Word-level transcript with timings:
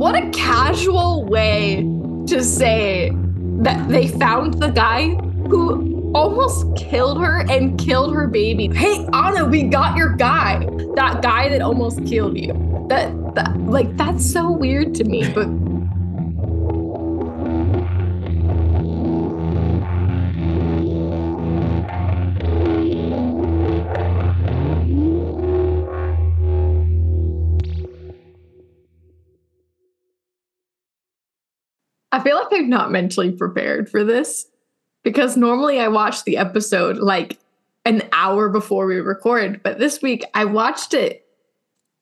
what 0.00 0.14
a 0.14 0.30
casual 0.30 1.26
way 1.26 1.82
to 2.26 2.42
say 2.42 3.12
that 3.58 3.86
they 3.90 4.08
found 4.08 4.54
the 4.54 4.68
guy 4.68 5.10
who 5.50 6.10
almost 6.14 6.74
killed 6.74 7.20
her 7.20 7.44
and 7.50 7.78
killed 7.78 8.14
her 8.14 8.26
baby. 8.26 8.68
Hey, 8.74 9.06
Ana, 9.12 9.44
we 9.44 9.64
got 9.64 9.98
your 9.98 10.16
guy. 10.16 10.66
That 10.94 11.20
guy 11.20 11.50
that 11.50 11.60
almost 11.60 12.02
killed 12.06 12.38
you. 12.38 12.54
That, 12.88 13.12
that 13.34 13.54
like 13.60 13.94
that's 13.98 14.24
so 14.24 14.50
weird 14.50 14.94
to 14.94 15.04
me, 15.04 15.30
but 15.34 15.46
I'm 32.52 32.68
not 32.68 32.90
mentally 32.90 33.32
prepared 33.32 33.90
for 33.90 34.04
this 34.04 34.46
because 35.02 35.36
normally 35.36 35.80
I 35.80 35.88
watch 35.88 36.24
the 36.24 36.36
episode 36.36 36.98
like 36.98 37.38
an 37.84 38.02
hour 38.12 38.48
before 38.48 38.86
we 38.86 38.96
record, 38.96 39.62
but 39.62 39.78
this 39.78 40.02
week 40.02 40.24
I 40.34 40.44
watched 40.44 40.94
it 40.94 41.26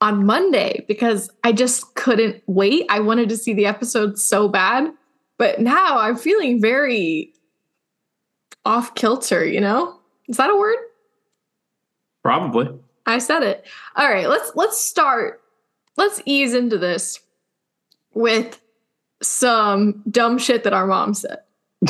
on 0.00 0.26
Monday 0.26 0.84
because 0.88 1.30
I 1.44 1.52
just 1.52 1.94
couldn't 1.94 2.42
wait. 2.46 2.86
I 2.88 3.00
wanted 3.00 3.28
to 3.30 3.36
see 3.36 3.52
the 3.52 3.66
episode 3.66 4.18
so 4.18 4.48
bad, 4.48 4.92
but 5.38 5.60
now 5.60 5.98
I'm 5.98 6.16
feeling 6.16 6.60
very 6.60 7.32
off 8.64 8.94
kilter, 8.94 9.44
you 9.44 9.60
know? 9.60 9.98
Is 10.28 10.36
that 10.36 10.50
a 10.50 10.56
word? 10.56 10.76
Probably. 12.22 12.68
I 13.06 13.18
said 13.18 13.42
it. 13.42 13.66
All 13.96 14.08
right, 14.08 14.28
let's 14.28 14.52
let's 14.54 14.78
start. 14.78 15.40
Let's 15.96 16.20
ease 16.26 16.52
into 16.54 16.76
this 16.76 17.20
with 18.12 18.60
some 19.22 20.02
dumb 20.10 20.38
shit 20.38 20.64
that 20.64 20.72
our 20.72 20.86
mom 20.86 21.14
said. 21.14 21.38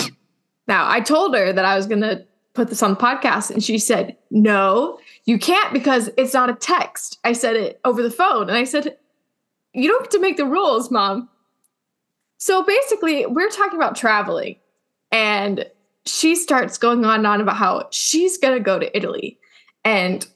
now, 0.68 0.88
I 0.88 1.00
told 1.00 1.34
her 1.34 1.52
that 1.52 1.64
I 1.64 1.76
was 1.76 1.86
going 1.86 2.00
to 2.00 2.24
put 2.54 2.68
this 2.68 2.82
on 2.82 2.90
the 2.90 2.96
podcast, 2.96 3.50
and 3.50 3.62
she 3.62 3.78
said, 3.78 4.16
No, 4.30 4.98
you 5.24 5.38
can't 5.38 5.72
because 5.72 6.10
it's 6.16 6.34
not 6.34 6.50
a 6.50 6.54
text. 6.54 7.18
I 7.24 7.32
said 7.32 7.56
it 7.56 7.80
over 7.84 8.02
the 8.02 8.10
phone, 8.10 8.48
and 8.48 8.58
I 8.58 8.64
said, 8.64 8.96
You 9.74 9.88
don't 9.88 10.02
get 10.02 10.10
to 10.12 10.20
make 10.20 10.36
the 10.36 10.46
rules, 10.46 10.90
mom. 10.90 11.28
So 12.38 12.62
basically, 12.62 13.26
we're 13.26 13.50
talking 13.50 13.78
about 13.78 13.96
traveling, 13.96 14.56
and 15.12 15.66
she 16.06 16.34
starts 16.34 16.78
going 16.78 17.04
on 17.04 17.18
and 17.18 17.26
on 17.26 17.40
about 17.40 17.56
how 17.56 17.88
she's 17.90 18.38
going 18.38 18.54
to 18.54 18.64
go 18.64 18.78
to 18.78 18.96
Italy. 18.96 19.38
And, 19.84 20.26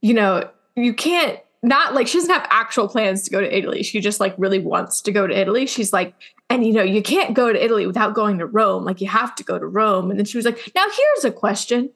you 0.00 0.14
know, 0.14 0.48
you 0.76 0.94
can't 0.94 1.38
not 1.62 1.94
like 1.94 2.06
she 2.06 2.18
doesn't 2.18 2.32
have 2.32 2.46
actual 2.50 2.88
plans 2.88 3.24
to 3.24 3.30
go 3.30 3.40
to 3.40 3.56
Italy. 3.56 3.82
She 3.82 4.00
just 4.00 4.20
like 4.20 4.34
really 4.38 4.58
wants 4.58 5.00
to 5.02 5.12
go 5.12 5.26
to 5.26 5.36
Italy. 5.36 5.66
She's 5.66 5.92
like, 5.92 6.14
and 6.48 6.64
you 6.64 6.72
know, 6.72 6.82
you 6.82 7.02
can't 7.02 7.34
go 7.34 7.52
to 7.52 7.64
Italy 7.64 7.86
without 7.86 8.14
going 8.14 8.38
to 8.38 8.46
Rome. 8.46 8.84
Like 8.84 9.00
you 9.00 9.08
have 9.08 9.34
to 9.36 9.44
go 9.44 9.58
to 9.58 9.66
Rome. 9.66 10.10
And 10.10 10.18
then 10.18 10.26
she 10.26 10.38
was 10.38 10.44
like, 10.44 10.70
now 10.74 10.84
here's 10.84 11.24
a 11.24 11.30
question. 11.30 11.90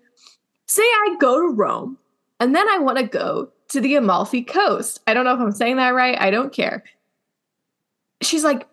Say 0.67 0.83
I 0.83 1.17
go 1.21 1.41
to 1.41 1.55
Rome 1.55 1.99
and 2.39 2.55
then 2.55 2.69
I 2.69 2.79
want 2.79 2.99
to 2.99 3.05
go 3.05 3.51
to 3.69 3.81
the 3.81 3.95
Amalfi 3.95 4.43
Coast. 4.43 5.01
I 5.07 5.15
don't 5.15 5.25
know 5.25 5.35
if 5.35 5.41
I'm 5.41 5.53
saying 5.53 5.77
that 5.77 5.95
right. 5.95 6.21
I 6.21 6.31
don't 6.31 6.53
care. 6.53 6.83
She's 8.23 8.45
like, 8.45 8.67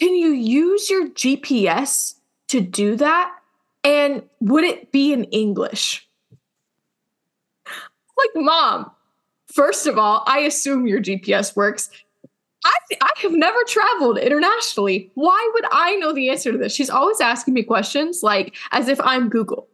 can 0.00 0.14
you 0.14 0.28
use 0.28 0.88
your 0.90 1.08
GPS 1.10 2.14
to 2.48 2.60
do 2.60 2.96
that? 2.96 3.32
And 3.82 4.22
would 4.40 4.64
it 4.64 4.92
be 4.92 5.12
in 5.12 5.24
English? 5.24 6.08
Like, 7.66 8.30
mom, 8.34 8.90
first 9.52 9.86
of 9.86 9.98
all, 9.98 10.22
I 10.26 10.40
assume 10.40 10.86
your 10.86 11.00
GPS 11.00 11.54
works. 11.56 11.90
I, 12.64 12.72
I 13.00 13.03
have 13.24 13.32
never 13.32 13.58
traveled 13.66 14.18
internationally. 14.18 15.10
Why 15.14 15.50
would 15.54 15.64
I 15.72 15.96
know 15.96 16.12
the 16.12 16.30
answer 16.30 16.52
to 16.52 16.58
this? 16.58 16.74
She's 16.74 16.90
always 16.90 17.20
asking 17.20 17.54
me 17.54 17.62
questions 17.62 18.22
like 18.22 18.54
as 18.72 18.88
if 18.88 19.00
I'm 19.00 19.28
Google. 19.28 19.68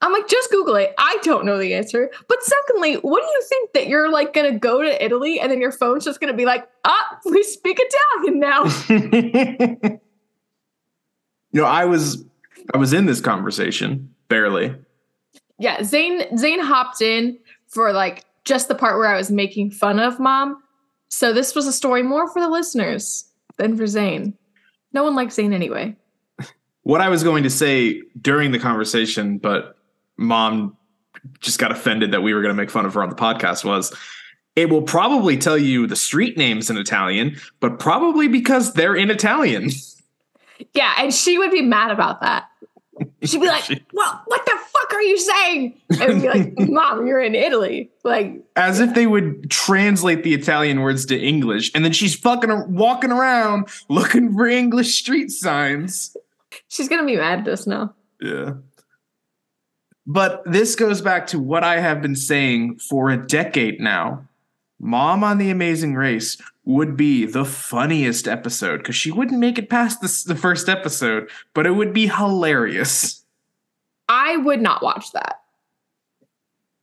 I'm 0.00 0.12
like, 0.12 0.28
just 0.28 0.50
Google 0.50 0.76
it. 0.76 0.94
I 0.96 1.18
don't 1.22 1.44
know 1.44 1.58
the 1.58 1.74
answer. 1.74 2.10
But 2.28 2.42
secondly, 2.42 2.94
what 2.96 3.20
do 3.20 3.26
you 3.26 3.42
think 3.48 3.72
that 3.72 3.88
you're 3.88 4.10
like 4.10 4.32
gonna 4.32 4.56
go 4.56 4.82
to 4.82 5.04
Italy 5.04 5.40
and 5.40 5.50
then 5.50 5.60
your 5.60 5.72
phone's 5.72 6.04
just 6.04 6.20
gonna 6.20 6.34
be 6.34 6.44
like, 6.44 6.68
ah, 6.84 7.18
we 7.24 7.42
speak 7.42 7.80
Italian 7.80 8.38
now? 8.38 8.64
you 11.52 11.60
know, 11.60 11.64
I 11.64 11.84
was 11.84 12.24
I 12.72 12.76
was 12.78 12.92
in 12.92 13.06
this 13.06 13.20
conversation 13.20 14.14
barely. 14.28 14.74
Yeah, 15.58 15.82
Zane 15.82 16.36
Zane 16.36 16.60
hopped 16.60 17.00
in 17.02 17.38
for 17.66 17.92
like 17.92 18.24
just 18.44 18.68
the 18.68 18.74
part 18.74 18.98
where 18.98 19.08
I 19.08 19.16
was 19.16 19.30
making 19.30 19.72
fun 19.72 19.98
of 19.98 20.20
mom 20.20 20.62
so 21.08 21.32
this 21.32 21.54
was 21.54 21.66
a 21.66 21.72
story 21.72 22.02
more 22.02 22.28
for 22.28 22.40
the 22.40 22.48
listeners 22.48 23.24
than 23.56 23.76
for 23.76 23.86
Zane. 23.86 24.34
No 24.92 25.04
one 25.04 25.14
likes 25.14 25.34
Zane 25.34 25.52
anyway. 25.52 25.96
What 26.82 27.00
I 27.00 27.08
was 27.08 27.22
going 27.22 27.42
to 27.42 27.50
say 27.50 28.02
during 28.20 28.50
the 28.52 28.58
conversation, 28.58 29.38
but 29.38 29.76
mom 30.16 30.76
just 31.40 31.58
got 31.58 31.72
offended 31.72 32.12
that 32.12 32.22
we 32.22 32.32
were 32.32 32.40
going 32.40 32.54
to 32.54 32.60
make 32.60 32.70
fun 32.70 32.86
of 32.86 32.94
her 32.94 33.02
on 33.02 33.10
the 33.10 33.16
podcast 33.16 33.64
was 33.64 33.94
it 34.56 34.70
will 34.70 34.82
probably 34.82 35.36
tell 35.36 35.58
you 35.58 35.86
the 35.86 35.96
street 35.96 36.36
names 36.36 36.70
in 36.70 36.76
Italian, 36.76 37.36
but 37.60 37.78
probably 37.78 38.26
because 38.28 38.72
they're 38.74 38.96
in 38.96 39.10
Italian. 39.10 39.70
Yeah, 40.74 40.92
and 40.98 41.14
she 41.14 41.38
would 41.38 41.52
be 41.52 41.62
mad 41.62 41.92
about 41.92 42.20
that. 42.22 42.47
She'd 43.22 43.40
be 43.40 43.48
like, 43.48 43.68
"Well, 43.92 44.22
what 44.26 44.46
the 44.46 44.52
fuck 44.72 44.94
are 44.94 45.02
you 45.02 45.18
saying?" 45.18 45.80
And 46.00 46.22
be 46.22 46.28
like, 46.28 46.58
"Mom, 46.58 47.06
you're 47.06 47.20
in 47.20 47.34
Italy." 47.34 47.90
Like, 48.04 48.44
as 48.54 48.78
if 48.78 48.94
they 48.94 49.06
would 49.06 49.50
translate 49.50 50.22
the 50.22 50.34
Italian 50.34 50.80
words 50.80 51.04
to 51.06 51.18
English, 51.18 51.72
and 51.74 51.84
then 51.84 51.92
she's 51.92 52.14
fucking 52.14 52.72
walking 52.72 53.10
around 53.10 53.68
looking 53.88 54.32
for 54.32 54.46
English 54.46 54.96
street 54.96 55.30
signs. 55.30 56.16
She's 56.68 56.88
gonna 56.88 57.04
be 57.04 57.16
mad 57.16 57.40
at 57.40 57.48
us 57.48 57.66
now. 57.66 57.94
Yeah. 58.20 58.54
But 60.06 60.42
this 60.46 60.74
goes 60.74 61.02
back 61.02 61.26
to 61.28 61.38
what 61.38 61.64
I 61.64 61.80
have 61.80 62.00
been 62.00 62.16
saying 62.16 62.78
for 62.78 63.10
a 63.10 63.26
decade 63.26 63.80
now. 63.80 64.26
Mom 64.80 65.24
on 65.24 65.38
the 65.38 65.50
Amazing 65.50 65.94
Race 65.94 66.38
would 66.68 66.98
be 66.98 67.24
the 67.24 67.46
funniest 67.46 68.28
episode 68.28 68.76
because 68.76 68.94
she 68.94 69.10
wouldn't 69.10 69.40
make 69.40 69.56
it 69.56 69.70
past 69.70 70.02
the, 70.02 70.34
the 70.34 70.38
first 70.38 70.68
episode, 70.68 71.30
but 71.54 71.66
it 71.66 71.70
would 71.70 71.94
be 71.94 72.06
hilarious. 72.06 73.24
I 74.06 74.36
would 74.36 74.60
not 74.60 74.82
watch 74.82 75.12
that. 75.12 75.40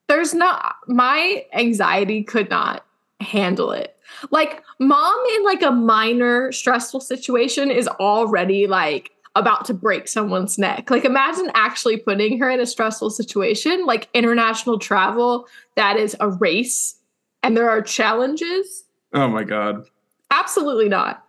There's 0.07 0.33
not, 0.33 0.77
my 0.87 1.45
anxiety 1.53 2.23
could 2.23 2.49
not 2.49 2.83
handle 3.19 3.71
it. 3.71 3.95
Like, 4.31 4.63
mom 4.79 5.23
in 5.35 5.43
like 5.43 5.61
a 5.61 5.71
minor 5.71 6.51
stressful 6.51 7.01
situation 7.01 7.69
is 7.69 7.87
already 7.87 8.65
like 8.65 9.11
about 9.35 9.65
to 9.65 9.75
break 9.75 10.07
someone's 10.07 10.57
neck. 10.57 10.89
Like, 10.89 11.05
imagine 11.05 11.51
actually 11.53 11.97
putting 11.97 12.39
her 12.39 12.49
in 12.49 12.59
a 12.59 12.65
stressful 12.65 13.11
situation, 13.11 13.85
like 13.85 14.09
international 14.15 14.79
travel 14.79 15.47
that 15.75 15.97
is 15.97 16.17
a 16.19 16.29
race 16.29 16.95
and 17.43 17.55
there 17.55 17.69
are 17.69 17.83
challenges. 17.83 18.84
Oh 19.15 19.29
my 19.29 19.43
God. 19.43 19.87
Absolutely 20.29 20.89
not. 20.89 21.25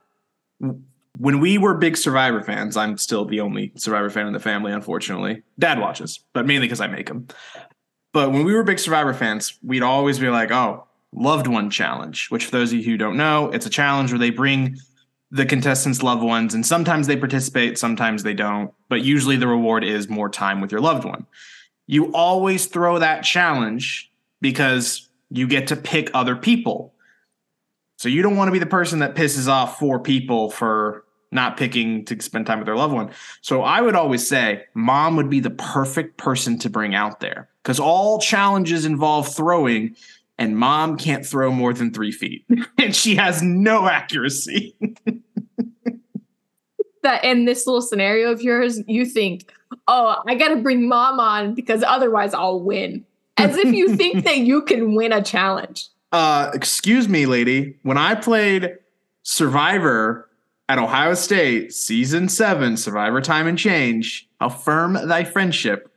When 1.19 1.41
we 1.41 1.57
were 1.57 1.75
big 1.75 1.97
Survivor 1.97 2.43
fans, 2.43 2.77
I'm 2.77 2.99
still 2.99 3.25
the 3.25 3.41
only 3.41 3.73
Survivor 3.77 4.11
fan 4.11 4.27
in 4.27 4.33
the 4.33 4.41
family, 4.41 4.73
unfortunately. 4.73 5.43
Dad 5.59 5.79
watches, 5.79 6.21
but 6.35 6.47
mainly 6.47 6.67
because 6.67 6.81
I 6.81 6.89
make 6.89 7.09
him. 7.09 7.29
But 8.13 8.33
when 8.33 8.45
we 8.45 8.53
were 8.55 8.65
big 8.65 8.79
Survivor 8.79 9.15
fans, 9.15 9.59
we'd 9.63 9.83
always 9.83 10.19
be 10.19 10.29
like, 10.29 10.51
oh, 10.51 10.87
loved 11.15 11.47
one 11.47 11.71
challenge, 11.71 12.27
which 12.29 12.47
for 12.47 12.51
those 12.51 12.73
of 12.73 12.79
you 12.79 12.85
who 12.85 12.97
don't 12.97 13.17
know, 13.17 13.51
it's 13.51 13.67
a 13.67 13.71
challenge 13.71 14.11
where 14.11 14.19
they 14.19 14.31
bring 14.31 14.77
the 15.31 15.47
contestants' 15.47 16.03
loved 16.03 16.23
ones, 16.23 16.55
and 16.55 16.67
sometimes 16.67 17.07
they 17.07 17.17
participate, 17.17 17.79
sometimes 17.79 18.23
they 18.23 18.35
don't. 18.35 18.73
But 18.89 19.03
usually 19.03 19.37
the 19.37 19.47
reward 19.47 19.85
is 19.85 20.09
more 20.09 20.29
time 20.29 20.61
with 20.61 20.73
your 20.73 20.81
loved 20.81 21.05
one. 21.05 21.27
You 21.87 22.13
always 22.13 22.67
throw 22.67 22.99
that 22.99 23.23
challenge 23.23 24.11
because 24.41 25.09
you 25.31 25.47
get 25.47 25.69
to 25.69 25.77
pick 25.77 26.11
other 26.15 26.37
people. 26.37 26.95
So 27.97 28.09
you 28.09 28.23
don't 28.23 28.37
want 28.37 28.49
to 28.49 28.53
be 28.53 28.59
the 28.59 28.67
person 28.67 28.99
that 29.01 29.15
pisses 29.15 29.49
off 29.49 29.79
four 29.79 29.99
people 29.99 30.51
for 30.51 31.05
not 31.33 31.57
picking 31.57 32.05
to 32.05 32.21
spend 32.23 32.47
time 32.47 32.59
with 32.59 32.67
their 32.67 32.77
loved 32.77 32.95
one. 32.95 33.11
So 33.41 33.63
I 33.63 33.81
would 33.81 33.95
always 33.95 34.27
say 34.27 34.65
mom 34.75 35.17
would 35.17 35.31
be 35.31 35.41
the 35.41 35.51
perfect 35.51 36.17
person 36.17 36.59
to 36.61 36.71
bring 36.71 36.95
out 36.95 37.21
there 37.21 37.49
because 37.63 37.81
all 37.81 38.21
challenges 38.21 38.85
involve 38.85 39.35
throwing, 39.35 39.97
and 40.39 40.57
mom 40.57 40.97
can't 40.97 41.27
throw 41.27 41.51
more 41.51 41.73
than 41.73 41.93
three 41.93 42.13
feet, 42.13 42.47
and 42.79 42.95
she 42.95 43.17
has 43.17 43.43
no 43.43 43.89
accuracy. 43.89 44.77
that 47.07 47.25
in 47.25 47.45
this 47.45 47.67
little 47.67 47.83
scenario 47.83 48.31
of 48.33 48.43
yours, 48.43 48.81
you 48.87 49.07
think, 49.07 49.53
oh, 49.89 50.23
I 50.27 50.35
got 50.35 50.49
to 50.49 50.57
bring 50.57 50.89
mom 50.89 51.21
on 51.21 51.55
because 51.55 51.83
otherwise 51.83 52.35
I'll 52.35 52.61
win 52.61 53.05
as 53.37 53.57
if 53.57 53.73
you 53.73 53.97
think 53.97 54.25
that 54.25 54.39
you 54.39 54.63
can 54.63 54.95
win 54.95 55.13
a 55.13 55.23
challenge. 55.23 55.89
Uh, 56.17 56.51
excuse 56.55 57.11
me, 57.11 57.27
lady. 57.27 57.79
When 57.83 57.99
I 57.99 58.15
played 58.15 58.79
Survivor 59.23 60.31
at 60.67 60.79
Ohio 60.79 61.13
State, 61.13 61.75
season 61.75 62.31
seven, 62.31 62.79
Survivor 62.79 63.21
Time 63.21 63.47
and 63.47 63.59
Change, 63.59 64.27
affirm 64.41 64.95
Thy 64.95 65.25
Friendship, 65.25 65.93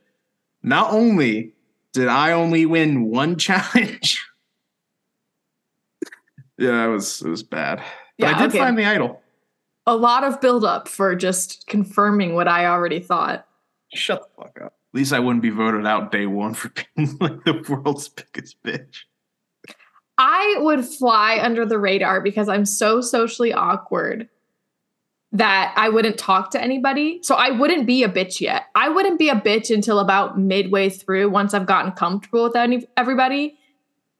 not 0.62 0.92
only 0.92 1.54
did 1.94 2.08
I 2.08 2.32
only 2.32 2.66
win 2.66 3.04
one 3.04 3.36
challenge. 3.38 4.22
yeah, 6.58 6.84
it 6.84 6.88
was 6.88 7.22
it 7.22 7.28
was 7.30 7.42
bad. 7.42 7.78
But 8.18 8.28
yeah, 8.28 8.36
I 8.36 8.38
did 8.40 8.50
okay. 8.50 8.58
find 8.58 8.76
the 8.76 8.84
idol. 8.84 9.22
a 9.86 9.96
lot 9.96 10.22
of 10.22 10.38
buildup 10.42 10.86
for 10.86 11.16
just 11.16 11.66
confirming 11.66 12.34
what 12.34 12.46
I 12.46 12.66
already 12.66 13.00
thought. 13.00 13.46
Shut 13.94 14.20
the 14.20 14.42
fuck 14.42 14.60
up. 14.60 14.74
At 14.92 14.98
least 14.98 15.14
I 15.14 15.18
wouldn't 15.18 15.42
be 15.42 15.48
voted 15.48 15.86
out 15.86 16.12
day 16.12 16.26
one 16.26 16.52
for 16.52 16.70
being 16.94 17.16
like 17.22 17.42
the 17.44 17.64
world's 17.70 18.10
biggest 18.10 18.62
bitch. 18.62 19.04
I 20.22 20.56
would 20.58 20.84
fly 20.84 21.38
under 21.40 21.64
the 21.64 21.78
radar 21.78 22.20
because 22.20 22.46
I'm 22.46 22.66
so 22.66 23.00
socially 23.00 23.54
awkward 23.54 24.28
that 25.32 25.72
I 25.78 25.88
wouldn't 25.88 26.18
talk 26.18 26.50
to 26.50 26.62
anybody. 26.62 27.20
So 27.22 27.36
I 27.36 27.52
wouldn't 27.52 27.86
be 27.86 28.02
a 28.02 28.08
bitch 28.08 28.38
yet. 28.38 28.64
I 28.74 28.90
wouldn't 28.90 29.18
be 29.18 29.30
a 29.30 29.34
bitch 29.34 29.74
until 29.74 29.98
about 29.98 30.38
midway 30.38 30.90
through 30.90 31.30
once 31.30 31.54
I've 31.54 31.64
gotten 31.64 31.92
comfortable 31.92 32.44
with 32.44 32.54
any, 32.54 32.86
everybody. 32.98 33.56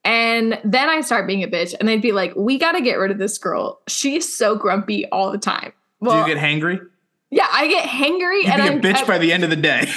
And 0.03 0.59
then 0.63 0.89
I 0.89 1.01
start 1.01 1.27
being 1.27 1.43
a 1.43 1.47
bitch 1.47 1.75
and 1.79 1.87
they'd 1.87 2.01
be 2.01 2.13
like, 2.13 2.33
"We 2.35 2.57
got 2.57 2.71
to 2.71 2.81
get 2.81 2.95
rid 2.95 3.11
of 3.11 3.19
this 3.19 3.37
girl. 3.37 3.81
She's 3.87 4.35
so 4.35 4.55
grumpy 4.55 5.05
all 5.09 5.31
the 5.31 5.37
time." 5.37 5.71
Well, 5.99 6.25
Do 6.25 6.31
you 6.31 6.35
get 6.35 6.43
hangry? 6.43 6.83
Yeah, 7.29 7.47
I 7.51 7.67
get 7.67 7.87
hangry 7.87 8.41
You'd 8.41 8.59
and 8.59 8.81
be 8.81 8.89
a 8.89 8.93
bitch 8.93 9.03
I, 9.03 9.05
by 9.05 9.17
the 9.19 9.31
end 9.31 9.43
of 9.43 9.51
the 9.51 9.55
day. 9.55 9.87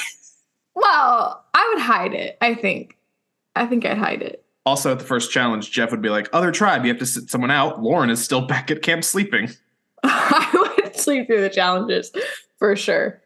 well, 0.74 1.46
I 1.54 1.72
would 1.72 1.82
hide 1.82 2.12
it, 2.12 2.36
I 2.42 2.54
think. 2.54 2.98
I 3.56 3.64
think 3.66 3.86
I'd 3.86 3.96
hide 3.96 4.20
it. 4.20 4.43
Also, 4.66 4.92
at 4.92 4.98
the 4.98 5.04
first 5.04 5.30
challenge, 5.30 5.70
Jeff 5.70 5.90
would 5.90 6.00
be 6.00 6.08
like, 6.08 6.28
Other 6.32 6.50
tribe, 6.50 6.84
you 6.84 6.88
have 6.88 6.98
to 6.98 7.06
sit 7.06 7.28
someone 7.28 7.50
out. 7.50 7.82
Lauren 7.82 8.10
is 8.10 8.22
still 8.22 8.40
back 8.46 8.70
at 8.70 8.82
camp 8.82 9.04
sleeping. 9.04 9.50
I 10.02 10.72
would 10.82 10.96
sleep 10.96 11.26
through 11.26 11.42
the 11.42 11.50
challenges 11.50 12.10
for 12.58 12.74
sure. 12.76 13.20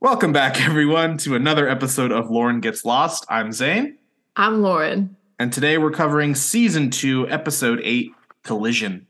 Welcome 0.00 0.32
back, 0.32 0.60
everyone, 0.60 1.16
to 1.18 1.34
another 1.36 1.68
episode 1.68 2.10
of 2.10 2.30
Lauren 2.30 2.60
Gets 2.60 2.84
Lost. 2.84 3.24
I'm 3.28 3.52
Zane. 3.52 3.98
I'm 4.36 4.60
Lauren. 4.60 5.16
And 5.38 5.52
today 5.52 5.78
we're 5.78 5.92
covering 5.92 6.34
season 6.34 6.90
two, 6.90 7.28
episode 7.28 7.80
eight 7.84 8.10
Collision. 8.42 9.06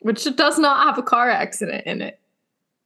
Which 0.00 0.24
does 0.36 0.58
not 0.58 0.86
have 0.86 0.98
a 0.98 1.02
car 1.02 1.30
accident 1.30 1.86
in 1.86 2.00
it. 2.02 2.20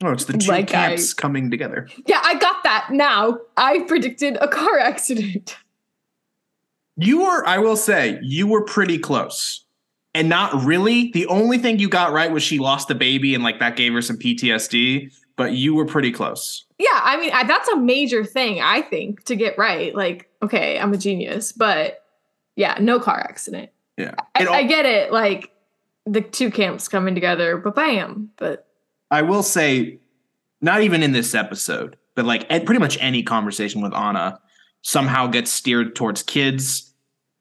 Oh, 0.02 0.12
it's 0.12 0.24
the 0.24 0.34
two 0.34 0.50
like 0.50 0.68
camps 0.68 1.12
I, 1.12 1.20
coming 1.20 1.50
together. 1.50 1.88
Yeah, 2.06 2.20
I 2.22 2.34
got 2.34 2.62
that 2.64 2.88
now. 2.90 3.38
I 3.56 3.80
predicted 3.80 4.38
a 4.40 4.48
car 4.48 4.78
accident. 4.78 5.56
You 6.96 7.22
were, 7.22 7.46
I 7.46 7.58
will 7.58 7.76
say, 7.76 8.18
you 8.22 8.46
were 8.46 8.62
pretty 8.62 8.98
close. 8.98 9.64
And 10.14 10.28
not 10.28 10.62
really. 10.62 11.10
The 11.10 11.26
only 11.26 11.58
thing 11.58 11.80
you 11.80 11.88
got 11.88 12.12
right 12.12 12.30
was 12.30 12.42
she 12.42 12.58
lost 12.58 12.86
the 12.86 12.94
baby 12.94 13.34
and 13.34 13.42
like 13.42 13.58
that 13.58 13.76
gave 13.76 13.92
her 13.94 14.02
some 14.02 14.16
PTSD, 14.16 15.12
but 15.36 15.52
you 15.52 15.74
were 15.74 15.86
pretty 15.86 16.12
close. 16.12 16.64
Yeah, 16.78 17.00
I 17.02 17.16
mean, 17.16 17.32
I, 17.32 17.42
that's 17.44 17.68
a 17.68 17.76
major 17.76 18.24
thing, 18.24 18.60
I 18.60 18.82
think, 18.82 19.24
to 19.24 19.34
get 19.34 19.58
right. 19.58 19.94
Like, 19.94 20.30
okay, 20.40 20.78
I'm 20.78 20.92
a 20.92 20.96
genius, 20.96 21.50
but 21.50 22.04
yeah, 22.54 22.76
no 22.80 23.00
car 23.00 23.18
accident. 23.18 23.70
Yeah. 23.96 24.14
I, 24.36 24.44
all, 24.44 24.54
I 24.54 24.62
get 24.62 24.86
it. 24.86 25.12
Like, 25.12 25.50
the 26.06 26.20
two 26.20 26.50
camps 26.50 26.88
coming 26.88 27.14
together, 27.14 27.56
but 27.56 27.74
bam. 27.74 28.30
But 28.36 28.66
I 29.10 29.22
will 29.22 29.42
say, 29.42 29.98
not 30.60 30.82
even 30.82 31.02
in 31.02 31.12
this 31.12 31.34
episode, 31.34 31.96
but 32.14 32.24
like 32.24 32.48
pretty 32.48 32.78
much 32.78 32.96
any 33.00 33.22
conversation 33.22 33.82
with 33.82 33.92
Ana 33.92 34.40
somehow 34.84 35.26
gets 35.26 35.50
steered 35.50 35.96
towards 35.96 36.22
kids. 36.22 36.92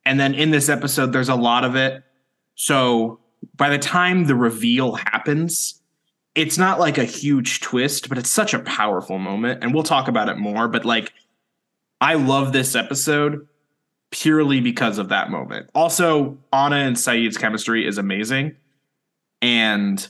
And 0.05 0.19
then 0.19 0.33
in 0.33 0.49
this 0.49 0.69
episode, 0.69 1.11
there's 1.11 1.29
a 1.29 1.35
lot 1.35 1.63
of 1.65 1.75
it. 1.75 2.01
So 2.55 3.19
by 3.55 3.69
the 3.69 3.77
time 3.77 4.25
the 4.25 4.35
reveal 4.35 4.95
happens, 4.95 5.81
it's 6.35 6.57
not 6.57 6.79
like 6.79 6.97
a 6.97 7.03
huge 7.03 7.59
twist, 7.59 8.09
but 8.09 8.17
it's 8.17 8.31
such 8.31 8.53
a 8.53 8.59
powerful 8.59 9.19
moment. 9.19 9.61
And 9.61 9.73
we'll 9.73 9.83
talk 9.83 10.07
about 10.07 10.29
it 10.29 10.37
more. 10.37 10.67
But 10.67 10.85
like, 10.85 11.11
I 11.99 12.15
love 12.15 12.53
this 12.53 12.75
episode 12.75 13.47
purely 14.09 14.61
because 14.61 14.97
of 14.97 15.09
that 15.09 15.29
moment. 15.29 15.69
Also, 15.75 16.37
Ana 16.53 16.77
and 16.77 16.95
Sayid's 16.95 17.37
chemistry 17.37 17.85
is 17.85 17.97
amazing. 17.97 18.55
And 19.41 20.07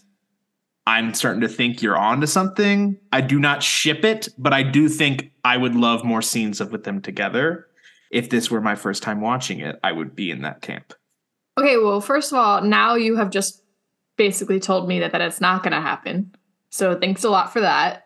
I'm 0.86 1.14
starting 1.14 1.42
to 1.42 1.48
think 1.48 1.82
you're 1.82 1.98
on 1.98 2.22
to 2.22 2.28
something. 2.28 2.98
I 3.12 3.22
do 3.22 3.40
not 3.40 3.64
ship 3.64 4.04
it, 4.04 4.30
but 4.38 4.54
I 4.54 4.64
do 4.64 4.90
think 4.90 5.32
I 5.44 5.56
would 5.58 5.76
love 5.76 6.04
more 6.04 6.22
scenes 6.22 6.60
of 6.60 6.72
with 6.72 6.84
them 6.84 7.02
together. 7.02 7.68
If 8.12 8.30
this 8.30 8.52
were 8.52 8.62
my 8.62 8.76
first 8.76 9.02
time 9.02 9.22
watching 9.22 9.60
it, 9.60 9.80
I 9.84 9.92
would 9.92 10.16
be 10.16 10.30
in 10.30 10.42
that 10.42 10.62
camp. 10.62 10.94
Okay, 11.58 11.78
well, 11.78 12.02
first 12.02 12.32
of 12.32 12.38
all, 12.38 12.62
now 12.62 12.96
you 12.96 13.16
have 13.16 13.30
just 13.30 13.64
basically 14.18 14.60
told 14.60 14.88
me 14.88 15.00
that, 15.00 15.12
that 15.14 15.22
it's 15.22 15.42
not 15.42 15.64
going 15.64 15.74
to 15.74 15.82
happen. 15.82 16.36
So 16.70 17.00
thanks 17.00 17.24
a 17.24 17.30
lot 17.30 17.54
for 17.54 17.62
that. 17.62 18.06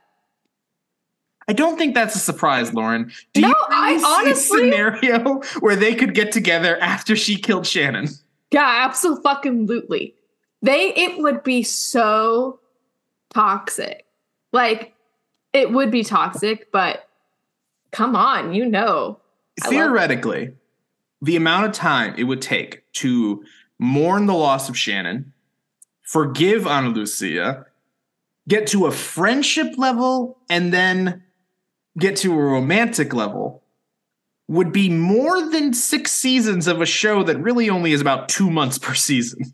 I 1.47 1.53
don't 1.53 1.77
think 1.77 1.95
that's 1.95 2.15
a 2.15 2.19
surprise, 2.19 2.73
Lauren. 2.73 3.11
Do 3.33 3.41
no, 3.41 3.47
you 3.47 3.55
really 3.69 4.03
I 4.03 4.19
honestly 4.19 4.69
scenario 4.69 5.41
where 5.61 5.77
they 5.77 5.95
could 5.95 6.13
get 6.13 6.31
together 6.31 6.77
after 6.81 7.15
she 7.15 7.37
killed 7.37 7.65
Shannon. 7.65 8.09
Yeah, 8.51 8.85
absolutely. 8.85 10.13
They 10.61 10.93
it 10.93 11.17
would 11.19 11.43
be 11.43 11.63
so 11.63 12.59
toxic. 13.37 14.05
Like 14.51 14.93
it 15.53 15.71
would 15.71 15.91
be 15.91 16.03
toxic, 16.03 16.71
but 16.71 17.07
come 17.91 18.15
on, 18.15 18.53
you 18.53 18.65
know. 18.65 19.19
Theoretically, 19.61 20.53
the 21.21 21.35
amount 21.35 21.67
of 21.67 21.71
time 21.71 22.15
it 22.17 22.23
would 22.23 22.41
take 22.41 22.91
to 22.93 23.43
mourn 23.79 24.25
the 24.25 24.33
loss 24.33 24.69
of 24.69 24.77
Shannon, 24.77 25.33
forgive 26.01 26.65
Ana 26.65 26.89
Lucia, 26.89 27.65
get 28.47 28.65
to 28.67 28.87
a 28.87 28.91
friendship 28.91 29.77
level, 29.77 30.39
and 30.49 30.73
then 30.73 31.23
get 31.99 32.15
to 32.17 32.33
a 32.33 32.37
romantic 32.37 33.13
level 33.13 33.63
would 34.47 34.71
be 34.71 34.89
more 34.89 35.49
than 35.51 35.73
six 35.73 36.11
seasons 36.11 36.67
of 36.67 36.81
a 36.81 36.85
show 36.85 37.21
that 37.21 37.37
really 37.37 37.69
only 37.69 37.91
is 37.91 38.01
about 38.01 38.29
two 38.29 38.49
months 38.49 38.77
per 38.77 38.93
season. 38.93 39.53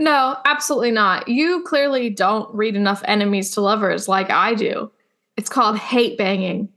No, 0.00 0.38
absolutely 0.46 0.92
not. 0.92 1.28
You 1.28 1.62
clearly 1.62 2.08
don't 2.08 2.52
read 2.54 2.74
enough 2.74 3.02
enemies 3.04 3.50
to 3.50 3.60
lovers 3.60 4.08
like 4.08 4.30
I 4.30 4.54
do. 4.54 4.90
It's 5.36 5.50
called 5.50 5.76
hate 5.76 6.16
banging. 6.16 6.70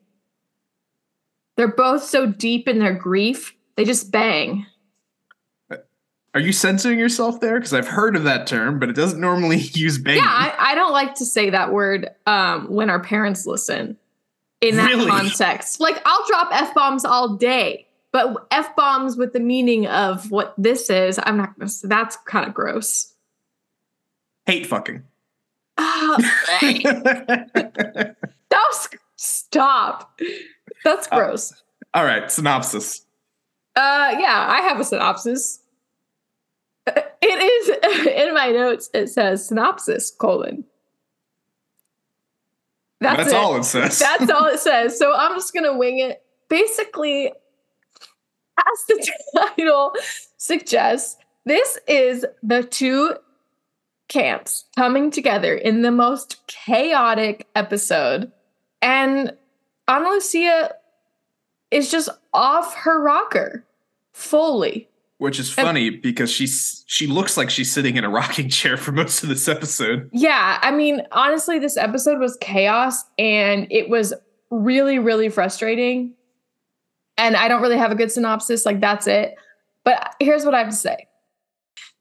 They're 1.55 1.69
both 1.69 2.03
so 2.03 2.25
deep 2.25 2.67
in 2.67 2.79
their 2.79 2.93
grief, 2.93 3.55
they 3.77 3.85
just 3.85 4.11
bang. 4.11 4.65
Are 6.35 6.39
you 6.39 6.51
censoring 6.51 6.99
yourself 6.99 7.39
there? 7.39 7.59
Because 7.59 7.73
I've 7.73 7.87
heard 7.87 8.15
of 8.15 8.23
that 8.23 8.45
term, 8.45 8.77
but 8.77 8.89
it 8.89 8.95
doesn't 8.95 9.21
normally 9.21 9.57
use 9.73 9.97
banging. 9.97 10.23
Yeah, 10.23 10.29
I, 10.29 10.71
I 10.71 10.75
don't 10.75 10.91
like 10.91 11.15
to 11.15 11.25
say 11.25 11.49
that 11.49 11.71
word 11.71 12.09
um, 12.25 12.67
when 12.69 12.89
our 12.89 12.99
parents 12.99 13.45
listen 13.45 13.97
in 14.59 14.75
that 14.75 14.89
really? 14.89 15.05
context. 15.07 15.79
Like, 15.79 16.01
I'll 16.05 16.25
drop 16.27 16.49
F 16.51 16.73
bombs 16.73 17.05
all 17.05 17.37
day, 17.37 17.87
but 18.11 18.47
F 18.51 18.75
bombs 18.75 19.15
with 19.15 19.31
the 19.31 19.39
meaning 19.39 19.87
of 19.87 20.29
what 20.29 20.55
this 20.57 20.89
is, 20.89 21.19
I'm 21.23 21.37
not 21.37 21.57
gonna, 21.57 21.71
that's 21.83 22.17
kind 22.25 22.45
of 22.45 22.53
gross. 22.53 23.12
Hate 24.45 24.65
fucking. 24.65 25.03
Oh, 25.77 26.17
stop. 29.53 30.19
That's 30.83 31.07
uh, 31.11 31.15
gross. 31.15 31.51
Uh, 31.51 31.55
all 31.95 32.05
right, 32.05 32.31
synopsis. 32.31 33.05
Uh, 33.75 34.15
yeah, 34.19 34.45
I 34.49 34.61
have 34.61 34.79
a 34.79 34.83
synopsis. 34.83 35.59
It 36.85 36.97
is 37.25 38.05
in 38.27 38.33
my 38.33 38.51
notes. 38.51 38.89
It 38.93 39.07
says 39.07 39.47
synopsis 39.47 40.11
colon. 40.11 40.65
That's, 42.99 43.17
That's 43.17 43.31
it. 43.31 43.35
all 43.35 43.55
it 43.55 43.63
says. 43.63 43.99
That's 43.99 44.29
all 44.29 44.45
it 44.47 44.59
says. 44.59 44.97
So 44.97 45.13
I'm 45.15 45.33
just 45.33 45.53
gonna 45.53 45.77
wing 45.77 45.99
it. 45.99 46.21
Basically, 46.49 47.27
as 47.27 48.85
the 48.87 49.11
title 49.35 49.93
suggests, 50.37 51.17
this 51.45 51.79
is 51.87 52.25
the 52.43 52.63
two 52.63 53.15
camps 54.13 54.65
coming 54.75 55.09
together 55.09 55.55
in 55.55 55.81
the 55.81 55.91
most 55.91 56.45
chaotic 56.47 57.47
episode. 57.55 58.31
And 58.81 59.33
Ana 59.87 60.09
Lucia 60.09 60.75
is 61.71 61.89
just 61.89 62.09
off 62.33 62.75
her 62.75 63.01
rocker 63.01 63.65
fully. 64.11 64.87
Which 65.17 65.39
is 65.39 65.51
funny 65.51 65.87
and, 65.87 66.01
because 66.01 66.31
she's 66.31 66.83
she 66.85 67.07
looks 67.07 67.37
like 67.37 67.49
she's 67.49 67.71
sitting 67.71 67.95
in 67.95 68.03
a 68.03 68.09
rocking 68.09 68.49
chair 68.49 68.77
for 68.77 68.91
most 68.91 69.23
of 69.23 69.29
this 69.29 69.47
episode. 69.47 70.09
Yeah, 70.11 70.59
I 70.61 70.71
mean, 70.71 71.01
honestly, 71.11 71.59
this 71.59 71.77
episode 71.77 72.19
was 72.19 72.37
chaos 72.39 73.03
and 73.17 73.67
it 73.71 73.89
was 73.89 74.13
really, 74.51 74.99
really 74.99 75.29
frustrating. 75.29 76.13
And 77.17 77.35
I 77.35 77.47
don't 77.47 77.61
really 77.61 77.77
have 77.77 77.91
a 77.91 77.95
good 77.95 78.11
synopsis, 78.11 78.65
like 78.65 78.79
that's 78.79 79.07
it. 79.07 79.35
But 79.83 80.15
here's 80.19 80.45
what 80.45 80.53
I 80.53 80.59
have 80.59 80.69
to 80.69 80.75
say 80.75 81.07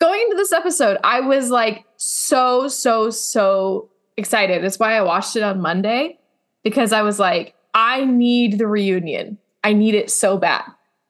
going 0.03 0.21
into 0.21 0.35
this 0.35 0.53
episode, 0.53 0.99
I 1.05 1.21
was 1.21 1.51
like 1.51 1.85
so, 1.97 2.67
so, 2.67 3.09
so 3.11 3.89
excited. 4.17 4.63
That's 4.63 4.81
why 4.81 4.95
I 4.95 5.03
watched 5.03 5.37
it 5.37 5.45
on 5.45 5.61
Monday 5.61 6.19
because 6.65 6.93
I 6.93 7.03
was 7.03 7.21
like, 7.21 7.55
I 7.73 8.05
need 8.05 8.59
the 8.59 8.67
reunion. 8.67 9.39
I 9.63 9.73
need 9.73 9.95
it 9.95 10.11
so 10.11 10.39
bad. 10.39 10.65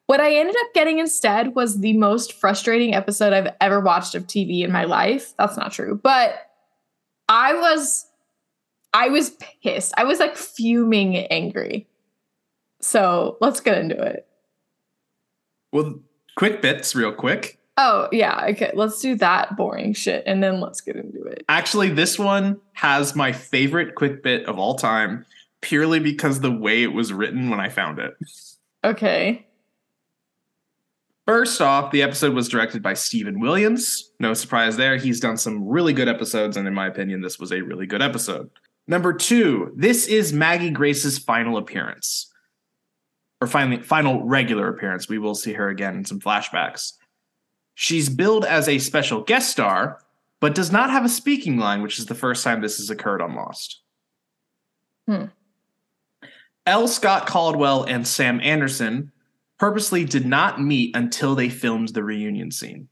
What 0.09 0.21
I 0.21 0.35
ended 0.35 0.55
up 0.61 0.75
getting 0.75 0.99
instead 0.99 1.55
was 1.55 1.81
the 1.81 1.95
most 1.95 2.35
frustrating 2.35 2.95
episode 2.95 3.33
I've 3.33 3.55
ever 3.63 3.81
watched 3.81 4.15
of 4.15 4.27
TV 4.27 4.63
in 4.63 4.71
my 4.71 4.85
life. 4.85 5.33
That's 5.39 5.57
not 5.57 5.73
true, 5.73 5.99
but 6.03 6.35
I 7.31 7.55
was 7.55 8.07
I 8.93 9.09
was 9.09 9.31
pissed. 9.63 9.95
I 9.97 10.05
was 10.05 10.21
like 10.21 10.37
fuming 10.37 11.17
angry. 11.17 11.89
So, 12.83 13.39
let's 13.41 13.61
get 13.61 13.79
into 13.79 13.97
it. 14.03 14.27
Well, 15.73 16.01
quick 16.37 16.61
bits 16.61 16.95
real 16.95 17.13
quick 17.13 17.59
Oh, 17.79 18.09
yeah. 18.13 18.47
Okay. 18.51 18.71
Let's 18.75 19.01
do 19.01 19.15
that 19.17 19.57
boring 19.57 19.95
shit 19.95 20.25
and 20.27 20.43
then 20.43 20.61
let's 20.61 20.81
get 20.81 20.97
into 20.97 21.23
it. 21.25 21.45
Actually, 21.49 21.89
this 21.89 22.19
one 22.19 22.61
has 22.75 23.17
my 23.17 23.33
favorite 23.33 23.95
quick 23.95 24.23
bit 24.23 24.47
of 24.47 24.59
all 24.59 24.75
time 24.75 25.25
purely 25.63 25.99
because 25.99 26.41
the 26.41 26.51
way 26.51 26.83
it 26.83 26.93
was 26.93 27.13
written 27.13 27.49
when 27.49 27.61
I 27.61 27.69
found 27.71 27.99
it. 27.99 28.15
Okay. 28.85 29.47
First 31.27 31.61
off, 31.61 31.93
the 31.93 32.03
episode 32.03 32.35
was 32.35 32.49
directed 32.49 32.83
by 32.83 32.95
Stephen 32.95 33.39
Williams. 33.39 34.11
No 34.19 34.35
surprise 34.35 34.77
there. 34.77 34.97
He's 34.97 35.21
done 35.21 35.37
some 35.37 35.67
really 35.67 35.93
good 35.93 36.09
episodes, 36.09 36.57
and 36.57 36.67
in 36.67 36.75
my 36.75 36.89
opinion, 36.89 37.21
this 37.21 37.39
was 37.39 37.53
a 37.53 37.61
really 37.61 37.87
good 37.87 38.03
episode. 38.03 38.51
Number 38.89 39.13
two, 39.13 39.73
this 39.77 40.09
is 40.09 40.33
Maggie 40.33 40.71
Grace's 40.71 41.19
final 41.19 41.57
appearance. 41.57 42.29
Or 43.41 43.47
finally, 43.47 43.81
final 43.83 44.25
regular 44.25 44.69
appearance. 44.69 45.09
We 45.09 45.19
will 45.19 45.37
see 45.37 45.53
her 45.53 45.69
again 45.69 45.95
in 45.95 46.05
some 46.05 46.19
flashbacks. 46.19 46.95
She's 47.83 48.09
billed 48.09 48.45
as 48.45 48.69
a 48.69 48.79
special 48.79 49.23
guest 49.23 49.51
star, 49.51 49.99
but 50.39 50.55
does 50.55 50.71
not 50.71 50.91
have 50.91 51.05
a 51.05 51.09
speaking 51.09 51.57
line, 51.57 51.83
which 51.83 51.99
is 51.99 52.07
the 52.07 52.15
first 52.15 52.45
time 52.45 52.61
this 52.61 52.77
has 52.77 52.91
occurred 52.91 53.21
on 53.21 53.35
Lost. 53.35 53.81
Hmm. 55.09 55.25
L. 56.65 56.87
Scott 56.87 57.27
Caldwell 57.27 57.83
and 57.83 58.07
Sam 58.07 58.41
Anderson 58.41 59.11
purposely 59.59 60.05
did 60.05 60.25
not 60.25 60.63
meet 60.63 60.95
until 60.95 61.35
they 61.35 61.49
filmed 61.49 61.89
the 61.89 62.05
reunion 62.05 62.53
scene. 62.53 62.87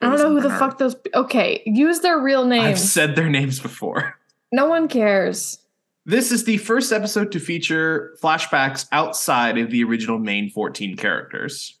I 0.00 0.06
don't 0.06 0.18
know 0.18 0.30
who 0.30 0.40
the 0.40 0.58
fuck 0.58 0.76
those. 0.76 0.96
Okay, 1.14 1.62
use 1.64 2.00
their 2.00 2.18
real 2.18 2.44
names. 2.44 2.64
I've 2.64 2.80
said 2.80 3.14
their 3.14 3.30
names 3.30 3.60
before. 3.60 4.18
No 4.54 4.66
one 4.66 4.86
cares. 4.86 5.56
This 6.04 6.30
is 6.30 6.44
the 6.44 6.58
first 6.58 6.92
episode 6.92 7.32
to 7.32 7.40
feature 7.40 8.14
flashbacks 8.22 8.86
outside 8.92 9.56
of 9.56 9.70
the 9.70 9.82
original 9.82 10.18
main 10.18 10.50
14 10.50 10.94
characters. 10.98 11.78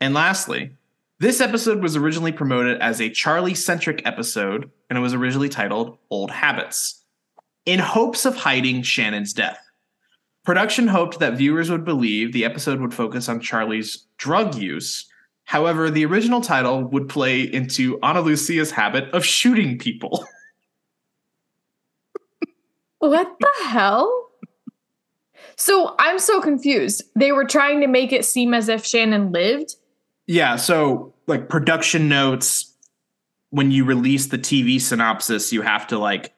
And 0.00 0.14
lastly, 0.14 0.76
this 1.22 1.40
episode 1.40 1.80
was 1.80 1.94
originally 1.94 2.32
promoted 2.32 2.80
as 2.80 3.00
a 3.00 3.08
Charlie 3.08 3.54
centric 3.54 4.04
episode, 4.04 4.68
and 4.90 4.98
it 4.98 5.02
was 5.02 5.14
originally 5.14 5.48
titled 5.48 5.96
Old 6.10 6.32
Habits, 6.32 7.04
in 7.64 7.78
hopes 7.78 8.26
of 8.26 8.34
hiding 8.34 8.82
Shannon's 8.82 9.32
death. 9.32 9.64
Production 10.44 10.88
hoped 10.88 11.20
that 11.20 11.34
viewers 11.34 11.70
would 11.70 11.84
believe 11.84 12.32
the 12.32 12.44
episode 12.44 12.80
would 12.80 12.92
focus 12.92 13.28
on 13.28 13.38
Charlie's 13.38 14.04
drug 14.16 14.56
use. 14.56 15.08
However, 15.44 15.90
the 15.90 16.04
original 16.04 16.40
title 16.40 16.82
would 16.82 17.08
play 17.08 17.42
into 17.42 18.00
Ana 18.02 18.20
Lucia's 18.20 18.72
habit 18.72 19.08
of 19.14 19.24
shooting 19.24 19.78
people. 19.78 20.26
What 22.98 23.32
the 23.40 23.50
hell? 23.64 24.28
So 25.56 25.96
I'm 25.98 26.20
so 26.20 26.40
confused. 26.40 27.02
They 27.16 27.32
were 27.32 27.44
trying 27.44 27.80
to 27.80 27.88
make 27.88 28.12
it 28.12 28.24
seem 28.24 28.54
as 28.54 28.68
if 28.68 28.86
Shannon 28.86 29.32
lived. 29.32 29.74
Yeah, 30.32 30.56
so 30.56 31.12
like 31.26 31.50
production 31.50 32.08
notes, 32.08 32.74
when 33.50 33.70
you 33.70 33.84
release 33.84 34.28
the 34.28 34.38
TV 34.38 34.80
synopsis, 34.80 35.52
you 35.52 35.60
have 35.60 35.86
to 35.88 35.98
like 35.98 36.32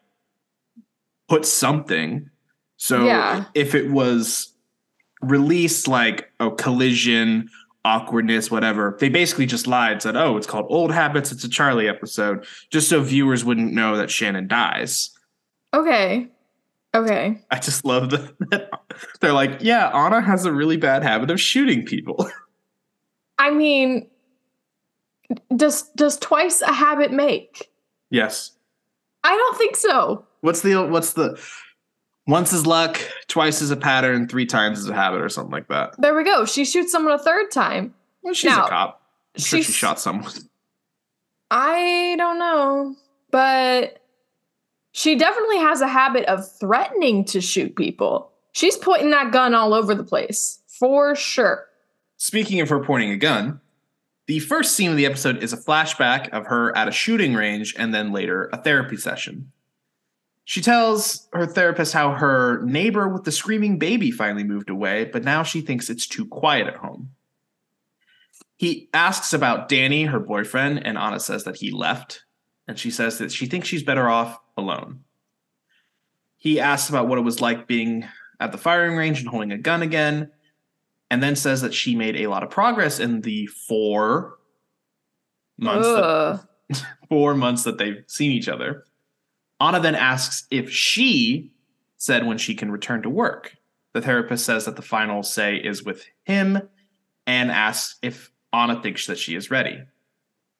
put 1.28 1.46
something. 1.46 2.28
So 2.76 3.04
Yeah. 3.04 3.44
if 3.54 3.72
it 3.76 3.92
was 3.92 4.52
released 5.22 5.86
like 5.86 6.32
a 6.40 6.50
collision, 6.50 7.48
awkwardness, 7.84 8.50
whatever, 8.50 8.96
they 8.98 9.08
basically 9.08 9.46
just 9.46 9.68
lied, 9.68 10.02
said, 10.02 10.16
oh, 10.16 10.36
it's 10.36 10.48
called 10.48 10.66
Old 10.70 10.90
Habits, 10.92 11.30
it's 11.30 11.44
a 11.44 11.48
Charlie 11.48 11.88
episode, 11.88 12.44
just 12.70 12.88
so 12.88 13.00
viewers 13.00 13.44
wouldn't 13.44 13.74
know 13.74 13.96
that 13.96 14.10
Shannon 14.10 14.48
dies. 14.48 15.10
Okay. 15.72 16.26
Okay. 16.96 17.38
I 17.48 17.58
just 17.60 17.84
love 17.84 18.10
that 18.10 18.70
they're 19.20 19.32
like, 19.32 19.58
yeah, 19.60 19.88
Ana 19.90 20.20
has 20.20 20.46
a 20.46 20.52
really 20.52 20.78
bad 20.78 21.04
habit 21.04 21.30
of 21.30 21.40
shooting 21.40 21.86
people. 21.86 22.28
I 23.38 23.50
mean, 23.50 24.08
does 25.56 25.82
does 25.96 26.18
twice 26.18 26.60
a 26.62 26.72
habit 26.72 27.12
make? 27.12 27.70
yes. 28.10 28.52
I 29.26 29.34
don't 29.34 29.56
think 29.56 29.74
so. 29.76 30.26
What's 30.42 30.60
the 30.60 30.86
what's 30.86 31.14
the 31.14 31.40
once 32.26 32.52
is 32.52 32.66
luck, 32.66 33.00
twice 33.26 33.62
is 33.62 33.70
a 33.70 33.76
pattern, 33.76 34.28
three 34.28 34.44
times 34.46 34.78
is 34.78 34.88
a 34.88 34.94
habit, 34.94 35.22
or 35.22 35.28
something 35.30 35.50
like 35.52 35.68
that. 35.68 35.94
There 35.98 36.14
we 36.14 36.24
go. 36.24 36.44
She 36.44 36.64
shoots 36.66 36.92
someone 36.92 37.14
a 37.14 37.18
third 37.18 37.50
time. 37.50 37.94
Well, 38.22 38.34
she's 38.34 38.50
Now, 38.50 38.66
a 38.66 38.68
cop. 38.68 39.02
I'm 39.34 39.40
sure 39.42 39.58
she 39.58 39.62
she's- 39.64 39.74
shot 39.76 39.98
someone. 39.98 40.30
I 41.50 42.14
don't 42.18 42.38
know, 42.38 42.96
but 43.30 43.98
she 44.92 45.16
definitely 45.16 45.58
has 45.58 45.80
a 45.80 45.88
habit 45.88 46.24
of 46.26 46.46
threatening 46.58 47.24
to 47.26 47.40
shoot 47.40 47.74
people. 47.76 48.30
She's 48.52 48.76
pointing 48.76 49.10
that 49.10 49.32
gun 49.32 49.54
all 49.54 49.72
over 49.74 49.94
the 49.94 50.04
place 50.04 50.60
for 50.66 51.14
sure. 51.14 51.66
Speaking 52.24 52.62
of 52.62 52.70
her 52.70 52.82
pointing 52.82 53.10
a 53.10 53.18
gun, 53.18 53.60
the 54.28 54.38
first 54.38 54.74
scene 54.74 54.90
of 54.90 54.96
the 54.96 55.04
episode 55.04 55.42
is 55.42 55.52
a 55.52 55.58
flashback 55.58 56.30
of 56.30 56.46
her 56.46 56.74
at 56.74 56.88
a 56.88 56.90
shooting 56.90 57.34
range 57.34 57.74
and 57.76 57.92
then 57.92 58.12
later 58.12 58.48
a 58.50 58.56
therapy 58.56 58.96
session. 58.96 59.52
She 60.46 60.62
tells 60.62 61.28
her 61.34 61.44
therapist 61.44 61.92
how 61.92 62.12
her 62.12 62.62
neighbor 62.62 63.10
with 63.10 63.24
the 63.24 63.30
screaming 63.30 63.78
baby 63.78 64.10
finally 64.10 64.42
moved 64.42 64.70
away, 64.70 65.04
but 65.04 65.22
now 65.22 65.42
she 65.42 65.60
thinks 65.60 65.90
it's 65.90 66.06
too 66.06 66.24
quiet 66.24 66.66
at 66.66 66.76
home. 66.76 67.10
He 68.56 68.88
asks 68.94 69.34
about 69.34 69.68
Danny, 69.68 70.04
her 70.04 70.18
boyfriend, 70.18 70.86
and 70.86 70.96
Ana 70.96 71.20
says 71.20 71.44
that 71.44 71.56
he 71.56 71.70
left, 71.70 72.24
and 72.66 72.78
she 72.78 72.90
says 72.90 73.18
that 73.18 73.32
she 73.32 73.44
thinks 73.44 73.68
she's 73.68 73.82
better 73.82 74.08
off 74.08 74.40
alone. 74.56 75.04
He 76.38 76.58
asks 76.58 76.88
about 76.88 77.06
what 77.06 77.18
it 77.18 77.22
was 77.22 77.42
like 77.42 77.66
being 77.66 78.08
at 78.40 78.50
the 78.50 78.56
firing 78.56 78.96
range 78.96 79.20
and 79.20 79.28
holding 79.28 79.52
a 79.52 79.58
gun 79.58 79.82
again, 79.82 80.30
and 81.14 81.22
then 81.22 81.36
says 81.36 81.60
that 81.60 81.72
she 81.72 81.94
made 81.94 82.16
a 82.16 82.26
lot 82.26 82.42
of 82.42 82.50
progress 82.50 82.98
in 82.98 83.20
the 83.20 83.46
four 83.46 84.36
months 85.56 85.86
that, 85.86 86.86
four 87.08 87.36
months 87.36 87.62
that 87.62 87.78
they've 87.78 88.02
seen 88.08 88.32
each 88.32 88.48
other. 88.48 88.82
Ana 89.60 89.78
then 89.78 89.94
asks 89.94 90.48
if 90.50 90.68
she 90.68 91.52
said 91.98 92.26
when 92.26 92.36
she 92.36 92.56
can 92.56 92.72
return 92.72 93.00
to 93.02 93.08
work. 93.08 93.56
The 93.92 94.02
therapist 94.02 94.44
says 94.44 94.64
that 94.64 94.74
the 94.74 94.82
final 94.82 95.22
say 95.22 95.54
is 95.54 95.84
with 95.84 96.04
him 96.24 96.60
and 97.28 97.52
asks 97.52 97.96
if 98.02 98.32
Ana 98.52 98.82
thinks 98.82 99.06
that 99.06 99.16
she 99.16 99.36
is 99.36 99.52
ready. 99.52 99.84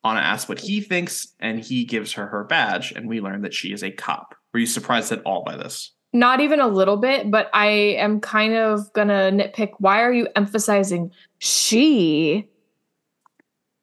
Ana 0.05 0.21
asks 0.21 0.49
what 0.49 0.61
he 0.61 0.81
thinks, 0.81 1.35
and 1.41 1.59
he 1.59 1.85
gives 1.85 2.13
her 2.13 2.29
her 2.29 2.45
badge, 2.45 2.93
and 2.93 3.09
we 3.09 3.21
learn 3.21 3.43
that 3.43 3.55
she 3.55 3.73
is 3.73 3.83
a 3.83 3.91
cop. 3.91 4.37
Were 4.53 4.61
you 4.61 4.67
surprised 4.67 5.11
at 5.11 5.23
all 5.23 5.43
by 5.43 5.57
this? 5.57 5.91
Not 6.15 6.41
even 6.41 6.61
a 6.61 6.69
little 6.69 6.97
bit, 6.97 7.29
but 7.29 7.51
I 7.53 7.67
am 7.67 8.21
kind 8.21 8.55
of 8.55 8.91
gonna 8.93 9.33
nitpick. 9.33 9.73
Why 9.79 10.01
are 10.01 10.13
you 10.13 10.29
emphasizing 10.37 11.11
she 11.39 12.49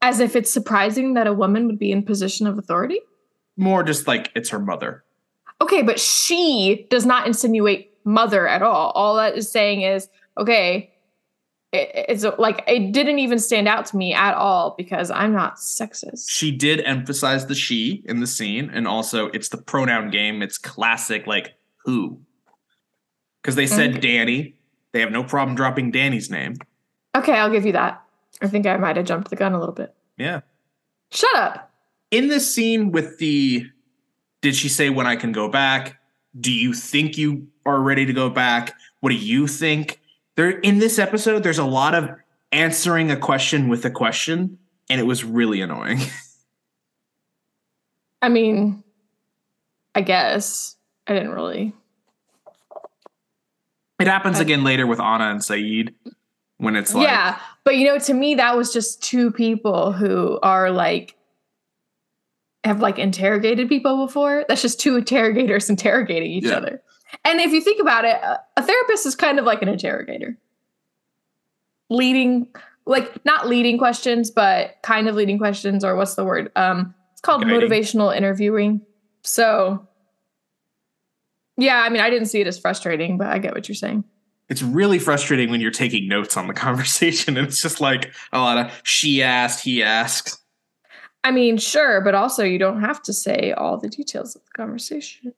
as 0.01 0.21
if 0.21 0.35
it's 0.35 0.49
surprising 0.49 1.13
that 1.15 1.27
a 1.27 1.33
woman 1.33 1.67
would 1.67 1.77
be 1.77 1.91
in 1.91 2.03
position 2.03 2.47
of 2.47 2.57
authority? 2.57 3.01
More 3.57 3.83
just 3.83 4.07
like 4.07 4.31
it's 4.33 4.49
her 4.49 4.59
mother. 4.59 5.03
Okay, 5.61 5.81
but 5.81 5.99
she 5.99 6.87
does 6.89 7.05
not 7.05 7.27
insinuate 7.27 7.91
mother 8.05 8.47
at 8.47 8.61
all. 8.61 8.91
All 8.91 9.17
that 9.17 9.35
is 9.35 9.51
saying 9.51 9.81
is, 9.81 10.07
okay, 10.37 10.91
it, 11.73 11.91
it's 11.93 12.25
like 12.39 12.63
it 12.65 12.93
didn't 12.93 13.19
even 13.19 13.39
stand 13.39 13.67
out 13.67 13.85
to 13.87 13.97
me 13.97 14.13
at 14.13 14.35
all 14.35 14.73
because 14.77 15.11
I'm 15.11 15.33
not 15.33 15.57
sexist. 15.57 16.29
She 16.29 16.51
did 16.51 16.79
emphasize 16.81 17.47
the 17.47 17.55
she 17.55 18.03
in 18.05 18.21
the 18.21 18.27
scene, 18.27 18.69
and 18.73 18.87
also 18.87 19.27
it's 19.27 19.49
the 19.49 19.57
pronoun 19.57 20.09
game. 20.11 20.41
It's 20.41 20.57
classic, 20.57 21.27
like 21.27 21.55
who. 21.85 22.19
Because 23.41 23.55
they 23.55 23.67
said 23.67 23.91
Okay. 23.91 23.99
Danny. 23.99 24.55
They 24.91 24.99
have 24.99 25.11
no 25.11 25.23
problem 25.23 25.55
dropping 25.55 25.91
Danny's 25.91 26.29
name. 26.29 26.55
Okay, 27.15 27.33
I'll 27.33 27.49
give 27.49 27.65
you 27.65 27.71
that. 27.73 28.03
I 28.41 28.47
think 28.47 28.65
I 28.65 28.77
might 28.77 28.97
have 28.97 29.05
jumped 29.05 29.29
the 29.29 29.35
gun 29.35 29.53
a 29.53 29.59
little 29.59 29.75
bit. 29.75 29.93
Yeah. 30.17 30.41
Shut 31.11 31.35
up. 31.35 31.71
In 32.11 32.27
this 32.27 32.53
scene 32.53 32.91
with 32.91 33.17
the 33.19 33.65
did 34.41 34.55
she 34.55 34.69
say 34.69 34.89
when 34.89 35.07
I 35.07 35.15
can 35.15 35.31
go 35.31 35.47
back? 35.47 35.99
Do 36.39 36.51
you 36.51 36.73
think 36.73 37.17
you 37.17 37.47
are 37.65 37.79
ready 37.79 38.05
to 38.05 38.13
go 38.13 38.29
back? 38.29 38.73
What 38.99 39.11
do 39.11 39.15
you 39.15 39.47
think? 39.47 39.99
There 40.35 40.59
in 40.59 40.79
this 40.79 40.99
episode, 40.99 41.43
there's 41.43 41.57
a 41.57 41.65
lot 41.65 41.95
of 41.95 42.09
answering 42.51 43.11
a 43.11 43.17
question 43.17 43.69
with 43.69 43.85
a 43.85 43.91
question, 43.91 44.57
and 44.89 44.99
it 44.99 45.05
was 45.05 45.23
really 45.23 45.61
annoying. 45.61 45.99
I 48.21 48.29
mean, 48.29 48.83
I 49.95 50.01
guess 50.01 50.75
I 51.07 51.13
didn't 51.13 51.31
really. 51.31 51.73
It 53.99 54.07
happens 54.07 54.37
I- 54.37 54.41
again 54.41 54.63
later 54.63 54.87
with 54.87 54.99
Ana 54.99 55.25
and 55.31 55.39
Sayid 55.41 55.93
when 56.57 56.75
it's 56.75 56.93
like 56.93 57.07
yeah, 57.07 57.39
but 57.63 57.77
you 57.77 57.85
know, 57.85 57.97
to 57.99 58.13
me, 58.13 58.35
that 58.35 58.55
was 58.55 58.71
just 58.73 59.01
two 59.03 59.31
people 59.31 59.91
who 59.91 60.39
are 60.43 60.71
like 60.71 61.15
have 62.63 62.79
like 62.79 62.99
interrogated 62.99 63.67
people 63.67 64.05
before. 64.05 64.45
That's 64.47 64.61
just 64.61 64.79
two 64.79 64.95
interrogators 64.97 65.69
interrogating 65.69 66.31
each 66.31 66.45
Yeah. 66.45 66.57
other. 66.57 66.81
And 67.25 67.39
if 67.41 67.51
you 67.51 67.61
think 67.61 67.81
about 67.81 68.05
it, 68.05 68.15
a- 68.57 68.63
therapist 68.63 69.05
is 69.05 69.15
kind 69.15 69.37
of 69.39 69.45
like 69.45 69.61
an 69.61 69.67
interrogator, 69.67 70.37
leading, 71.89 72.47
like 72.85 73.23
not 73.25 73.47
leading 73.47 73.77
questions, 73.77 74.31
but 74.31 74.77
kind 74.83 75.07
of 75.09 75.15
leading 75.15 75.37
questions, 75.37 75.83
or 75.83 75.95
what's 75.95 76.15
the 76.15 76.23
word? 76.23 76.51
Um, 76.55 76.93
it's 77.11 77.21
called 77.21 77.41
Guiding. 77.43 77.59
motivational 77.69 78.15
interviewing. 78.15 78.81
So, 79.23 79.87
yeah, 81.61 81.81
I 81.81 81.89
mean, 81.89 82.01
I 82.01 82.09
didn't 82.09 82.27
see 82.27 82.41
it 82.41 82.47
as 82.47 82.57
frustrating, 82.57 83.17
but 83.17 83.27
I 83.27 83.37
get 83.37 83.53
what 83.53 83.67
you're 83.67 83.75
saying. 83.75 84.03
It's 84.49 84.61
really 84.61 84.99
frustrating 84.99 85.49
when 85.49 85.61
you're 85.61 85.71
taking 85.71 86.07
notes 86.07 86.35
on 86.35 86.47
the 86.47 86.53
conversation 86.65 87.37
and 87.37 87.47
it's 87.47 87.61
just 87.61 87.79
like 87.79 88.13
a 88.33 88.39
lot 88.39 88.57
of 88.57 88.81
she 88.83 89.23
asked, 89.23 89.63
he 89.63 89.83
asked. 89.83 90.39
I 91.23 91.31
mean, 91.31 91.57
sure, 91.57 92.01
but 92.01 92.15
also 92.15 92.43
you 92.43 92.57
don't 92.57 92.81
have 92.81 93.01
to 93.03 93.13
say 93.13 93.53
all 93.53 93.77
the 93.77 93.89
details 93.89 94.35
of 94.35 94.43
the 94.43 94.51
conversation. 94.51 95.33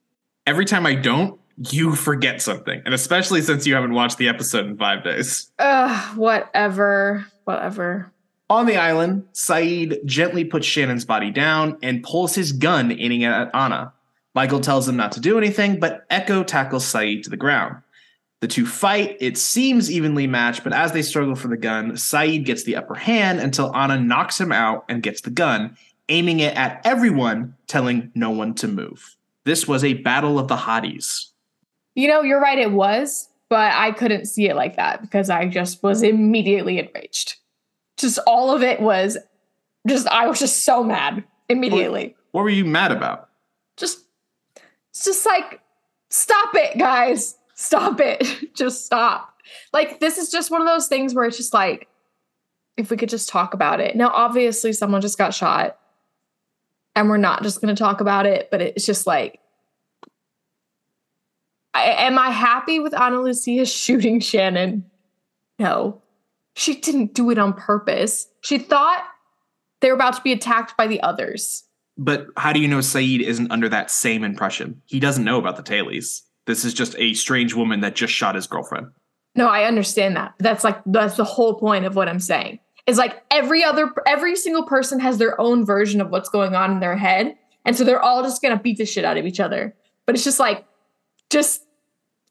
Every 0.47 0.65
time 0.65 0.85
I 0.85 0.95
don't, 0.95 1.39
you 1.57 1.95
forget 1.95 2.41
something. 2.41 2.81
And 2.85 2.93
especially 2.93 3.41
since 3.41 3.67
you 3.67 3.75
haven't 3.75 3.93
watched 3.93 4.17
the 4.17 4.29
episode 4.29 4.65
in 4.65 4.77
five 4.77 5.03
days. 5.03 5.51
Ugh, 5.59 6.17
whatever. 6.17 7.25
Whatever. 7.43 8.11
On 8.49 8.65
the 8.65 8.77
island, 8.77 9.25
Sayid 9.33 10.03
gently 10.05 10.45
puts 10.45 10.65
Shannon's 10.65 11.05
body 11.05 11.31
down 11.31 11.77
and 11.81 12.03
pulls 12.03 12.35
his 12.35 12.51
gun 12.51 12.91
aiming 12.91 13.23
at 13.23 13.53
Ana. 13.53 13.93
Michael 14.35 14.61
tells 14.61 14.87
him 14.87 14.95
not 14.95 15.11
to 15.13 15.19
do 15.19 15.37
anything, 15.37 15.79
but 15.79 16.07
Eko 16.09 16.45
tackles 16.45 16.85
Sayid 16.85 17.23
to 17.23 17.29
the 17.29 17.37
ground. 17.37 17.77
The 18.41 18.47
two 18.47 18.65
fight. 18.65 19.17
It 19.21 19.37
seems 19.37 19.89
evenly 19.89 20.27
matched, 20.27 20.63
but 20.63 20.73
as 20.73 20.91
they 20.91 21.01
struggle 21.01 21.35
for 21.35 21.47
the 21.47 21.57
gun, 21.57 21.91
Sayid 21.91 22.43
gets 22.43 22.63
the 22.63 22.75
upper 22.75 22.95
hand 22.95 23.39
until 23.39 23.71
Ana 23.73 23.99
knocks 23.99 24.39
him 24.39 24.51
out 24.51 24.85
and 24.89 25.03
gets 25.03 25.21
the 25.21 25.29
gun, 25.29 25.77
aiming 26.09 26.39
it 26.39 26.55
at 26.57 26.81
everyone, 26.85 27.55
telling 27.67 28.11
no 28.15 28.31
one 28.31 28.53
to 28.55 28.67
move. 28.67 29.15
This 29.45 29.67
was 29.67 29.83
a 29.83 29.93
battle 29.93 30.39
of 30.39 30.47
the 30.47 30.57
hotties. 30.57 31.27
You 31.95 32.07
know, 32.07 32.21
you're 32.21 32.41
right, 32.41 32.57
it 32.57 32.71
was, 32.71 33.29
but 33.49 33.71
I 33.73 33.91
couldn't 33.91 34.25
see 34.25 34.49
it 34.49 34.55
like 34.55 34.75
that 34.77 35.01
because 35.01 35.29
I 35.29 35.47
just 35.47 35.83
was 35.83 36.01
immediately 36.01 36.79
enraged. 36.79 37.35
Just 37.97 38.19
all 38.25 38.53
of 38.53 38.63
it 38.63 38.81
was 38.81 39.17
just, 39.87 40.07
I 40.07 40.27
was 40.27 40.39
just 40.39 40.65
so 40.65 40.83
mad 40.83 41.23
immediately. 41.49 42.07
What, 42.31 42.39
what 42.39 42.43
were 42.43 42.49
you 42.49 42.65
mad 42.65 42.91
about? 42.91 43.29
Just, 43.77 43.99
it's 44.93 45.05
just 45.05 45.25
like, 45.25 45.59
stop 46.09 46.55
it, 46.55 46.77
guys 46.77 47.35
stop 47.53 47.99
it. 47.99 48.27
just 48.55 48.85
stop. 48.85 49.33
Like, 49.71 49.99
this 49.99 50.17
is 50.17 50.29
just 50.29 50.51
one 50.51 50.61
of 50.61 50.67
those 50.67 50.87
things 50.87 51.13
where 51.13 51.25
it's 51.25 51.37
just 51.37 51.53
like, 51.53 51.87
if 52.77 52.89
we 52.89 52.97
could 52.97 53.09
just 53.09 53.29
talk 53.29 53.53
about 53.53 53.79
it. 53.79 53.95
Now, 53.95 54.09
obviously, 54.13 54.73
someone 54.73 55.01
just 55.01 55.17
got 55.17 55.33
shot, 55.33 55.77
and 56.95 57.09
we're 57.09 57.17
not 57.17 57.43
just 57.43 57.61
going 57.61 57.73
to 57.73 57.79
talk 57.79 58.01
about 58.01 58.25
it, 58.25 58.49
but 58.49 58.61
it's 58.61 58.85
just 58.85 59.05
like, 59.05 59.39
I, 61.73 61.83
am 61.83 62.17
I 62.17 62.29
happy 62.29 62.79
with 62.79 62.93
Ana 62.93 63.21
Lucia 63.21 63.65
shooting 63.65 64.19
Shannon? 64.19 64.89
No. 65.59 66.01
She 66.55 66.75
didn't 66.75 67.15
do 67.15 67.31
it 67.31 67.39
on 67.39 67.53
purpose. 67.53 68.27
She 68.41 68.59
thought 68.59 69.03
they 69.81 69.89
were 69.89 69.95
about 69.95 70.15
to 70.15 70.21
be 70.21 70.31
attacked 70.31 70.77
by 70.77 70.85
the 70.85 71.01
others. 71.01 71.63
But 71.97 72.27
how 72.37 72.53
do 72.53 72.59
you 72.59 72.67
know 72.67 72.79
Sayid 72.79 73.21
isn't 73.21 73.51
under 73.51 73.69
that 73.69 73.91
same 73.91 74.23
impression? 74.23 74.81
He 74.85 74.99
doesn't 74.99 75.23
know 75.23 75.37
about 75.37 75.57
the 75.57 75.63
tailies. 75.63 76.21
This 76.45 76.65
is 76.65 76.73
just 76.73 76.95
a 76.97 77.13
strange 77.13 77.53
woman 77.53 77.81
that 77.81 77.95
just 77.95 78.13
shot 78.13 78.35
his 78.35 78.47
girlfriend. 78.47 78.87
No, 79.35 79.47
I 79.47 79.63
understand 79.65 80.15
that. 80.15 80.33
That's 80.39 80.63
like 80.63 80.79
that's 80.85 81.17
the 81.17 81.23
whole 81.23 81.55
point 81.55 81.85
of 81.85 81.95
what 81.95 82.09
I'm 82.09 82.19
saying. 82.19 82.59
Is 82.85 82.97
like 82.97 83.23
every 83.31 83.63
other 83.63 83.91
every 84.05 84.35
single 84.35 84.65
person 84.65 84.99
has 84.99 85.17
their 85.17 85.39
own 85.39 85.65
version 85.65 86.01
of 86.01 86.09
what's 86.09 86.29
going 86.29 86.55
on 86.55 86.71
in 86.71 86.79
their 86.79 86.97
head. 86.97 87.35
And 87.65 87.75
so 87.75 87.83
they're 87.83 88.01
all 88.01 88.23
just 88.23 88.41
gonna 88.41 88.59
beat 88.59 88.77
the 88.77 88.85
shit 88.85 89.05
out 89.05 89.17
of 89.17 89.25
each 89.25 89.39
other. 89.39 89.75
But 90.05 90.15
it's 90.15 90.23
just 90.23 90.39
like, 90.39 90.65
just 91.29 91.63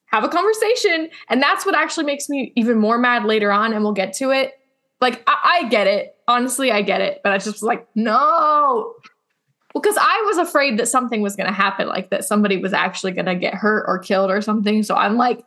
have 0.06 0.24
a 0.24 0.28
conversation. 0.28 1.08
And 1.28 1.42
that's 1.42 1.64
what 1.64 1.74
actually 1.74 2.04
makes 2.04 2.28
me 2.28 2.52
even 2.54 2.78
more 2.78 2.98
mad 2.98 3.24
later 3.24 3.50
on, 3.50 3.72
and 3.72 3.82
we'll 3.82 3.94
get 3.94 4.12
to 4.14 4.30
it. 4.30 4.52
Like, 5.00 5.22
I, 5.26 5.62
I 5.62 5.68
get 5.68 5.86
it. 5.86 6.14
Honestly, 6.28 6.70
I 6.70 6.82
get 6.82 7.00
it. 7.00 7.20
But 7.24 7.32
I 7.32 7.38
just 7.38 7.48
was 7.48 7.62
like, 7.62 7.88
no, 7.94 8.94
because 9.74 9.96
I 9.98 10.22
was 10.26 10.38
afraid 10.38 10.78
that 10.78 10.88
something 10.88 11.22
was 11.22 11.36
going 11.36 11.48
to 11.48 11.52
happen, 11.52 11.88
like 11.88 12.10
that 12.10 12.24
somebody 12.24 12.58
was 12.58 12.72
actually 12.72 13.12
going 13.12 13.26
to 13.26 13.34
get 13.34 13.54
hurt 13.54 13.84
or 13.86 13.98
killed 13.98 14.30
or 14.30 14.40
something. 14.40 14.82
So 14.82 14.94
I'm 14.94 15.16
like, 15.16 15.44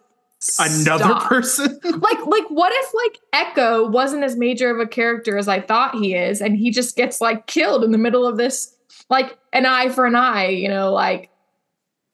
another 0.59 1.15
person. 1.25 1.79
like, 1.83 2.25
like 2.25 2.45
what 2.49 2.71
if 2.73 2.93
like 2.93 3.55
Eko 3.55 3.91
wasn't 3.91 4.23
as 4.23 4.35
major 4.35 4.69
of 4.69 4.79
a 4.79 4.87
character 4.87 5.37
as 5.37 5.47
I 5.47 5.61
thought 5.61 5.95
he 5.95 6.15
is, 6.15 6.41
and 6.41 6.55
he 6.57 6.71
just 6.71 6.95
gets 6.95 7.21
like 7.21 7.47
killed 7.47 7.83
in 7.83 7.91
the 7.91 7.97
middle 7.97 8.27
of 8.27 8.37
this, 8.37 8.75
like 9.09 9.37
an 9.53 9.65
eye 9.65 9.89
for 9.89 10.05
an 10.05 10.15
eye, 10.15 10.49
you 10.49 10.67
know, 10.67 10.91
like 10.91 11.29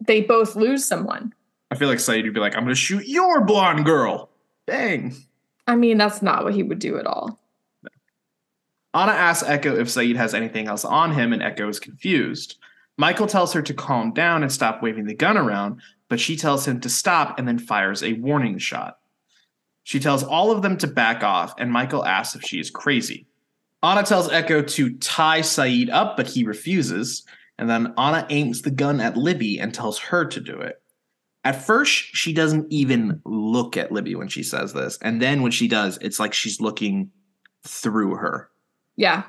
they 0.05 0.21
both 0.21 0.55
lose 0.55 0.85
someone. 0.85 1.33
I 1.71 1.75
feel 1.75 1.87
like 1.87 1.99
Sayid 1.99 2.23
would 2.23 2.33
be 2.33 2.39
like, 2.39 2.55
I'm 2.55 2.63
going 2.63 2.75
to 2.75 2.79
shoot 2.79 3.07
your 3.07 3.41
blonde 3.41 3.85
girl. 3.85 4.29
Bang. 4.65 5.15
I 5.67 5.75
mean, 5.75 5.97
that's 5.97 6.21
not 6.21 6.43
what 6.43 6.53
he 6.53 6.63
would 6.63 6.79
do 6.79 6.97
at 6.97 7.05
all. 7.05 7.39
Ana 8.93 9.13
asks 9.13 9.47
Eko 9.47 9.79
if 9.79 9.87
Sayid 9.87 10.17
has 10.17 10.33
anything 10.33 10.67
else 10.67 10.83
on 10.83 11.13
him, 11.13 11.33
and 11.33 11.41
Eko 11.41 11.69
is 11.69 11.79
confused. 11.79 12.57
Michael 12.97 13.27
tells 13.27 13.53
her 13.53 13.61
to 13.61 13.73
calm 13.73 14.13
down 14.13 14.43
and 14.43 14.51
stop 14.51 14.83
waving 14.83 15.05
the 15.05 15.15
gun 15.15 15.37
around, 15.37 15.81
but 16.09 16.19
she 16.19 16.35
tells 16.35 16.67
him 16.67 16.79
to 16.81 16.89
stop 16.89 17.39
and 17.39 17.47
then 17.47 17.57
fires 17.57 18.03
a 18.03 18.13
warning 18.13 18.57
shot. 18.57 18.97
She 19.83 19.99
tells 19.99 20.23
all 20.23 20.51
of 20.51 20.61
them 20.61 20.77
to 20.77 20.87
back 20.87 21.23
off, 21.23 21.53
and 21.57 21.71
Michael 21.71 22.05
asks 22.05 22.35
if 22.35 22.43
she 22.43 22.59
is 22.59 22.69
crazy. 22.69 23.25
Ana 23.81 24.03
tells 24.03 24.29
Eko 24.29 24.67
to 24.73 24.93
tie 24.97 25.41
Sayid 25.41 25.89
up, 25.89 26.17
but 26.17 26.27
he 26.27 26.43
refuses, 26.43 27.23
and 27.57 27.69
then 27.69 27.93
Ana 27.97 28.27
aims 28.29 28.61
the 28.61 28.71
gun 28.71 28.99
at 28.99 29.17
Libby 29.17 29.59
and 29.59 29.73
tells 29.73 29.97
her 29.97 30.25
to 30.25 30.39
do 30.39 30.59
it. 30.59 30.81
At 31.43 31.65
first, 31.65 32.15
she 32.15 32.33
doesn't 32.33 32.71
even 32.71 33.21
look 33.25 33.75
at 33.77 33.91
Libby 33.91 34.13
when 34.13 34.27
she 34.27 34.43
says 34.43 34.73
this, 34.73 34.99
and 35.01 35.19
then 35.19 35.41
when 35.41 35.51
she 35.51 35.67
does, 35.67 35.97
it's 36.01 36.19
like 36.19 36.33
she's 36.33 36.61
looking 36.61 37.09
through 37.63 38.15
her. 38.15 38.50
Yeah. 38.95 39.23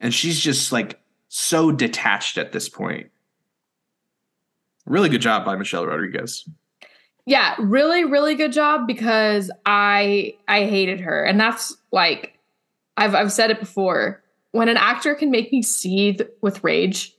And 0.00 0.14
she's 0.14 0.38
just 0.38 0.72
like 0.72 1.00
so 1.28 1.70
detached 1.70 2.38
at 2.38 2.52
this 2.52 2.68
point. 2.68 3.10
Really 4.86 5.08
good 5.08 5.20
job 5.20 5.44
by 5.44 5.56
Michelle 5.56 5.86
Rodriguez. 5.86 6.48
Yeah, 7.26 7.54
really, 7.58 8.04
really 8.04 8.34
good 8.34 8.52
job 8.52 8.86
because 8.86 9.50
I 9.66 10.34
I 10.48 10.64
hated 10.64 11.00
her. 11.00 11.24
And 11.24 11.38
that's 11.38 11.76
like 11.92 12.38
I've 12.96 13.14
I've 13.14 13.32
said 13.32 13.50
it 13.50 13.60
before. 13.60 14.22
When 14.52 14.70
an 14.70 14.78
actor 14.78 15.14
can 15.14 15.30
make 15.30 15.52
me 15.52 15.62
seethe 15.62 16.22
with 16.40 16.64
rage, 16.64 17.14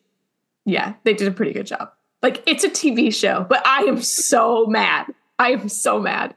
yeah, 0.65 0.95
they 1.03 1.13
did 1.13 1.27
a 1.27 1.31
pretty 1.31 1.53
good 1.53 1.67
job. 1.67 1.91
Like 2.23 2.41
it's 2.47 2.63
a 2.63 2.69
TV 2.69 3.13
show, 3.13 3.45
but 3.47 3.65
I 3.67 3.81
am 3.83 4.01
so 4.01 4.65
mad. 4.65 5.05
I 5.37 5.51
am 5.51 5.69
so 5.69 5.99
mad. 5.99 6.35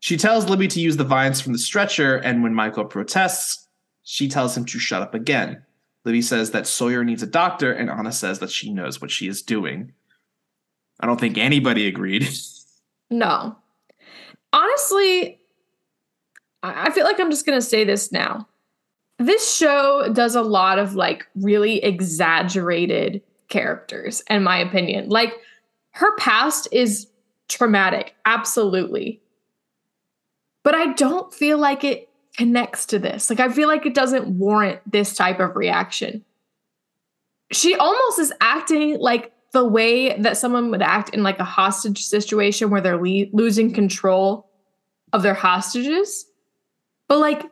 She 0.00 0.16
tells 0.16 0.48
Libby 0.48 0.66
to 0.68 0.80
use 0.80 0.96
the 0.96 1.04
vines 1.04 1.42
from 1.42 1.52
the 1.52 1.58
stretcher, 1.58 2.16
and 2.16 2.42
when 2.42 2.54
Michael 2.54 2.86
protests, 2.86 3.68
she 4.10 4.26
tells 4.26 4.56
him 4.56 4.64
to 4.64 4.76
shut 4.80 5.02
up 5.02 5.14
again. 5.14 5.62
Libby 6.04 6.20
says 6.20 6.50
that 6.50 6.66
Sawyer 6.66 7.04
needs 7.04 7.22
a 7.22 7.28
doctor, 7.28 7.72
and 7.72 7.88
Ana 7.88 8.10
says 8.10 8.40
that 8.40 8.50
she 8.50 8.72
knows 8.72 9.00
what 9.00 9.08
she 9.08 9.28
is 9.28 9.40
doing. 9.40 9.92
I 10.98 11.06
don't 11.06 11.20
think 11.20 11.38
anybody 11.38 11.86
agreed. 11.86 12.28
No. 13.12 13.56
Honestly, 14.52 15.40
I 16.62 16.92
feel 16.92 17.02
like 17.02 17.18
I'm 17.18 17.32
just 17.32 17.44
going 17.44 17.58
to 17.58 17.66
say 17.66 17.82
this 17.82 18.12
now. 18.12 18.46
This 19.18 19.52
show 19.52 20.12
does 20.12 20.36
a 20.36 20.42
lot 20.42 20.78
of 20.78 20.94
like 20.94 21.26
really 21.34 21.82
exaggerated 21.82 23.20
characters, 23.48 24.22
in 24.30 24.44
my 24.44 24.58
opinion. 24.58 25.08
Like, 25.08 25.34
her 25.90 26.14
past 26.18 26.68
is 26.70 27.08
traumatic, 27.48 28.14
absolutely. 28.26 29.20
But 30.62 30.76
I 30.76 30.92
don't 30.92 31.34
feel 31.34 31.58
like 31.58 31.82
it 31.82 32.09
connects 32.40 32.86
to 32.86 32.98
this. 32.98 33.28
Like 33.28 33.38
I 33.38 33.50
feel 33.50 33.68
like 33.68 33.84
it 33.84 33.92
doesn't 33.92 34.26
warrant 34.26 34.80
this 34.90 35.14
type 35.14 35.40
of 35.40 35.56
reaction. 35.56 36.24
She 37.52 37.74
almost 37.74 38.18
is 38.18 38.32
acting 38.40 38.98
like 38.98 39.30
the 39.52 39.62
way 39.62 40.18
that 40.18 40.38
someone 40.38 40.70
would 40.70 40.80
act 40.80 41.10
in 41.10 41.22
like 41.22 41.38
a 41.38 41.44
hostage 41.44 42.02
situation 42.02 42.70
where 42.70 42.80
they're 42.80 42.96
le- 42.96 43.26
losing 43.34 43.74
control 43.74 44.48
of 45.12 45.22
their 45.22 45.34
hostages. 45.34 46.24
But 47.08 47.18
like 47.18 47.42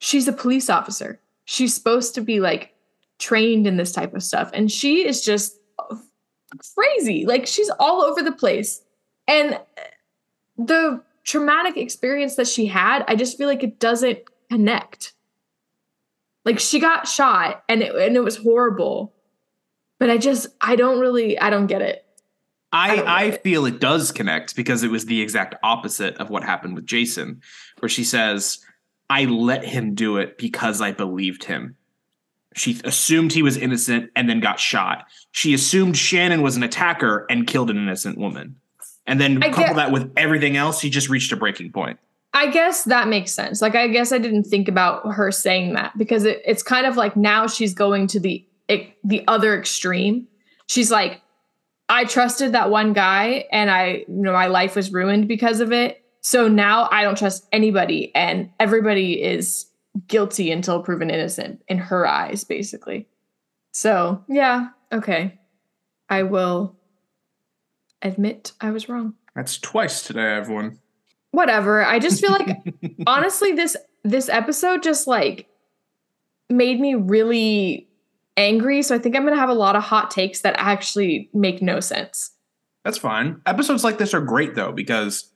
she's 0.00 0.26
a 0.26 0.32
police 0.32 0.68
officer. 0.68 1.20
She's 1.44 1.72
supposed 1.72 2.16
to 2.16 2.20
be 2.20 2.40
like 2.40 2.74
trained 3.20 3.68
in 3.68 3.76
this 3.76 3.92
type 3.92 4.12
of 4.12 4.24
stuff 4.24 4.50
and 4.52 4.72
she 4.72 5.06
is 5.06 5.24
just 5.24 5.56
crazy. 6.74 7.26
Like 7.26 7.46
she's 7.46 7.70
all 7.78 8.02
over 8.02 8.22
the 8.22 8.32
place. 8.32 8.82
And 9.28 9.60
the 10.56 11.00
traumatic 11.28 11.76
experience 11.76 12.36
that 12.36 12.48
she 12.48 12.64
had, 12.66 13.04
I 13.06 13.14
just 13.14 13.36
feel 13.36 13.48
like 13.48 13.62
it 13.62 13.78
doesn't 13.78 14.20
connect. 14.50 15.12
Like 16.46 16.58
she 16.58 16.80
got 16.80 17.06
shot 17.06 17.62
and 17.68 17.82
it, 17.82 17.94
and 17.94 18.16
it 18.16 18.24
was 18.24 18.38
horrible. 18.38 19.12
But 20.00 20.08
I 20.08 20.16
just 20.16 20.46
I 20.60 20.74
don't 20.74 20.98
really 20.98 21.38
I 21.38 21.50
don't 21.50 21.66
get 21.66 21.82
it. 21.82 22.04
I 22.72 23.02
I, 23.02 23.24
I 23.24 23.30
feel 23.32 23.66
it 23.66 23.78
does 23.78 24.10
connect 24.10 24.56
because 24.56 24.82
it 24.82 24.90
was 24.90 25.04
the 25.04 25.20
exact 25.20 25.54
opposite 25.62 26.16
of 26.16 26.30
what 26.30 26.44
happened 26.44 26.74
with 26.74 26.86
Jason, 26.86 27.42
where 27.80 27.90
she 27.90 28.04
says, 28.04 28.64
"I 29.10 29.26
let 29.26 29.64
him 29.64 29.94
do 29.94 30.16
it 30.16 30.38
because 30.38 30.80
I 30.80 30.92
believed 30.92 31.44
him." 31.44 31.76
She 32.54 32.80
assumed 32.84 33.32
he 33.32 33.42
was 33.42 33.58
innocent 33.58 34.10
and 34.16 34.30
then 34.30 34.40
got 34.40 34.58
shot. 34.58 35.04
She 35.32 35.52
assumed 35.52 35.96
Shannon 35.98 36.40
was 36.40 36.56
an 36.56 36.62
attacker 36.62 37.26
and 37.28 37.46
killed 37.46 37.70
an 37.70 37.76
innocent 37.76 38.16
woman 38.16 38.56
and 39.08 39.20
then 39.20 39.42
I 39.42 39.48
couple 39.48 39.74
that 39.74 39.90
with 39.90 40.12
everything 40.16 40.56
else, 40.56 40.80
he 40.80 40.90
just 40.90 41.08
reached 41.08 41.32
a 41.32 41.36
breaking 41.36 41.72
point. 41.72 41.98
I 42.34 42.48
guess 42.48 42.84
that 42.84 43.08
makes 43.08 43.32
sense. 43.32 43.62
Like, 43.62 43.74
I 43.74 43.88
guess 43.88 44.12
I 44.12 44.18
didn't 44.18 44.44
think 44.44 44.68
about 44.68 45.10
her 45.12 45.32
saying 45.32 45.72
that 45.72 45.96
because 45.96 46.24
it, 46.24 46.42
it's 46.44 46.62
kind 46.62 46.86
of 46.86 46.96
like 46.96 47.16
now 47.16 47.46
she's 47.46 47.74
going 47.74 48.06
to 48.08 48.20
the 48.20 48.46
it, 48.68 48.92
the 49.02 49.24
other 49.26 49.58
extreme. 49.58 50.28
She's 50.66 50.90
like, 50.90 51.22
I 51.88 52.04
trusted 52.04 52.52
that 52.52 52.68
one 52.70 52.92
guy, 52.92 53.46
and 53.50 53.70
I, 53.70 54.04
you 54.06 54.06
know, 54.08 54.32
my 54.32 54.46
life 54.46 54.76
was 54.76 54.92
ruined 54.92 55.26
because 55.26 55.60
of 55.60 55.72
it. 55.72 56.04
so 56.20 56.46
now 56.46 56.88
I 56.92 57.02
don't 57.02 57.16
trust 57.16 57.48
anybody, 57.50 58.14
and 58.14 58.50
everybody 58.60 59.22
is 59.22 59.66
guilty 60.06 60.52
until 60.52 60.82
proven 60.82 61.08
innocent 61.08 61.62
in 61.66 61.78
her 61.78 62.06
eyes, 62.06 62.44
basically. 62.44 63.08
So, 63.72 64.22
yeah, 64.28 64.68
okay. 64.92 65.38
I 66.10 66.24
will 66.24 66.77
admit 68.02 68.52
I 68.60 68.70
was 68.70 68.88
wrong. 68.88 69.14
That's 69.34 69.58
twice 69.58 70.02
today, 70.02 70.34
everyone. 70.36 70.78
Whatever. 71.30 71.84
I 71.84 71.98
just 71.98 72.20
feel 72.20 72.32
like 72.32 72.56
honestly 73.06 73.52
this 73.52 73.76
this 74.04 74.28
episode 74.28 74.82
just 74.82 75.06
like 75.06 75.46
made 76.48 76.80
me 76.80 76.94
really 76.94 77.88
angry, 78.36 78.82
so 78.82 78.94
I 78.94 78.98
think 78.98 79.16
I'm 79.16 79.22
going 79.22 79.34
to 79.34 79.40
have 79.40 79.50
a 79.50 79.54
lot 79.54 79.76
of 79.76 79.82
hot 79.82 80.10
takes 80.10 80.40
that 80.40 80.54
actually 80.58 81.28
make 81.34 81.60
no 81.60 81.80
sense. 81.80 82.32
That's 82.84 82.98
fine. 82.98 83.40
Episodes 83.44 83.84
like 83.84 83.98
this 83.98 84.14
are 84.14 84.20
great 84.20 84.54
though 84.54 84.72
because 84.72 85.30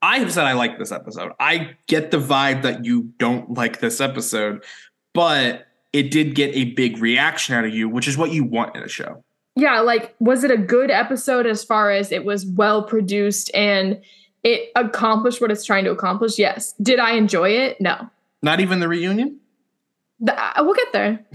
I 0.00 0.18
have 0.20 0.32
said 0.32 0.44
I 0.44 0.52
like 0.52 0.78
this 0.78 0.92
episode. 0.92 1.32
I 1.40 1.76
get 1.86 2.10
the 2.10 2.18
vibe 2.18 2.62
that 2.62 2.84
you 2.84 3.12
don't 3.18 3.54
like 3.54 3.80
this 3.80 4.00
episode, 4.00 4.64
but 5.12 5.66
it 5.92 6.10
did 6.10 6.34
get 6.34 6.54
a 6.54 6.72
big 6.74 6.98
reaction 6.98 7.54
out 7.54 7.64
of 7.64 7.74
you, 7.74 7.88
which 7.88 8.06
is 8.06 8.16
what 8.16 8.30
you 8.30 8.44
want 8.44 8.76
in 8.76 8.82
a 8.82 8.88
show. 8.88 9.24
Yeah, 9.58 9.80
like 9.80 10.14
was 10.20 10.44
it 10.44 10.52
a 10.52 10.56
good 10.56 10.88
episode 10.88 11.44
as 11.44 11.64
far 11.64 11.90
as 11.90 12.12
it 12.12 12.24
was 12.24 12.46
well 12.46 12.84
produced 12.84 13.50
and 13.54 14.00
it 14.44 14.70
accomplished 14.76 15.40
what 15.40 15.50
it's 15.50 15.64
trying 15.64 15.82
to 15.84 15.90
accomplish? 15.90 16.38
Yes. 16.38 16.74
Did 16.80 17.00
I 17.00 17.14
enjoy 17.14 17.50
it? 17.50 17.80
No. 17.80 18.08
Not 18.40 18.60
even 18.60 18.78
the 18.78 18.86
reunion? 18.86 19.40
The, 20.20 20.38
uh, 20.40 20.62
we'll 20.62 20.74
get 20.74 20.92
there. 20.92 21.26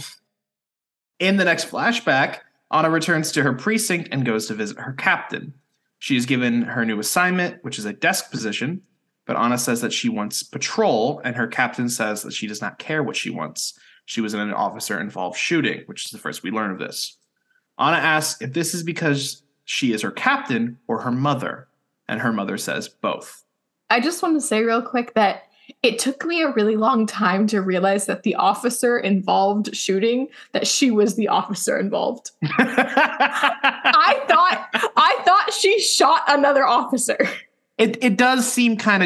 In 1.20 1.36
the 1.36 1.44
next 1.44 1.70
flashback, 1.70 2.40
Ana 2.72 2.90
returns 2.90 3.30
to 3.34 3.44
her 3.44 3.52
precinct 3.52 4.08
and 4.14 4.26
goes 4.26 4.48
to 4.48 4.54
visit 4.54 4.80
her 4.80 4.94
captain. 4.94 5.54
She 6.00 6.16
is 6.16 6.26
given 6.26 6.62
her 6.62 6.86
new 6.86 7.00
assignment, 7.00 7.62
which 7.62 7.78
is 7.78 7.84
a 7.84 7.94
desk 7.94 8.32
position, 8.32 8.84
but 9.26 9.36
Ana 9.36 9.58
says 9.58 9.82
that 9.82 9.94
she 9.94 10.08
wants 10.08 10.44
patrol, 10.44 11.22
and 11.26 11.36
her 11.36 11.48
captain 11.48 11.90
says 11.90 12.24
that 12.24 12.34
she 12.34 12.48
does 12.48 12.62
not 12.62 12.80
care 12.80 13.04
what 13.04 13.16
she 13.16 13.30
wants. 13.30 13.78
She 14.06 14.22
was 14.22 14.34
in 14.34 14.40
an 14.40 14.54
officer 14.54 15.00
involved 15.00 15.38
shooting, 15.38 15.84
which 15.88 16.06
is 16.06 16.12
the 16.12 16.18
first 16.18 16.42
we 16.42 16.52
learn 16.52 16.72
of 16.72 16.80
this. 16.80 17.18
Ana 17.78 17.98
asks 17.98 18.42
if 18.42 18.54
this 18.54 18.74
is 18.74 18.84
because 18.84 19.42
she 19.66 19.94
is 19.94 20.02
her 20.02 20.12
captain 20.12 20.78
or 20.88 21.00
her 21.02 21.12
mother, 21.12 21.68
and 22.08 22.22
her 22.22 22.34
mother 22.34 22.58
says 22.58 22.88
both. 22.90 23.44
I 23.90 24.00
just 24.00 24.22
want 24.22 24.36
to 24.36 24.42
say 24.42 24.62
real 24.64 24.82
quick 24.82 25.14
that 25.14 25.44
it 25.82 25.98
took 25.98 26.26
me 26.26 26.42
a 26.42 26.52
really 26.52 26.76
long 26.76 27.06
time 27.06 27.48
to 27.48 27.62
realize 27.62 28.06
that 28.08 28.24
the 28.24 28.36
officer 28.36 28.98
involved 29.00 29.74
shooting 29.76 30.28
that 30.52 30.68
she 30.68 30.92
was 30.92 31.16
the 31.16 31.30
officer 31.30 31.80
involved. 31.80 32.32
I 32.44 34.22
thought 34.28 34.68
I 34.98 35.22
thought 35.26 35.54
she 35.54 35.80
shot 35.80 36.24
another 36.28 36.66
officer. 36.66 37.18
It 37.78 38.04
it 38.04 38.18
does 38.18 38.52
seem 38.52 38.78
kind 38.78 39.04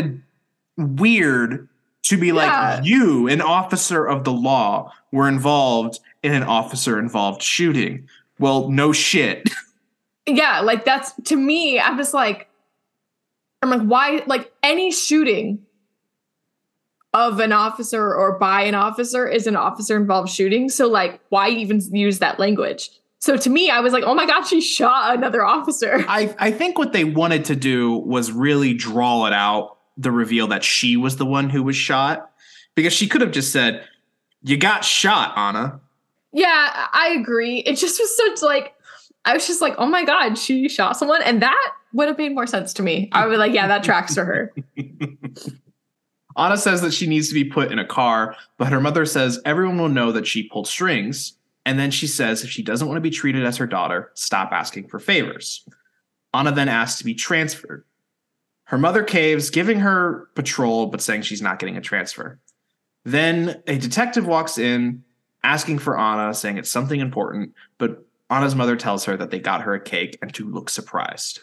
of 0.78 0.92
weird 1.00 1.68
to 2.04 2.18
be 2.18 2.28
Yeah. 2.28 2.34
like 2.78 2.86
you, 2.86 3.28
an 3.28 3.42
officer 3.42 4.06
of 4.06 4.24
the 4.24 4.32
law, 4.34 4.92
were 5.12 5.28
involved 5.28 6.00
in 6.24 6.34
an 6.34 6.44
officer 6.44 7.00
involved 7.00 7.42
shooting. 7.42 8.08
Well, 8.40 8.70
no 8.70 8.92
shit. 8.92 9.50
Yeah, 10.30 10.60
like 10.60 10.84
that's 10.84 11.14
to 11.28 11.38
me, 11.38 11.80
I'm 11.80 11.96
just 11.96 12.14
like 12.14 12.50
I'm 13.62 13.70
like, 13.70 13.82
why 13.82 14.24
like 14.28 14.52
any 14.62 14.92
shooting 14.92 15.60
of 17.14 17.40
an 17.40 17.54
officer 17.54 18.14
or 18.14 18.38
by 18.38 18.64
an 18.64 18.76
officer 18.76 19.26
is 19.26 19.48
an 19.48 19.56
officer 19.56 19.96
involved 19.96 20.30
shooting. 20.30 20.68
So 20.68 20.88
like 20.88 21.22
why 21.30 21.48
even 21.50 21.80
use 21.96 22.20
that 22.20 22.40
language? 22.40 22.90
So 23.20 23.38
to 23.38 23.50
me, 23.50 23.70
I 23.70 23.80
was 23.80 23.94
like, 23.94 24.04
oh 24.06 24.14
my 24.14 24.26
god, 24.26 24.44
she 24.44 24.62
shot 24.62 25.16
another 25.16 25.44
officer. 25.44 26.04
I, 26.08 26.36
I 26.38 26.52
think 26.52 26.78
what 26.78 26.94
they 26.94 27.04
wanted 27.04 27.46
to 27.46 27.56
do 27.56 27.94
was 27.94 28.32
really 28.32 28.74
draw 28.74 29.26
it 29.26 29.34
out 29.34 29.78
the 29.98 30.12
reveal 30.12 30.48
that 30.48 30.64
she 30.64 30.98
was 30.98 31.18
the 31.18 31.26
one 31.26 31.50
who 31.50 31.64
was 31.64 31.76
shot 31.76 32.32
because 32.76 32.94
she 32.94 33.08
could 33.08 33.22
have 33.22 33.32
just 33.32 33.52
said, 33.52 33.84
You 34.44 34.58
got 34.58 34.86
shot, 34.86 35.36
Ana. 35.38 35.80
Yeah, 36.38 36.88
I 36.94 37.16
agree. 37.20 37.58
It 37.62 37.78
just 37.78 38.00
was 38.00 38.16
such 38.16 38.44
like 38.44 38.76
I 39.26 39.34
was 39.34 39.48
just 39.48 39.60
like, 39.60 39.74
oh 39.80 39.88
my 39.88 40.06
god, 40.06 40.38
she 40.38 40.70
shot 40.70 40.96
someone, 40.96 41.24
and 41.24 41.42
that 41.42 41.74
would 41.94 42.08
have 42.08 42.18
made 42.20 42.36
more 42.36 42.46
sense 42.46 42.74
to 42.74 42.84
me. 42.84 43.10
I 43.12 43.26
would 43.26 43.32
be 43.32 43.38
like, 43.38 43.54
yeah, 43.54 43.68
that 43.68 43.84
tracks 43.84 44.14
for 44.14 44.24
her. 44.24 44.54
Ana 46.36 46.58
says 46.58 46.82
that 46.82 46.94
she 46.94 47.08
needs 47.08 47.28
to 47.30 47.34
be 47.34 47.44
put 47.44 47.72
in 47.72 47.80
a 47.80 47.86
car, 47.86 48.36
but 48.60 48.72
her 48.72 48.80
mother 48.80 49.04
says 49.04 49.42
everyone 49.46 49.80
will 49.80 49.90
know 49.90 50.12
that 50.12 50.28
she 50.28 50.48
pulled 50.48 50.68
strings. 50.68 51.34
And 51.66 51.80
then 51.80 51.90
she 51.90 52.06
says 52.06 52.44
if 52.44 52.52
she 52.52 52.62
doesn't 52.62 52.88
want 52.88 52.98
to 52.98 53.02
be 53.02 53.10
treated 53.10 53.44
as 53.44 53.58
her 53.58 53.66
daughter, 53.66 54.12
stop 54.14 54.52
asking 54.52 54.90
for 54.90 55.00
favors. 55.00 55.68
Ana 56.36 56.52
then 56.52 56.70
asks 56.70 57.00
to 57.00 57.04
be 57.04 57.16
transferred. 57.16 57.84
Her 58.66 58.78
mother 58.78 59.04
caves, 59.04 59.50
giving 59.50 59.80
her 59.80 60.30
patrol, 60.36 60.86
but 60.86 61.02
saying 61.02 61.24
she's 61.24 61.42
not 61.42 61.58
getting 61.58 61.78
a 61.78 61.82
transfer. 61.82 62.40
Then 63.06 63.64
a 63.66 63.80
detective 63.80 64.28
walks 64.28 64.60
in, 64.60 65.04
asking 65.48 65.80
for 65.80 65.98
Ana, 65.98 66.34
saying 66.34 66.58
it's 66.58 66.70
something 66.70 67.00
important, 67.00 67.54
but 67.78 68.06
Ana's 68.30 68.54
mother 68.54 68.76
tells 68.76 69.06
her 69.06 69.16
that 69.16 69.32
they 69.32 69.40
got 69.40 69.62
her 69.62 69.74
a 69.74 69.80
cake 69.80 70.18
and 70.22 70.34
to 70.34 70.46
look 70.46 70.70
surprised. 70.70 71.40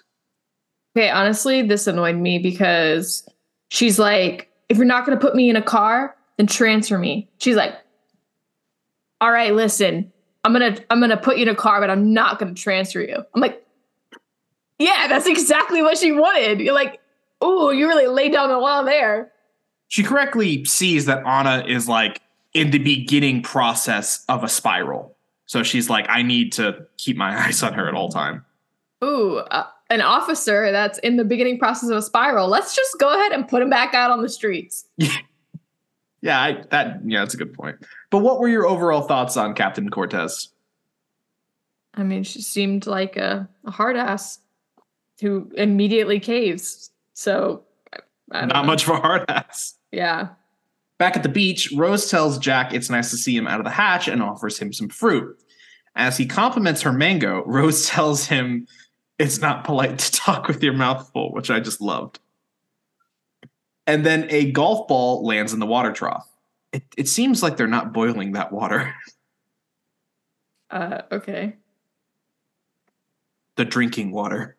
Okay, 0.94 1.08
honestly, 1.08 1.62
this 1.62 1.86
annoyed 1.86 2.16
me 2.16 2.38
because 2.38 3.26
she's 3.70 3.98
like, 3.98 4.50
if 4.68 4.76
you're 4.76 4.86
not 4.86 5.06
going 5.06 5.18
to 5.18 5.20
put 5.20 5.34
me 5.34 5.48
in 5.48 5.56
a 5.56 5.62
car, 5.62 6.14
then 6.36 6.46
transfer 6.46 6.98
me. 6.98 7.28
She's 7.38 7.56
like, 7.56 7.74
all 9.20 9.32
right, 9.32 9.54
listen, 9.54 10.12
I'm 10.44 10.52
gonna 10.52 10.76
I'm 10.90 11.00
gonna 11.00 11.16
put 11.16 11.38
you 11.38 11.44
in 11.44 11.48
a 11.48 11.54
car, 11.54 11.80
but 11.80 11.88
I'm 11.88 12.12
not 12.12 12.38
gonna 12.38 12.52
transfer 12.52 13.00
you. 13.00 13.24
I'm 13.34 13.40
like, 13.40 13.64
yeah, 14.78 15.06
that's 15.08 15.26
exactly 15.26 15.80
what 15.80 15.96
she 15.96 16.12
wanted. 16.12 16.60
You're 16.60 16.74
like, 16.74 17.00
oh, 17.40 17.70
you 17.70 17.88
really 17.88 18.06
laid 18.06 18.32
down 18.32 18.50
the 18.50 18.58
law 18.58 18.82
there. 18.82 19.32
she 19.88 20.02
correctly 20.02 20.64
sees 20.66 21.06
that 21.06 21.24
Ana 21.24 21.64
is 21.66 21.88
like 21.88 22.20
in 22.54 22.70
the 22.70 22.78
beginning 22.78 23.42
process 23.42 24.24
of 24.28 24.42
a 24.42 24.48
spiral. 24.48 25.16
So 25.46 25.62
she's 25.62 25.90
like, 25.90 26.06
I 26.08 26.22
need 26.22 26.52
to 26.52 26.86
keep 26.96 27.16
my 27.16 27.36
eyes 27.46 27.62
on 27.62 27.74
her 27.74 27.86
at 27.88 27.94
all 27.94 28.08
time. 28.08 28.44
Ooh, 29.02 29.36
uh, 29.50 29.66
an 29.90 30.00
officer 30.00 30.72
that's 30.72 30.98
in 31.00 31.16
the 31.16 31.24
beginning 31.24 31.58
process 31.58 31.90
of 31.90 31.96
a 31.98 32.02
spiral. 32.02 32.48
Let's 32.48 32.74
just 32.74 32.98
go 32.98 33.12
ahead 33.12 33.32
and 33.32 33.46
put 33.46 33.60
him 33.60 33.68
back 33.68 33.92
out 33.92 34.10
on 34.10 34.22
the 34.22 34.28
streets. 34.28 34.86
Yeah, 36.24 36.40
I, 36.40 36.64
that 36.70 37.00
yeah, 37.04 37.18
that's 37.18 37.34
a 37.34 37.36
good 37.36 37.52
point. 37.52 37.76
But 38.08 38.20
what 38.20 38.40
were 38.40 38.48
your 38.48 38.66
overall 38.66 39.02
thoughts 39.02 39.36
on 39.36 39.52
Captain 39.52 39.90
Cortez? 39.90 40.48
I 41.92 42.02
mean, 42.02 42.22
she 42.22 42.40
seemed 42.40 42.86
like 42.86 43.18
a, 43.18 43.46
a 43.66 43.70
hard 43.70 43.98
ass 43.98 44.38
who 45.20 45.50
immediately 45.54 46.18
caves. 46.18 46.90
So, 47.12 47.64
I, 47.92 47.98
I 48.32 48.40
don't 48.40 48.48
Not 48.48 48.62
know. 48.62 48.66
much 48.68 48.84
of 48.84 48.94
a 48.94 49.00
hard 49.00 49.26
ass. 49.28 49.74
Yeah. 49.92 50.28
Back 50.98 51.16
at 51.16 51.22
the 51.22 51.28
beach, 51.28 51.72
Rose 51.74 52.08
tells 52.10 52.38
Jack 52.38 52.72
it's 52.72 52.88
nice 52.90 53.10
to 53.10 53.16
see 53.16 53.36
him 53.36 53.46
out 53.48 53.58
of 53.60 53.64
the 53.64 53.70
hatch 53.70 54.06
and 54.08 54.22
offers 54.22 54.58
him 54.58 54.72
some 54.72 54.88
fruit. 54.88 55.36
As 55.96 56.16
he 56.16 56.26
compliments 56.26 56.82
her 56.82 56.92
mango, 56.92 57.42
Rose 57.46 57.86
tells 57.88 58.26
him 58.26 58.66
it's 59.18 59.40
not 59.40 59.64
polite 59.64 59.98
to 59.98 60.12
talk 60.12 60.48
with 60.48 60.62
your 60.62 60.72
mouth 60.72 61.10
full, 61.12 61.32
which 61.32 61.50
I 61.50 61.60
just 61.60 61.80
loved. 61.80 62.18
And 63.86 64.04
then 64.04 64.26
a 64.30 64.50
golf 64.52 64.88
ball 64.88 65.24
lands 65.26 65.52
in 65.52 65.60
the 65.60 65.66
water 65.66 65.92
trough. 65.92 66.26
It, 66.72 66.82
it 66.96 67.08
seems 67.08 67.42
like 67.42 67.56
they're 67.56 67.66
not 67.66 67.92
boiling 67.92 68.32
that 68.32 68.52
water, 68.52 68.94
Uh, 70.70 71.02
okay. 71.12 71.54
the 73.54 73.64
drinking 73.64 74.10
water. 74.10 74.56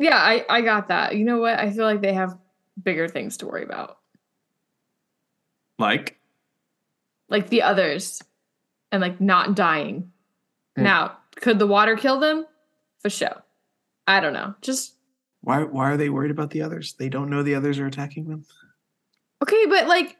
Yeah, 0.00 0.16
I, 0.16 0.44
I 0.48 0.60
got 0.62 0.88
that. 0.88 1.14
You 1.14 1.24
know 1.24 1.38
what? 1.38 1.56
I 1.60 1.70
feel 1.70 1.84
like 1.84 2.00
they 2.00 2.12
have 2.14 2.36
bigger 2.82 3.06
things 3.06 3.36
to 3.36 3.46
worry 3.46 3.62
about, 3.62 3.98
Like, 5.78 6.18
like 7.28 7.48
the 7.48 7.62
others, 7.62 8.22
and 8.92 9.00
like 9.00 9.20
not 9.20 9.56
dying. 9.56 10.12
Hmm. 10.76 10.82
Now, 10.84 11.16
could 11.36 11.58
the 11.58 11.66
water 11.66 11.96
kill 11.96 12.20
them? 12.20 12.46
For 13.00 13.10
sure. 13.10 13.42
I 14.06 14.20
don't 14.20 14.32
know. 14.32 14.54
Just 14.60 14.94
why 15.40 15.62
why 15.62 15.90
are 15.90 15.96
they 15.96 16.08
worried 16.08 16.30
about 16.30 16.50
the 16.50 16.62
others? 16.62 16.94
They 16.94 17.08
don't 17.08 17.30
know 17.30 17.42
the 17.42 17.54
others 17.54 17.78
are 17.78 17.86
attacking 17.86 18.28
them. 18.28 18.44
okay, 19.42 19.66
but 19.66 19.86
like, 19.88 20.16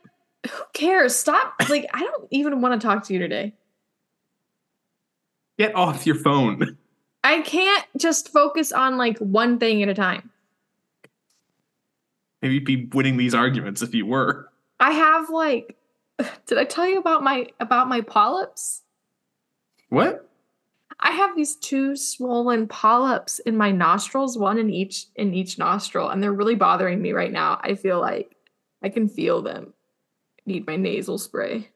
who 0.50 0.62
cares? 0.72 1.14
Stop. 1.14 1.54
Like, 1.68 1.86
I 1.94 2.00
don't 2.00 2.28
even 2.30 2.60
want 2.60 2.80
to 2.80 2.86
talk 2.86 3.04
to 3.04 3.12
you 3.12 3.18
today. 3.18 3.54
Get 5.58 5.74
off 5.74 6.04
your 6.06 6.16
phone. 6.16 6.76
I 7.22 7.40
can't 7.40 7.86
just 7.96 8.30
focus 8.32 8.70
on 8.70 8.98
like 8.98 9.18
one 9.18 9.58
thing 9.58 9.82
at 9.82 9.88
a 9.88 9.94
time. 9.94 10.30
Maybe 12.42 12.54
you'd 12.54 12.64
be 12.64 12.84
winning 12.92 13.16
these 13.16 13.34
arguments 13.34 13.80
if 13.80 13.94
you 13.94 14.04
were. 14.04 14.50
I 14.80 14.92
have 14.92 15.30
like 15.30 15.76
did 16.46 16.58
I 16.58 16.64
tell 16.64 16.88
you 16.88 16.98
about 16.98 17.22
my 17.22 17.46
about 17.60 17.88
my 17.88 18.00
polyps? 18.00 18.82
What? 19.88 20.28
I 21.00 21.10
have 21.10 21.36
these 21.36 21.56
two 21.56 21.96
swollen 21.96 22.68
polyps 22.68 23.40
in 23.40 23.56
my 23.56 23.72
nostrils, 23.72 24.38
one 24.38 24.58
in 24.58 24.70
each 24.70 25.06
in 25.16 25.34
each 25.34 25.58
nostril, 25.58 26.08
and 26.08 26.22
they're 26.22 26.32
really 26.32 26.54
bothering 26.54 27.02
me 27.02 27.12
right 27.12 27.32
now. 27.32 27.60
I 27.62 27.74
feel 27.74 28.00
like 28.00 28.36
I 28.82 28.88
can 28.88 29.08
feel 29.08 29.42
them. 29.42 29.74
Need 30.46 30.66
my 30.66 30.76
nasal 30.76 31.18
spray. 31.18 31.70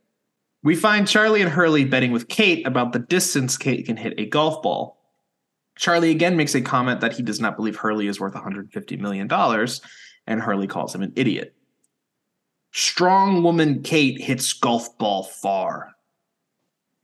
We 0.62 0.76
find 0.76 1.08
Charlie 1.08 1.40
and 1.40 1.50
Hurley 1.50 1.84
betting 1.84 2.12
with 2.12 2.28
Kate 2.28 2.66
about 2.66 2.92
the 2.92 2.98
distance 2.98 3.56
Kate 3.56 3.87
can 3.87 3.96
hit 3.96 4.14
a 4.18 4.26
golf 4.26 4.62
ball. 4.62 4.98
Charlie 5.76 6.11
again 6.11 6.37
makes 6.37 6.54
a 6.54 6.61
comment 6.61 7.00
that 7.00 7.12
he 7.12 7.22
does 7.22 7.40
not 7.40 7.56
believe 7.56 7.76
Hurley 7.76 8.08
is 8.08 8.18
worth 8.18 8.34
$150 8.34 8.98
million, 8.98 9.28
and 10.26 10.40
Hurley 10.40 10.66
calls 10.66 10.92
him 10.92 11.02
an 11.02 11.12
idiot. 11.14 11.54
Strong 12.72 13.42
woman 13.42 13.83
Kate 13.83 14.20
hits 14.20 14.52
golf 14.52 14.96
ball 14.98 15.22
far. 15.22 15.94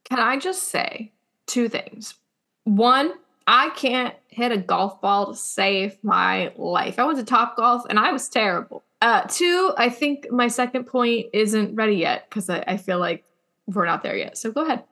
Can 0.05 0.19
I 0.19 0.39
just 0.39 0.65
say 0.65 1.13
two 1.47 1.69
things? 1.69 2.15
One, 2.65 3.13
I 3.47 3.71
can't 3.71 4.15
hit 4.29 4.53
a 4.53 4.57
golf 4.57 5.01
ball 5.01 5.33
to 5.33 5.37
save 5.37 6.03
my 6.03 6.53
life. 6.57 6.99
I 6.99 7.05
went 7.05 7.19
to 7.19 7.25
Top 7.25 7.57
Golf 7.57 7.85
and 7.89 7.99
I 7.99 8.13
was 8.13 8.29
terrible. 8.29 8.83
Uh, 9.03 9.23
two, 9.23 9.73
I 9.77 9.91
think 9.91 10.31
my 10.31 10.49
second 10.49 10.85
point 10.85 11.27
isn't 11.33 11.75
ready 11.75 11.97
yet 11.97 12.29
because 12.29 12.49
I, 12.49 12.65
I 12.67 12.77
feel 12.77 12.99
like 12.99 13.25
we're 13.67 13.85
not 13.87 14.03
there 14.03 14.17
yet. 14.17 14.39
So 14.39 14.51
go 14.51 14.65
ahead. 14.65 14.85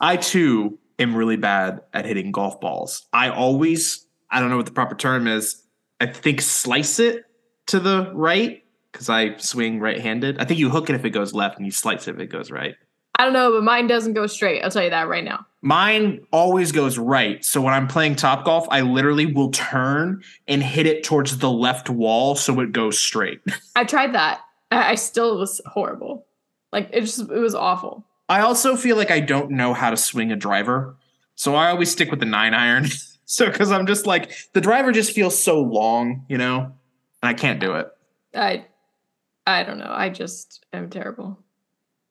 I 0.00 0.16
too 0.16 0.78
am 0.98 1.14
really 1.14 1.36
bad 1.36 1.80
at 1.94 2.04
hitting 2.04 2.32
golf 2.32 2.60
balls. 2.60 3.06
I 3.12 3.30
always, 3.30 4.06
I 4.30 4.40
don't 4.40 4.50
know 4.50 4.58
what 4.58 4.66
the 4.66 4.72
proper 4.72 4.94
term 4.94 5.26
is. 5.26 5.62
I 6.00 6.06
think 6.06 6.42
slice 6.42 6.98
it 6.98 7.24
to 7.66 7.80
the 7.80 8.10
right 8.14 8.59
because 8.92 9.08
I 9.08 9.36
swing 9.36 9.80
right 9.80 10.00
handed. 10.00 10.38
I 10.38 10.44
think 10.44 10.60
you 10.60 10.70
hook 10.70 10.90
it 10.90 10.94
if 10.94 11.04
it 11.04 11.10
goes 11.10 11.32
left 11.32 11.56
and 11.56 11.66
you 11.66 11.72
slice 11.72 12.08
it 12.08 12.14
if 12.14 12.20
it 12.20 12.26
goes 12.26 12.50
right. 12.50 12.74
I 13.20 13.24
don't 13.24 13.32
know, 13.34 13.52
but 13.52 13.62
mine 13.62 13.86
doesn't 13.86 14.14
go 14.14 14.26
straight. 14.26 14.62
I'll 14.62 14.70
tell 14.70 14.82
you 14.82 14.90
that 14.90 15.08
right 15.08 15.22
now. 15.22 15.44
Mine 15.60 16.20
always 16.32 16.72
goes 16.72 16.96
right. 16.96 17.44
So 17.44 17.60
when 17.60 17.74
I'm 17.74 17.86
playing 17.86 18.16
top 18.16 18.46
golf, 18.46 18.66
I 18.70 18.80
literally 18.80 19.26
will 19.26 19.50
turn 19.50 20.22
and 20.48 20.62
hit 20.62 20.86
it 20.86 21.04
towards 21.04 21.36
the 21.36 21.50
left 21.50 21.90
wall 21.90 22.34
so 22.34 22.58
it 22.60 22.72
goes 22.72 22.98
straight. 22.98 23.42
I 23.76 23.84
tried 23.84 24.14
that. 24.14 24.40
I, 24.70 24.94
still 24.94 25.36
was 25.38 25.60
horrible. 25.66 26.24
Like 26.72 26.88
it 26.92 27.02
just 27.02 27.20
it 27.20 27.40
was 27.40 27.54
awful. 27.54 28.06
I 28.28 28.40
also 28.40 28.76
feel 28.76 28.96
like 28.96 29.10
I 29.10 29.20
don't 29.20 29.50
know 29.50 29.74
how 29.74 29.90
to 29.90 29.96
swing 29.96 30.32
a 30.32 30.36
driver. 30.36 30.96
So 31.34 31.56
I 31.56 31.68
always 31.68 31.90
stick 31.90 32.10
with 32.10 32.20
the 32.20 32.26
nine 32.26 32.54
iron. 32.54 32.86
so 33.26 33.50
because 33.50 33.70
I'm 33.70 33.86
just 33.86 34.06
like 34.06 34.32
the 34.54 34.60
driver 34.62 34.92
just 34.92 35.12
feels 35.12 35.38
so 35.38 35.60
long, 35.60 36.24
you 36.28 36.38
know, 36.38 36.60
and 36.60 36.72
I 37.22 37.34
can't 37.34 37.60
do 37.60 37.74
it. 37.74 37.88
I 38.34 38.64
I 39.50 39.62
don't 39.62 39.78
know. 39.78 39.92
I 39.92 40.08
just 40.08 40.64
am 40.72 40.90
terrible. 40.90 41.38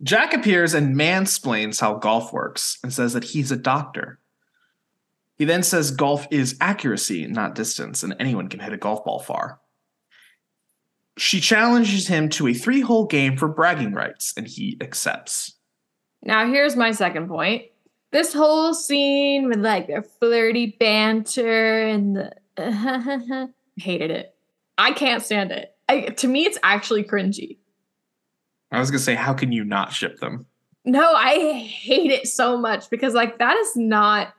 Jack 0.01 0.33
appears 0.33 0.73
and 0.73 0.95
mansplains 0.95 1.81
how 1.81 1.95
golf 1.95 2.31
works 2.31 2.77
and 2.83 2.93
says 2.93 3.13
that 3.13 3.23
he's 3.23 3.51
a 3.51 3.57
doctor. 3.57 4.19
He 5.37 5.45
then 5.45 5.63
says 5.63 5.91
golf 5.91 6.27
is 6.31 6.57
accuracy, 6.61 7.25
not 7.27 7.55
distance, 7.55 8.03
and 8.03 8.15
anyone 8.19 8.47
can 8.47 8.59
hit 8.59 8.73
a 8.73 8.77
golf 8.77 9.03
ball 9.05 9.19
far. 9.19 9.59
She 11.17 11.39
challenges 11.41 12.07
him 12.07 12.29
to 12.29 12.47
a 12.47 12.53
three 12.53 12.81
hole 12.81 13.05
game 13.05 13.35
for 13.35 13.47
bragging 13.47 13.93
rights, 13.93 14.33
and 14.37 14.47
he 14.47 14.77
accepts. 14.81 15.55
Now, 16.23 16.47
here's 16.47 16.75
my 16.75 16.91
second 16.91 17.27
point. 17.27 17.63
This 18.11 18.33
whole 18.33 18.73
scene 18.73 19.47
with 19.47 19.59
like 19.59 19.87
their 19.87 20.01
flirty 20.01 20.77
banter 20.79 21.87
and 21.87 22.15
the 22.15 23.49
hated 23.77 24.11
it. 24.11 24.35
I 24.77 24.91
can't 24.93 25.23
stand 25.23 25.51
it. 25.51 25.75
I, 25.89 26.01
to 26.01 26.27
me, 26.27 26.45
it's 26.45 26.59
actually 26.61 27.03
cringy. 27.03 27.57
I 28.71 28.79
was 28.79 28.91
gonna 28.91 28.99
say, 28.99 29.15
how 29.15 29.33
can 29.33 29.51
you 29.51 29.65
not 29.65 29.91
ship 29.91 30.19
them? 30.19 30.45
No, 30.85 31.13
I 31.13 31.53
hate 31.53 32.11
it 32.11 32.27
so 32.27 32.57
much 32.57 32.89
because 32.89 33.13
like 33.13 33.39
that 33.39 33.57
is 33.57 33.75
not. 33.75 34.33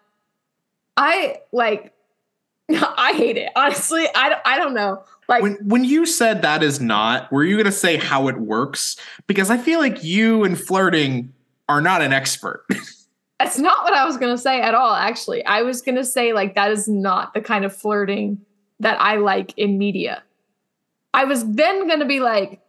I 0.97 1.39
like. 1.53 1.93
I 2.71 3.13
hate 3.15 3.37
it 3.37 3.51
honestly. 3.57 4.07
I 4.15 4.29
don't, 4.29 4.41
I 4.45 4.57
don't 4.57 4.75
know. 4.75 5.03
Like 5.29 5.43
when 5.43 5.55
when 5.65 5.85
you 5.85 6.07
said 6.07 6.43
that 6.43 6.63
is 6.63 6.81
not, 6.81 7.31
were 7.33 7.45
you 7.45 7.57
gonna 7.57 7.73
say 7.73 7.97
how 7.97 8.29
it 8.29 8.39
works? 8.39 8.97
Because 9.27 9.51
I 9.51 9.59
feel 9.59 9.81
like 9.81 10.05
you 10.05 10.45
and 10.45 10.59
flirting 10.59 11.33
are 11.69 11.81
not 11.81 12.01
an 12.01 12.13
expert. 12.13 12.65
That's 13.41 13.59
not 13.59 13.83
what 13.83 13.95
I 13.95 14.05
was 14.05 14.17
gonna 14.17 14.39
say 14.39 14.61
at 14.61 14.75
all. 14.75 14.95
Actually, 14.95 15.45
I 15.47 15.63
was 15.63 15.83
gonna 15.83 16.05
say 16.05 16.33
like 16.33 16.55
that 16.55 16.71
is 16.71 16.87
not 16.87 17.35
the 17.35 17.41
kind 17.41 17.65
of 17.65 17.75
flirting 17.75 18.41
that 18.79 19.01
I 19.01 19.17
like 19.17 19.53
in 19.57 19.79
media. 19.79 20.23
I 21.13 21.25
was 21.25 21.45
then 21.47 21.89
gonna 21.89 22.07
be 22.07 22.21
like, 22.21 22.61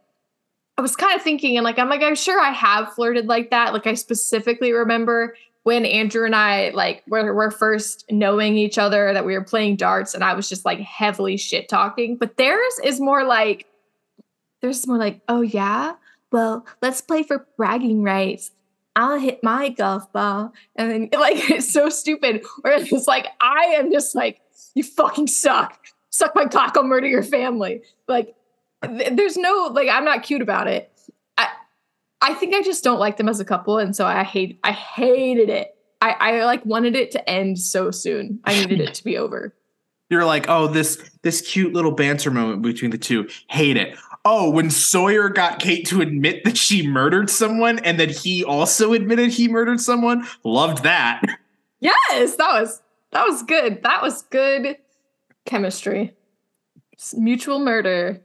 I 0.78 0.82
was 0.82 0.96
kind 0.96 1.16
of 1.16 1.22
thinking, 1.22 1.58
and 1.58 1.64
like, 1.64 1.78
I'm 1.78 1.90
like, 1.90 2.02
I'm 2.02 2.16
sure 2.16 2.40
I 2.40 2.52
have 2.52 2.94
flirted 2.94 3.28
like 3.28 3.52
that. 3.52 3.74
Like, 3.74 3.88
I 3.88 3.94
specifically 3.94 4.72
remember 4.72 5.36
when 5.64 5.86
Andrew 5.86 6.26
and 6.26 6.36
I 6.36 6.72
like 6.72 7.04
were, 7.08 7.34
were 7.34 7.52
first 7.52 8.06
knowing 8.10 8.58
each 8.58 8.78
other 8.78 9.14
that 9.14 9.26
we 9.26 9.34
were 9.34 9.44
playing 9.44 9.76
darts, 9.76 10.14
and 10.14 10.24
I 10.24 10.34
was 10.34 10.50
just 10.50 10.66
like 10.66 10.80
heavily 10.80 11.38
shit 11.38 11.70
talking. 11.70 12.18
But 12.18 12.38
theirs 12.38 12.80
is 12.84 13.00
more 13.00 13.24
like, 13.24 13.68
there's 14.62 14.88
more 14.88 14.98
like, 14.98 15.22
oh 15.28 15.42
yeah, 15.42 15.94
well, 16.32 16.66
let's 16.82 17.02
play 17.02 17.24
for 17.24 17.46
bragging 17.58 18.04
rights. 18.04 18.52
I'll 18.96 19.20
hit 19.20 19.44
my 19.44 19.70
golf 19.70 20.12
ball, 20.12 20.54
and 20.76 20.90
then 20.90 21.10
like 21.20 21.50
it's 21.50 21.72
so 21.72 21.90
stupid. 21.90 22.44
Where 22.62 22.82
it's 22.82 23.08
like, 23.08 23.28
I 23.40 23.76
am 23.78 23.92
just 23.92 24.16
like, 24.16 24.42
you 24.74 24.84
fucking 24.84 25.28
suck. 25.28 25.78
Suck 26.12 26.36
my 26.36 26.46
cock, 26.46 26.76
I'll 26.76 26.84
murder 26.84 27.08
your 27.08 27.24
family. 27.24 27.82
Like 28.08 28.36
there's 28.82 29.38
no 29.38 29.72
like 29.74 29.90
I'm 29.90 30.06
not 30.06 30.24
cute 30.24 30.42
about 30.42 30.68
it. 30.68 30.92
I 31.38 31.48
I 32.22 32.34
think 32.34 32.54
I 32.54 32.62
just 32.62 32.84
don't 32.84 33.00
like 33.00 33.18
them 33.18 33.30
as 33.30 33.40
a 33.40 33.46
couple, 33.46 33.78
and 33.78 33.96
so 33.96 34.06
I 34.06 34.24
hate 34.24 34.60
I 34.64 34.72
hated 34.72 35.50
it. 35.50 35.76
I 36.02 36.12
I 36.20 36.46
like 36.46 36.66
wanted 36.66 36.96
it 36.96 37.12
to 37.12 37.30
end 37.30 37.60
so 37.60 37.92
soon. 37.92 38.40
I 38.44 38.60
needed 38.60 38.82
it 38.82 38.94
to 38.96 39.04
be 39.04 39.18
over. 39.18 39.56
You're 40.10 40.26
like, 40.26 40.50
oh, 40.50 40.68
this 40.68 40.98
this 41.22 41.42
cute 41.42 41.74
little 41.74 41.92
banter 41.92 42.32
moment 42.32 42.62
between 42.62 42.92
the 42.92 42.98
two. 42.98 43.30
Hate 43.48 43.78
it. 43.78 43.98
Oh, 44.26 44.50
when 44.50 44.70
Sawyer 44.70 45.30
got 45.30 45.60
Kate 45.60 45.88
to 45.88 46.02
admit 46.02 46.44
that 46.44 46.58
she 46.58 46.86
murdered 46.86 47.30
someone 47.30 47.80
and 47.80 48.00
that 48.00 48.12
he 48.12 48.44
also 48.44 48.94
admitted 48.94 49.32
he 49.32 49.48
murdered 49.48 49.80
someone, 49.80 50.28
loved 50.44 50.84
that. 50.84 51.22
Yes, 51.80 52.36
that 52.36 52.62
was 52.62 52.82
that 53.12 53.26
was 53.26 53.44
good. 53.44 53.82
That 53.84 54.02
was 54.02 54.24
good 54.24 54.78
chemistry. 55.46 56.16
Mutual 57.14 57.60
murder 57.60 58.22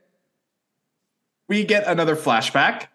we 1.49 1.65
get 1.65 1.87
another 1.87 2.17
flashback. 2.17 2.87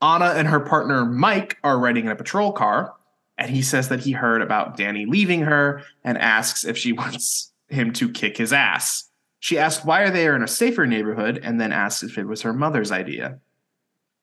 Ana 0.00 0.34
and 0.36 0.48
her 0.48 0.60
partner 0.60 1.04
Mike 1.04 1.58
are 1.64 1.78
riding 1.78 2.06
in 2.06 2.10
a 2.10 2.16
patrol 2.16 2.52
car, 2.52 2.94
and 3.38 3.50
he 3.50 3.62
says 3.62 3.88
that 3.88 4.00
he 4.00 4.12
heard 4.12 4.42
about 4.42 4.76
Danny 4.76 5.06
leaving 5.06 5.42
her 5.42 5.82
and 6.02 6.18
asks 6.18 6.64
if 6.64 6.76
she 6.76 6.92
wants 6.92 7.52
him 7.68 7.92
to 7.94 8.10
kick 8.10 8.36
his 8.36 8.52
ass. 8.52 9.10
She 9.40 9.58
asks 9.58 9.84
why 9.84 10.02
are 10.02 10.10
they 10.10 10.26
in 10.26 10.42
a 10.42 10.48
safer 10.48 10.86
neighborhood 10.86 11.38
and 11.42 11.60
then 11.60 11.72
asks 11.72 12.02
if 12.02 12.16
it 12.16 12.24
was 12.24 12.42
her 12.42 12.52
mother's 12.52 12.90
idea. 12.90 13.38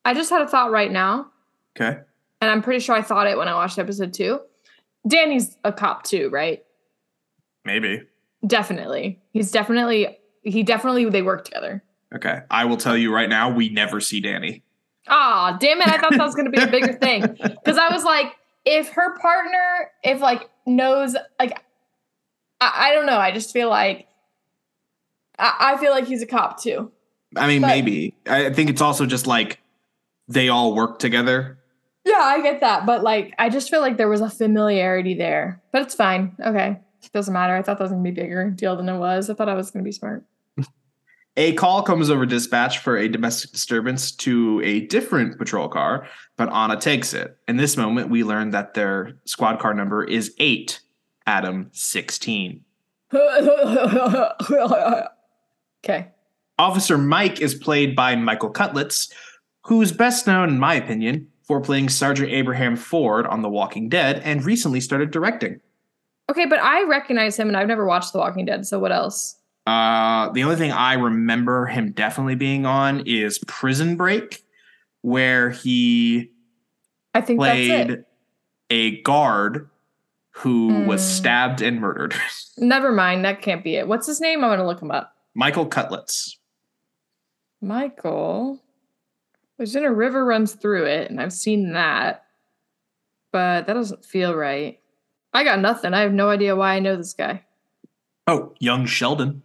I 0.03 0.15
just 0.15 0.31
had 0.31 0.41
a 0.41 0.47
thought 0.47 0.71
right 0.71 0.91
now. 0.91 1.27
Okay. 1.75 1.99
And 2.41 2.49
I'm 2.49 2.63
pretty 2.63 2.79
sure 2.79 2.95
I 2.95 3.03
thought 3.03 3.27
it 3.27 3.37
when 3.37 3.47
I 3.47 3.53
watched 3.53 3.77
episode 3.77 4.13
two. 4.13 4.39
Danny's 5.07 5.57
a 5.63 5.71
cop 5.71 6.03
too, 6.03 6.29
right? 6.29 6.63
Maybe. 7.63 8.01
Definitely. 8.45 9.19
He's 9.31 9.51
definitely 9.51 10.17
he 10.43 10.63
definitely 10.63 11.09
they 11.09 11.21
work 11.21 11.45
together. 11.45 11.83
Okay. 12.13 12.41
I 12.49 12.65
will 12.65 12.77
tell 12.77 12.97
you 12.97 13.13
right 13.13 13.29
now, 13.29 13.49
we 13.49 13.69
never 13.69 13.99
see 13.99 14.19
Danny. 14.19 14.63
Ah, 15.07 15.57
damn 15.59 15.81
it. 15.81 15.87
I 15.87 15.97
thought 15.97 16.11
that 16.11 16.25
was 16.25 16.35
going 16.35 16.51
to 16.51 16.51
be 16.51 16.61
a 16.61 16.67
bigger 16.67 16.93
thing. 17.01 17.21
Because 17.21 17.77
I 17.77 17.93
was 17.93 18.03
like, 18.03 18.33
if 18.65 18.89
her 18.89 19.17
partner, 19.19 19.91
if 20.03 20.21
like 20.21 20.49
knows, 20.65 21.15
like, 21.39 21.53
I, 22.59 22.89
I 22.89 22.93
don't 22.93 23.05
know. 23.05 23.17
I 23.17 23.31
just 23.31 23.51
feel 23.51 23.69
like, 23.69 24.07
I, 25.39 25.73
I, 25.73 25.77
feel 25.77 25.91
like 25.91 26.05
he's 26.05 26.21
a 26.21 26.27
cop 26.27 26.61
too. 26.61 26.91
I 27.35 27.47
mean, 27.47 27.61
but, 27.61 27.67
maybe. 27.67 28.15
I 28.27 28.51
think 28.51 28.69
it's 28.69 28.81
also 28.81 29.05
just 29.05 29.25
like 29.25 29.59
they 30.27 30.49
all 30.49 30.75
work 30.75 30.99
together. 30.99 31.57
Yeah, 32.03 32.19
I 32.19 32.41
get 32.41 32.59
that. 32.61 32.85
But 32.85 33.03
like, 33.03 33.33
I 33.39 33.49
just 33.49 33.69
feel 33.69 33.81
like 33.81 33.97
there 33.97 34.09
was 34.09 34.21
a 34.21 34.29
familiarity 34.29 35.13
there. 35.13 35.61
But 35.71 35.83
it's 35.83 35.95
fine. 35.95 36.35
Okay. 36.43 36.79
Doesn't 37.13 37.33
matter. 37.33 37.55
I 37.55 37.61
thought 37.61 37.77
that 37.77 37.83
was 37.83 37.91
going 37.91 38.03
to 38.03 38.11
be 38.11 38.19
a 38.21 38.23
bigger 38.23 38.49
deal 38.51 38.75
than 38.75 38.87
it 38.87 38.97
was. 38.97 39.29
I 39.29 39.33
thought 39.33 39.49
I 39.49 39.53
was 39.53 39.71
going 39.71 39.83
to 39.83 39.87
be 39.87 39.91
smart. 39.91 40.23
A 41.37 41.53
call 41.53 41.81
comes 41.81 42.09
over 42.09 42.25
dispatch 42.25 42.79
for 42.79 42.97
a 42.97 43.07
domestic 43.07 43.51
disturbance 43.51 44.11
to 44.11 44.61
a 44.65 44.81
different 44.87 45.37
patrol 45.37 45.69
car, 45.69 46.05
but 46.35 46.49
Ana 46.49 46.77
takes 46.77 47.13
it. 47.13 47.37
In 47.47 47.55
this 47.55 47.77
moment, 47.77 48.09
we 48.09 48.25
learn 48.25 48.49
that 48.49 48.73
their 48.73 49.13
squad 49.23 49.59
car 49.59 49.73
number 49.73 50.03
is 50.03 50.35
8, 50.39 50.81
Adam 51.25 51.69
16. 51.71 52.65
okay. 55.83 56.07
Officer 56.59 56.97
Mike 56.97 57.39
is 57.39 57.55
played 57.55 57.95
by 57.95 58.15
Michael 58.17 58.51
Cudlitz, 58.51 59.09
who's 59.61 59.93
best 59.93 60.27
known, 60.27 60.49
in 60.49 60.59
my 60.59 60.75
opinion, 60.75 61.27
for 61.43 61.61
playing 61.61 61.87
Sergeant 61.87 62.29
Abraham 62.29 62.75
Ford 62.75 63.25
on 63.25 63.41
The 63.41 63.49
Walking 63.49 63.87
Dead 63.87 64.19
and 64.25 64.43
recently 64.43 64.81
started 64.81 65.11
directing. 65.11 65.61
Okay, 66.29 66.45
but 66.45 66.59
I 66.59 66.83
recognize 66.83 67.37
him 67.37 67.47
and 67.47 67.57
I've 67.57 67.67
never 67.67 67.85
watched 67.85 68.13
The 68.13 68.19
Walking 68.19 68.45
Dead, 68.45 68.65
so 68.65 68.79
what 68.79 68.91
else? 68.91 69.35
Uh, 69.67 70.29
the 70.31 70.43
only 70.43 70.55
thing 70.55 70.71
I 70.71 70.93
remember 70.93 71.65
him 71.65 71.91
definitely 71.91 72.35
being 72.35 72.65
on 72.65 73.03
is 73.05 73.39
Prison 73.47 73.95
Break, 73.95 74.43
where 75.01 75.49
he 75.49 76.31
I 77.13 77.21
think 77.21 77.39
played 77.39 78.03
a 78.69 79.01
guard 79.01 79.69
who 80.31 80.71
mm. 80.71 80.85
was 80.87 81.07
stabbed 81.07 81.61
and 81.61 81.79
murdered. 81.79 82.15
Never 82.57 82.91
mind, 82.91 83.23
that 83.25 83.41
can't 83.41 83.63
be 83.63 83.75
it. 83.75 83.87
What's 83.87 84.07
his 84.07 84.19
name? 84.19 84.43
I'm 84.43 84.49
gonna 84.49 84.65
look 84.65 84.81
him 84.81 84.91
up. 84.91 85.13
Michael 85.35 85.67
Cudlitz. 85.67 86.37
Michael. 87.61 88.59
was 89.59 89.75
in 89.75 89.83
a 89.83 89.91
River 89.91 90.25
runs 90.25 90.53
through 90.53 90.85
it, 90.85 91.11
and 91.11 91.21
I've 91.21 91.33
seen 91.33 91.73
that, 91.73 92.23
but 93.31 93.67
that 93.67 93.73
doesn't 93.73 94.03
feel 94.03 94.33
right. 94.33 94.80
I 95.33 95.43
got 95.43 95.59
nothing. 95.59 95.93
I 95.93 96.01
have 96.01 96.13
no 96.13 96.29
idea 96.29 96.55
why 96.55 96.75
I 96.75 96.79
know 96.79 96.95
this 96.95 97.13
guy. 97.13 97.43
Oh, 98.27 98.53
young 98.59 98.85
Sheldon. 98.85 99.43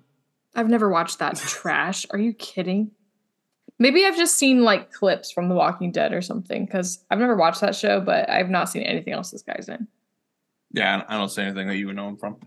I've 0.55 0.69
never 0.69 0.89
watched 0.89 1.19
that 1.19 1.37
trash. 1.37 2.07
Are 2.11 2.19
you 2.19 2.33
kidding? 2.33 2.91
Maybe 3.79 4.05
I've 4.05 4.17
just 4.17 4.37
seen 4.37 4.63
like 4.63 4.91
clips 4.91 5.31
from 5.31 5.49
The 5.49 5.55
Walking 5.55 5.93
Dead 5.93 6.13
or 6.13 6.23
something 6.23 6.65
because 6.65 7.05
I've 7.11 7.19
never 7.19 7.37
watched 7.37 7.61
that 7.61 7.75
show, 7.75 8.01
but 8.01 8.29
I've 8.31 8.49
not 8.49 8.71
seen 8.71 8.83
anything 8.83 9.13
else 9.13 9.31
this 9.31 9.43
guy's 9.43 9.69
in. 9.69 9.87
Yeah, 10.73 11.05
I 11.09 11.17
don't 11.17 11.29
see 11.29 11.43
anything 11.43 11.69
that 11.69 11.77
you 11.77 11.87
would 11.87 11.97
know 11.97 12.09
him 12.09 12.17
from. 12.17 12.39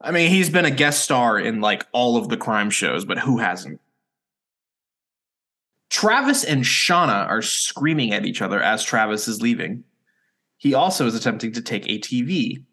I 0.00 0.10
mean, 0.10 0.30
he's 0.30 0.50
been 0.50 0.64
a 0.64 0.70
guest 0.70 1.02
star 1.02 1.38
in 1.38 1.60
like 1.60 1.86
all 1.92 2.16
of 2.16 2.28
the 2.28 2.36
crime 2.36 2.70
shows, 2.70 3.04
but 3.04 3.18
who 3.18 3.38
hasn't? 3.38 3.80
Travis 5.90 6.44
and 6.44 6.64
Shauna 6.64 7.28
are 7.28 7.40
screaming 7.40 8.12
at 8.12 8.26
each 8.26 8.42
other 8.42 8.60
as 8.60 8.82
Travis 8.82 9.28
is 9.28 9.40
leaving. 9.40 9.84
He 10.58 10.74
also 10.74 11.06
is 11.06 11.14
attempting 11.14 11.52
to 11.52 11.62
take 11.62 11.86
a 11.86 11.98
TV. 11.98 12.64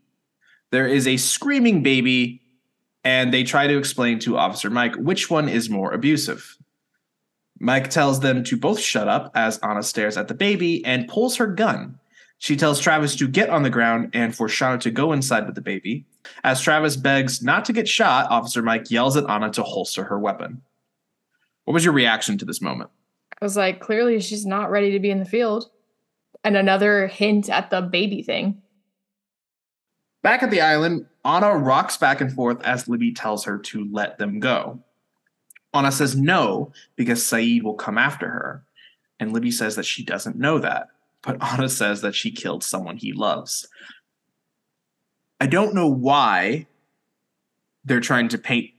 There 0.72 0.88
is 0.88 1.08
a 1.08 1.18
screaming 1.18 1.84
baby, 1.84 2.42
and 3.04 3.34
they 3.34 3.44
try 3.44 3.68
to 3.68 3.78
explain 3.78 4.20
to 4.20 4.38
Officer 4.38 4.70
Mike 4.70 4.96
which 4.96 5.30
one 5.30 5.50
is 5.50 5.70
more 5.70 5.92
abusive. 5.92 6.58
Mike 7.60 7.90
tells 7.90 8.22
them 8.22 8.44
to 8.46 8.58
both 8.58 8.80
shut 8.80 9.08
up 9.08 9.32
as 9.36 9.60
Ana 9.60 9.84
stares 9.84 10.18
at 10.18 10.28
the 10.28 10.34
baby 10.34 10.84
and 10.84 11.08
pulls 11.08 11.36
her 11.38 11.48
gun. 11.48 12.00
She 12.40 12.56
tells 12.56 12.80
Travis 12.80 13.16
to 13.18 13.28
get 13.28 13.52
on 13.52 13.62
the 13.62 13.70
ground 13.70 14.10
and 14.14 14.36
for 14.36 14.48
Shauna 14.48 14.80
to 14.80 14.90
go 14.90 15.14
inside 15.14 15.46
with 15.46 15.54
the 15.54 15.62
baby. 15.62 16.08
As 16.44 16.60
Travis 16.60 16.96
begs 16.96 17.44
not 17.44 17.66
to 17.66 17.74
get 17.74 17.88
shot, 17.88 18.32
Officer 18.32 18.64
Mike 18.64 18.90
yells 18.90 19.16
at 19.16 19.26
Ana 19.26 19.52
to 19.52 19.62
holster 19.62 20.04
her 20.06 20.18
weapon. 20.18 20.64
What 21.66 21.76
was 21.76 21.86
your 21.86 21.94
reaction 21.94 22.40
to 22.40 22.46
this 22.46 22.60
moment? 22.60 22.90
I 23.40 23.46
was 23.46 23.58
like, 23.58 23.80
clearly 23.80 24.20
she's 24.20 24.46
not 24.46 24.72
ready 24.72 24.90
to 24.92 25.00
be 25.00 25.12
in 25.12 25.20
the 25.20 25.26
field. 25.26 25.70
And 26.44 26.58
another 26.58 27.08
hint 27.08 27.50
at 27.50 27.70
the 27.70 27.82
baby 27.82 28.24
thing. 28.24 28.62
Back 30.24 30.44
at 30.44 30.52
the 30.52 30.62
island, 30.62 31.06
Ana 31.24 31.56
rocks 31.56 31.98
back 31.98 32.22
and 32.22 32.32
forth 32.32 32.62
as 32.64 32.88
Libby 32.88 33.14
tells 33.14 33.46
her 33.46 33.58
to 33.58 33.88
let 33.92 34.18
them 34.18 34.40
go. 34.40 34.80
Ana 35.74 35.92
says 35.92 36.16
no 36.16 36.72
because 36.96 37.24
Sayid 37.24 37.64
will 37.64 37.76
come 37.76 37.98
after 37.98 38.28
her. 38.28 38.64
And 39.20 39.34
Libby 39.34 39.52
says 39.52 39.76
that 39.76 39.86
she 39.86 40.04
doesn't 40.04 40.36
know 40.36 40.60
that. 40.60 40.88
But 41.22 41.38
Ana 41.42 41.70
says 41.70 42.02
that 42.02 42.16
she 42.16 42.32
killed 42.32 42.64
someone 42.64 42.98
he 42.98 43.14
loves. 43.14 43.68
I 45.40 45.48
don't 45.48 45.74
know 45.74 45.88
why 45.88 46.68
they're 47.84 48.00
trying 48.00 48.28
to 48.30 48.38
paint 48.38 48.72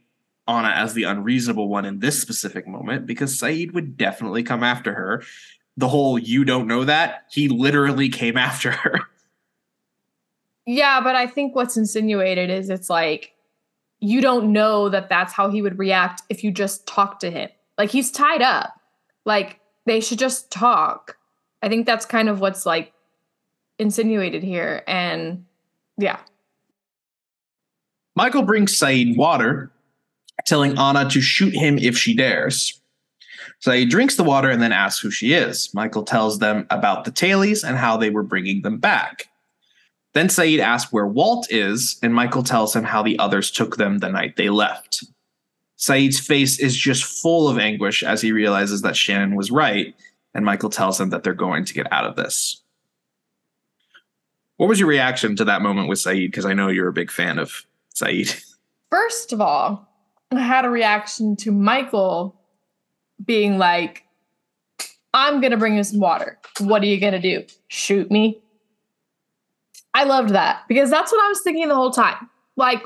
Ana 0.47 0.69
as 0.69 0.95
the 0.95 1.05
unreasonable 1.05 1.69
one 1.69 1.85
in 1.85 2.01
this 2.01 2.21
specific 2.21 2.67
moment 2.67 3.07
because 3.07 3.39
Sayid 3.39 3.73
would 3.73 3.97
definitely 3.97 4.43
come 4.43 4.63
after 4.63 4.95
her. 4.95 5.23
The 5.77 5.89
whole 5.89 6.19
you 6.19 6.45
don't 6.45 6.67
know 6.67 6.85
that, 6.85 7.27
he 7.31 7.49
literally 7.49 8.09
came 8.09 8.37
after 8.49 8.71
her. 8.71 9.01
Yeah, 10.67 11.01
but 11.01 11.17
I 11.17 11.27
think 11.27 11.55
what's 11.57 11.77
insinuated 11.77 12.51
is 12.51 12.71
it's 12.71 12.89
like 12.89 13.33
you 14.01 14.21
don't 14.21 14.53
know 14.53 14.89
that 14.89 15.09
that's 15.09 15.33
how 15.33 15.49
he 15.49 15.63
would 15.63 15.79
react 15.79 16.23
if 16.29 16.43
you 16.43 16.51
just 16.51 16.87
talk 16.87 17.21
to 17.21 17.31
him. 17.31 17.49
Like 17.79 17.91
he's 17.91 18.11
tied 18.11 18.43
up. 18.43 18.75
Like 19.25 19.61
they 19.87 20.01
should 20.01 20.19
just 20.19 20.51
talk. 20.51 21.17
I 21.63 21.69
think 21.69 21.87
that's 21.87 22.05
kind 22.05 22.29
of 22.29 22.41
what's 22.41 22.67
like 22.67 22.93
insinuated 23.79 24.43
here. 24.43 24.83
And 24.87 25.45
yeah. 25.99 26.19
Michael 28.15 28.43
brings 28.43 28.79
Sayid 28.79 29.17
water, 29.17 29.71
telling 30.47 30.77
Ana 30.77 31.09
to 31.11 31.21
shoot 31.21 31.55
him 31.55 31.79
if 31.79 31.97
she 31.97 32.15
dares. 32.15 32.81
Sayid 33.65 33.91
drinks 33.91 34.17
the 34.17 34.25
water 34.25 34.51
and 34.51 34.61
then 34.61 34.73
asks 34.73 35.01
who 35.01 35.11
she 35.11 35.33
is. 35.33 35.73
Michael 35.73 36.03
tells 36.03 36.41
them 36.41 36.67
about 36.71 37.05
the 37.05 37.13
tailies 37.13 37.63
and 37.63 37.77
how 37.77 37.97
they 37.97 38.11
were 38.11 38.25
bringing 38.25 38.63
them 38.63 38.79
back. 38.79 39.29
Then 40.15 40.27
Sayid 40.27 40.59
asks 40.59 40.93
where 40.93 41.07
Walt 41.07 41.47
is, 41.51 41.99
and 42.03 42.13
Michael 42.13 42.43
tells 42.43 42.75
him 42.75 42.85
how 42.85 43.03
the 43.03 43.19
others 43.19 43.51
took 43.51 43.77
them 43.77 43.99
the 43.99 44.11
night 44.11 44.37
they 44.37 44.51
left. 44.51 45.05
Sayid's 45.79 46.21
face 46.21 46.59
is 46.59 46.77
just 46.77 47.05
full 47.05 47.49
of 47.49 47.59
anguish 47.59 48.03
as 48.03 48.21
he 48.21 48.33
realizes 48.33 48.83
that 48.83 48.97
Shannon 48.97 49.37
was 49.37 49.51
right, 49.51 49.95
and 50.35 50.45
Michael 50.45 50.71
tells 50.71 51.01
him 51.01 51.11
that 51.11 51.23
they're 51.23 51.33
going 51.33 51.65
to 51.65 51.75
get 51.75 51.91
out 51.93 52.05
of 52.05 52.17
this. 52.17 52.63
What 54.57 54.69
was 54.69 54.79
your 54.79 54.89
reaction 54.89 55.35
to 55.37 55.45
that 55.47 55.63
moment 55.63 55.89
with 55.89 55.99
Sayid? 55.99 56.29
Because 56.29 56.45
I 56.45 56.53
know 56.53 56.69
you're 56.69 56.89
a 56.89 56.93
big 56.93 57.11
fan 57.11 57.39
of 57.39 57.65
Sayid. 57.95 58.45
First 58.91 59.33
of 59.33 59.41
all, 59.41 59.89
I 60.31 60.41
had 60.41 60.65
a 60.65 60.71
reaction 60.71 61.37
to 61.37 61.51
Michael 61.51 62.37
being 63.25 63.59
like, 63.59 64.05
I'm 65.15 65.41
going 65.41 65.51
to 65.51 65.57
bring 65.57 65.77
you 65.77 65.85
some 65.85 66.01
water. 66.01 66.39
What 66.61 66.83
are 66.83 66.87
you 66.87 66.99
going 66.99 67.13
to 67.13 67.21
do? 67.21 67.45
Shoot 67.69 68.11
me? 68.11 68.41
I 69.95 70.05
loved 70.05 70.31
that 70.31 70.63
because 70.69 70.91
that's 70.91 71.13
what 71.13 71.23
I 71.23 71.29
was 71.29 71.41
thinking 71.43 71.69
the 71.69 71.75
whole 71.75 71.91
time. 71.91 72.31
Like, 72.57 72.83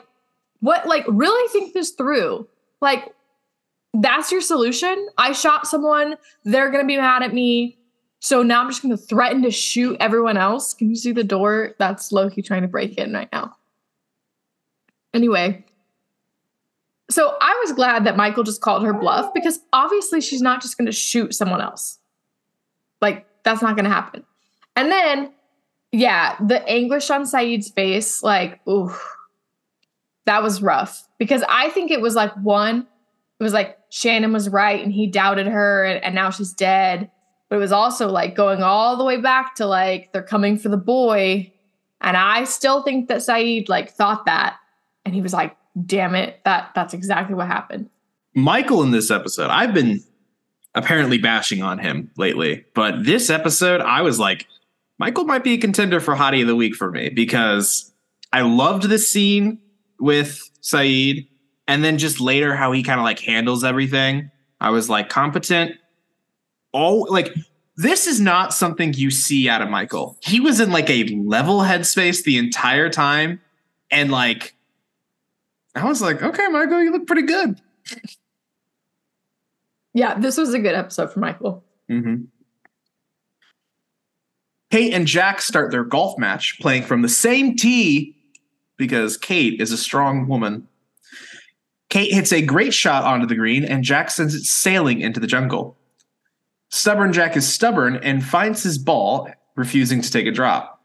what, 0.60 0.86
like, 0.86 1.04
really 1.08 1.48
think 1.50 1.72
this 1.72 1.90
through. 1.90 2.48
Like, 2.80 3.12
that's 3.94 4.32
your 4.32 4.40
solution. 4.40 5.08
I 5.16 5.32
shot 5.32 5.66
someone. 5.66 6.16
They're 6.44 6.70
going 6.70 6.82
to 6.82 6.86
be 6.88 6.96
mad 6.96 7.22
at 7.22 7.32
me. 7.32 7.78
So 8.18 8.42
now 8.42 8.60
I'm 8.60 8.68
just 8.68 8.82
going 8.82 8.96
to 8.96 9.02
threaten 9.02 9.42
to 9.42 9.50
shoot 9.50 9.96
everyone 10.00 10.36
else. 10.36 10.74
Can 10.74 10.88
you 10.88 10.96
see 10.96 11.12
the 11.12 11.22
door? 11.22 11.74
That's 11.78 12.10
Loki 12.10 12.42
trying 12.42 12.62
to 12.62 12.68
break 12.68 12.98
in 12.98 13.12
right 13.12 13.28
now. 13.32 13.56
Anyway, 15.14 15.64
so 17.10 17.36
I 17.40 17.56
was 17.62 17.72
glad 17.72 18.04
that 18.04 18.16
Michael 18.16 18.42
just 18.44 18.60
called 18.60 18.84
her 18.84 18.92
bluff 18.92 19.32
because 19.34 19.60
obviously 19.72 20.20
she's 20.20 20.42
not 20.42 20.60
just 20.60 20.76
going 20.76 20.86
to 20.86 20.92
shoot 20.92 21.34
someone 21.34 21.60
else. 21.60 21.98
Like, 23.00 23.26
that's 23.44 23.62
not 23.62 23.76
going 23.76 23.84
to 23.84 23.90
happen. 23.90 24.24
And 24.74 24.90
then 24.90 25.32
yeah, 25.92 26.36
the 26.44 26.66
anguish 26.68 27.10
on 27.10 27.22
Sayid's 27.22 27.70
face, 27.70 28.22
like, 28.22 28.60
ooh, 28.68 28.94
that 30.26 30.42
was 30.42 30.62
rough 30.62 31.08
because 31.18 31.42
I 31.48 31.70
think 31.70 31.90
it 31.90 32.00
was 32.00 32.14
like 32.14 32.32
one, 32.34 32.86
it 33.38 33.42
was 33.42 33.52
like 33.52 33.78
Shannon 33.90 34.32
was 34.32 34.48
right 34.48 34.82
and 34.82 34.92
he 34.92 35.06
doubted 35.06 35.46
her 35.46 35.84
and, 35.84 36.04
and 36.04 36.14
now 36.14 36.30
she's 36.30 36.52
dead. 36.52 37.10
But 37.48 37.56
it 37.56 37.60
was 37.60 37.72
also 37.72 38.08
like 38.08 38.34
going 38.34 38.62
all 38.62 38.96
the 38.96 39.04
way 39.04 39.20
back 39.20 39.54
to 39.56 39.66
like 39.66 40.12
they're 40.12 40.22
coming 40.22 40.58
for 40.58 40.68
the 40.68 40.76
boy. 40.76 41.52
And 42.00 42.16
I 42.16 42.44
still 42.44 42.82
think 42.82 43.08
that 43.08 43.18
Sayid 43.18 43.68
like 43.68 43.92
thought 43.92 44.26
that. 44.26 44.56
And 45.04 45.14
he 45.14 45.22
was 45.22 45.32
like, 45.32 45.56
damn 45.84 46.14
it, 46.14 46.40
that 46.44 46.70
that's 46.74 46.94
exactly 46.94 47.34
what 47.34 47.46
happened. 47.48 47.90
Michael 48.34 48.82
in 48.82 48.90
this 48.90 49.10
episode, 49.10 49.50
I've 49.50 49.74
been 49.74 50.02
apparently 50.74 51.18
bashing 51.18 51.62
on 51.62 51.78
him 51.78 52.10
lately, 52.16 52.64
but 52.74 53.04
this 53.04 53.30
episode, 53.30 53.80
I 53.80 54.02
was 54.02 54.18
like, 54.18 54.46
Michael 54.98 55.24
might 55.24 55.44
be 55.44 55.54
a 55.54 55.58
contender 55.58 56.00
for 56.00 56.14
Hottie 56.14 56.42
of 56.42 56.46
the 56.46 56.56
Week 56.56 56.74
for 56.74 56.90
me 56.90 57.10
because 57.10 57.92
I 58.32 58.42
loved 58.42 58.84
this 58.84 59.10
scene 59.10 59.58
with 60.00 60.50
Sayid. 60.62 61.28
And 61.68 61.82
then 61.82 61.98
just 61.98 62.20
later, 62.20 62.54
how 62.54 62.72
he 62.72 62.82
kind 62.82 63.00
of 63.00 63.04
like 63.04 63.18
handles 63.18 63.64
everything. 63.64 64.30
I 64.60 64.70
was 64.70 64.88
like, 64.88 65.08
competent. 65.08 65.72
Oh, 66.72 67.06
like, 67.10 67.34
this 67.76 68.06
is 68.06 68.20
not 68.20 68.54
something 68.54 68.94
you 68.94 69.10
see 69.10 69.48
out 69.48 69.62
of 69.62 69.68
Michael. 69.68 70.16
He 70.20 70.40
was 70.40 70.60
in 70.60 70.70
like 70.70 70.88
a 70.88 71.04
level 71.04 71.60
headspace 71.60 72.22
the 72.22 72.38
entire 72.38 72.88
time. 72.88 73.40
And 73.90 74.10
like, 74.10 74.54
I 75.76 75.84
was 75.84 76.00
like, 76.00 76.22
okay, 76.22 76.48
Michael, 76.48 76.82
you 76.82 76.90
look 76.90 77.06
pretty 77.06 77.22
good. 77.22 77.60
Yeah, 79.94 80.18
this 80.18 80.36
was 80.36 80.52
a 80.54 80.58
good 80.58 80.74
episode 80.74 81.12
for 81.12 81.20
Michael. 81.20 81.64
Mm-hmm. 81.90 82.24
Kate 84.70 84.92
and 84.92 85.06
Jack 85.06 85.40
start 85.40 85.70
their 85.70 85.84
golf 85.84 86.18
match 86.18 86.58
playing 86.60 86.82
from 86.82 87.02
the 87.02 87.08
same 87.08 87.56
tee 87.56 88.16
because 88.76 89.16
Kate 89.16 89.60
is 89.60 89.72
a 89.72 89.76
strong 89.76 90.26
woman. 90.28 90.66
Kate 91.88 92.12
hits 92.12 92.32
a 92.32 92.42
great 92.42 92.74
shot 92.74 93.04
onto 93.04 93.26
the 93.26 93.36
green 93.36 93.64
and 93.64 93.84
Jack 93.84 94.10
sends 94.10 94.34
it 94.34 94.44
sailing 94.44 95.00
into 95.00 95.20
the 95.20 95.26
jungle. 95.26 95.76
Stubborn 96.70 97.12
Jack 97.12 97.36
is 97.36 97.46
stubborn 97.46 97.96
and 97.96 98.24
finds 98.24 98.62
his 98.62 98.76
ball, 98.76 99.30
refusing 99.54 100.02
to 100.02 100.10
take 100.10 100.26
a 100.26 100.32
drop. 100.32 100.75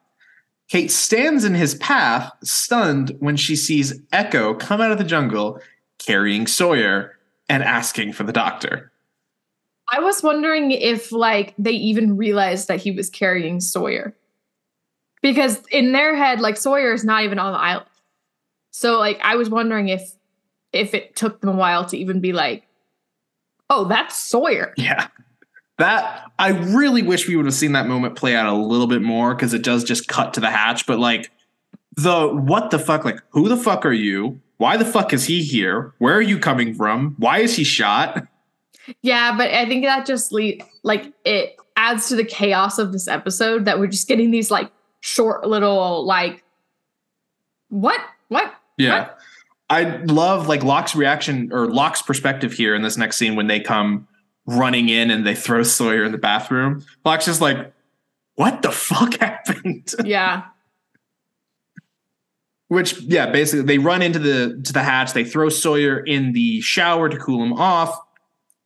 Kate 0.72 0.90
stands 0.90 1.44
in 1.44 1.54
his 1.54 1.76
path, 1.76 2.32
stunned 2.46 3.18
when 3.20 3.36
she 3.36 3.58
sees 3.58 4.00
Eko 4.14 4.58
come 4.58 4.80
out 4.80 4.94
of 4.94 4.98
the 4.98 5.04
jungle 5.04 5.60
carrying 6.00 6.48
Sawyer 6.48 7.18
and 7.50 7.62
asking 7.62 8.14
for 8.14 8.24
the 8.24 8.32
doctor. 8.32 8.90
I 9.92 10.00
was 10.00 10.24
wondering 10.24 10.72
if 10.72 11.12
like 11.12 11.54
they 11.58 11.74
even 11.74 12.16
realized 12.16 12.70
that 12.70 12.80
he 12.80 12.92
was 12.92 13.10
carrying 13.10 13.60
Sawyer. 13.60 14.16
Because 15.22 15.62
in 15.72 15.92
their 15.92 16.16
head, 16.16 16.40
like 16.40 16.56
Sawyer 16.56 16.94
is 16.94 17.04
not 17.04 17.26
even 17.26 17.38
on 17.38 17.52
the 17.52 17.60
island. 17.60 17.90
So 18.72 18.98
like 18.98 19.20
I 19.22 19.36
was 19.36 19.50
wondering 19.50 19.90
if 19.90 20.14
if 20.72 20.94
it 20.94 21.18
took 21.18 21.42
them 21.42 21.50
a 21.50 21.58
while 21.58 21.84
to 21.88 21.98
even 21.98 22.22
be 22.22 22.32
like, 22.32 22.66
oh, 23.70 23.90
that's 23.90 24.16
Sawyer. 24.16 24.74
Yeah. 24.78 25.08
That 25.78 26.26
I 26.38 26.50
really 26.50 27.02
wish 27.02 27.28
we 27.28 27.36
would 27.36 27.46
have 27.46 27.56
seen 27.56 27.72
that 27.72 27.88
moment 27.88 28.16
play 28.16 28.36
out 28.36 28.46
a 28.46 28.54
little 28.54 28.88
bit 28.88 29.02
more 29.02 29.34
because 29.34 29.54
it 29.54 29.64
does 29.64 29.84
just 29.84 30.08
cut 30.08 30.34
to 30.36 30.40
the 30.40 30.50
hatch. 30.50 30.86
But 30.86 31.00
like 31.00 31.32
the 31.96 32.28
what 32.28 32.72
the 32.72 32.80
fuck, 32.80 33.04
like 33.06 33.22
who 33.30 33.50
the 33.50 33.58
fuck 33.58 33.86
are 33.86 33.94
you? 33.94 34.40
Why 34.58 34.78
the 34.78 34.86
fuck 34.86 35.12
is 35.12 35.26
he 35.26 35.42
here? 35.44 35.94
Where 35.98 36.14
are 36.14 36.22
you 36.22 36.38
coming 36.38 36.76
from? 36.76 37.16
Why 37.18 37.40
is 37.40 37.56
he 37.56 37.64
shot? 37.64 38.28
Yeah, 39.02 39.36
but 39.38 39.52
I 39.52 39.66
think 39.66 39.86
that 39.86 40.06
just 40.06 40.32
le- 40.32 40.54
like 40.84 41.14
it 41.26 41.56
adds 41.78 42.10
to 42.10 42.16
the 42.16 42.24
chaos 42.24 42.78
of 42.78 42.92
this 42.92 43.08
episode 43.08 43.66
that 43.66 43.80
we're 43.80 43.88
just 43.88 44.08
getting 44.08 44.32
these 44.32 44.52
like 44.52 44.72
short 45.00 45.48
little 45.48 46.06
like 46.06 46.44
what 47.70 48.00
what 48.28 48.54
yeah. 48.78 49.00
what? 49.00 49.18
I 49.70 49.84
love 50.04 50.48
like 50.48 50.64
Locke's 50.64 50.96
reaction 50.96 51.52
or 51.54 51.68
Locke's 51.68 52.02
perspective 52.02 52.52
here 52.52 52.76
in 52.76 52.82
this 52.82 52.98
next 52.98 53.18
scene 53.18 53.36
when 53.36 53.48
they 53.48 53.60
come 53.60 54.08
running 54.58 54.90
in 54.90 55.12
and 55.12 55.26
they 55.26 55.36
throw 55.36 55.64
Sawyer 55.64 56.04
in 56.04 56.12
the 56.12 56.18
bathroom. 56.18 56.86
Locke's 57.06 57.26
just 57.26 57.42
like, 57.42 57.74
what 58.36 58.62
the 58.62 58.72
fuck 58.72 59.14
happened? 59.20 59.94
Yeah. 60.04 60.44
Which, 62.68 63.02
yeah, 63.02 63.30
basically 63.30 63.66
they 63.66 63.78
run 63.78 64.02
into 64.02 64.20
the 64.20 64.62
to 64.64 64.74
the 64.74 64.82
hatch, 64.82 65.12
they 65.14 65.26
throw 65.26 65.50
Sawyer 65.50 66.00
in 66.00 66.32
the 66.32 66.62
shower 66.62 67.10
to 67.10 67.18
cool 67.18 67.44
him 67.44 67.54
off. 67.54 68.00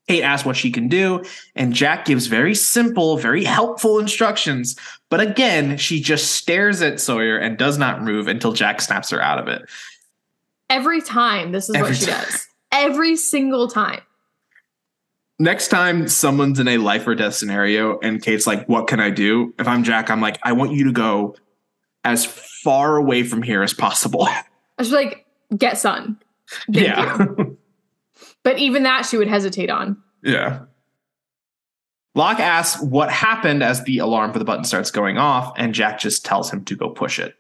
Kate 0.07 0.21
asks 0.21 0.45
what 0.45 0.55
she 0.55 0.71
can 0.71 0.87
do, 0.87 1.23
and 1.55 1.73
Jack 1.73 2.05
gives 2.05 2.27
very 2.27 2.53
simple, 2.53 3.17
very 3.17 3.43
helpful 3.43 3.97
instructions. 3.97 4.75
But 5.09 5.19
again, 5.21 5.77
she 5.77 5.99
just 5.99 6.33
stares 6.33 6.83
at 6.83 6.99
Sawyer 6.99 7.39
and 7.39 7.57
does 7.57 7.79
not 7.79 8.03
move 8.03 8.27
until 8.27 8.53
Jack 8.53 8.81
snaps 8.81 9.09
her 9.09 9.19
out 9.19 9.39
of 9.39 9.47
it. 9.47 9.63
Every 10.69 11.01
time, 11.01 11.51
this 11.53 11.69
is 11.69 11.75
Every 11.75 11.89
what 11.89 11.97
she 11.97 12.05
time. 12.05 12.23
does. 12.23 12.47
Every 12.71 13.15
single 13.15 13.67
time. 13.67 14.01
Next 15.37 15.67
time 15.67 16.07
someone's 16.07 16.59
in 16.59 16.67
a 16.67 16.77
life 16.77 17.05
or 17.07 17.15
death 17.15 17.35
scenario 17.35 17.99
and 17.99 18.21
Kate's 18.21 18.47
like, 18.47 18.67
What 18.69 18.87
can 18.87 18.99
I 18.99 19.09
do? 19.09 19.53
If 19.59 19.67
I'm 19.67 19.83
Jack, 19.83 20.09
I'm 20.09 20.21
like, 20.21 20.39
I 20.43 20.53
want 20.53 20.71
you 20.71 20.85
to 20.85 20.91
go 20.91 21.35
as 22.03 22.25
far 22.25 22.97
away 22.97 23.23
from 23.23 23.41
here 23.41 23.63
as 23.63 23.73
possible. 23.73 24.23
I 24.27 24.43
was 24.77 24.91
like, 24.91 25.25
get 25.57 25.77
sun. 25.77 26.17
Thank 26.71 26.87
yeah. 26.87 27.25
But 28.43 28.59
even 28.59 28.83
that 28.83 29.07
she 29.07 29.17
would 29.17 29.27
hesitate 29.27 29.71
on. 29.71 29.97
Yeah. 30.23 30.65
Locke 32.13 32.39
asks 32.39 32.79
what 32.79 33.11
happened 33.11 33.63
as 33.63 33.83
the 33.83 33.97
alarm 33.97 34.31
for 34.31 34.37
the 34.37 34.45
button 34.45 34.63
starts 34.63 34.91
going 34.91 35.17
off, 35.17 35.51
and 35.57 35.73
Jack 35.73 35.99
just 35.99 36.23
tells 36.23 36.53
him 36.53 36.63
to 36.65 36.75
go 36.75 36.89
push 36.89 37.17
it. 37.17 37.33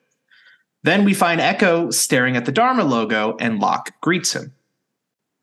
Then 0.81 1.05
we 1.05 1.13
find 1.13 1.39
Eko 1.39 1.93
staring 1.93 2.35
at 2.35 2.45
the 2.45 2.51
Dharma 2.51 2.83
logo, 2.83 3.37
and 3.39 3.59
Locke 3.59 3.93
greets 4.01 4.33
him. 4.33 4.54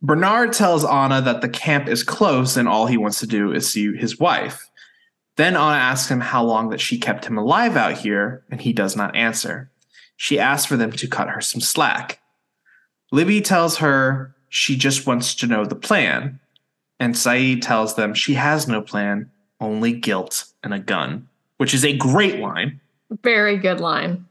Bernard 0.02 0.52
tells 0.52 0.84
Ana 0.84 1.20
that 1.22 1.42
the 1.42 1.48
camp 1.48 1.88
is 1.88 2.02
close 2.02 2.56
and 2.56 2.68
all 2.68 2.86
he 2.86 2.96
wants 2.96 3.20
to 3.20 3.26
do 3.26 3.52
is 3.52 3.70
see 3.70 3.96
his 3.96 4.18
wife. 4.18 4.68
Then 5.36 5.54
Ana 5.54 5.78
asks 5.78 6.10
him 6.10 6.20
how 6.20 6.44
long 6.44 6.70
that 6.70 6.80
she 6.80 6.98
kept 6.98 7.24
him 7.24 7.38
alive 7.38 7.76
out 7.76 7.96
here, 7.96 8.42
and 8.50 8.60
he 8.60 8.72
does 8.72 8.96
not 8.96 9.14
answer. 9.14 9.70
She 10.16 10.38
asks 10.38 10.66
for 10.66 10.76
them 10.76 10.92
to 10.92 11.06
cut 11.06 11.30
her 11.30 11.40
some 11.40 11.60
slack. 11.60 12.20
Libby 13.12 13.40
tells 13.40 13.78
her 13.78 14.34
she 14.48 14.76
just 14.76 15.06
wants 15.06 15.34
to 15.36 15.46
know 15.46 15.64
the 15.64 15.74
plan, 15.74 16.40
and 16.98 17.14
Sayid 17.14 17.62
tells 17.62 17.94
them 17.94 18.12
she 18.12 18.34
has 18.34 18.68
no 18.68 18.82
plan, 18.82 19.30
only 19.60 19.92
guilt 19.92 20.44
and 20.62 20.74
a 20.74 20.78
gun, 20.78 21.28
which 21.56 21.72
is 21.72 21.84
a 21.84 21.96
great 21.96 22.40
line. 22.40 22.80
Very 23.22 23.56
good 23.56 23.80
line. 23.80 24.26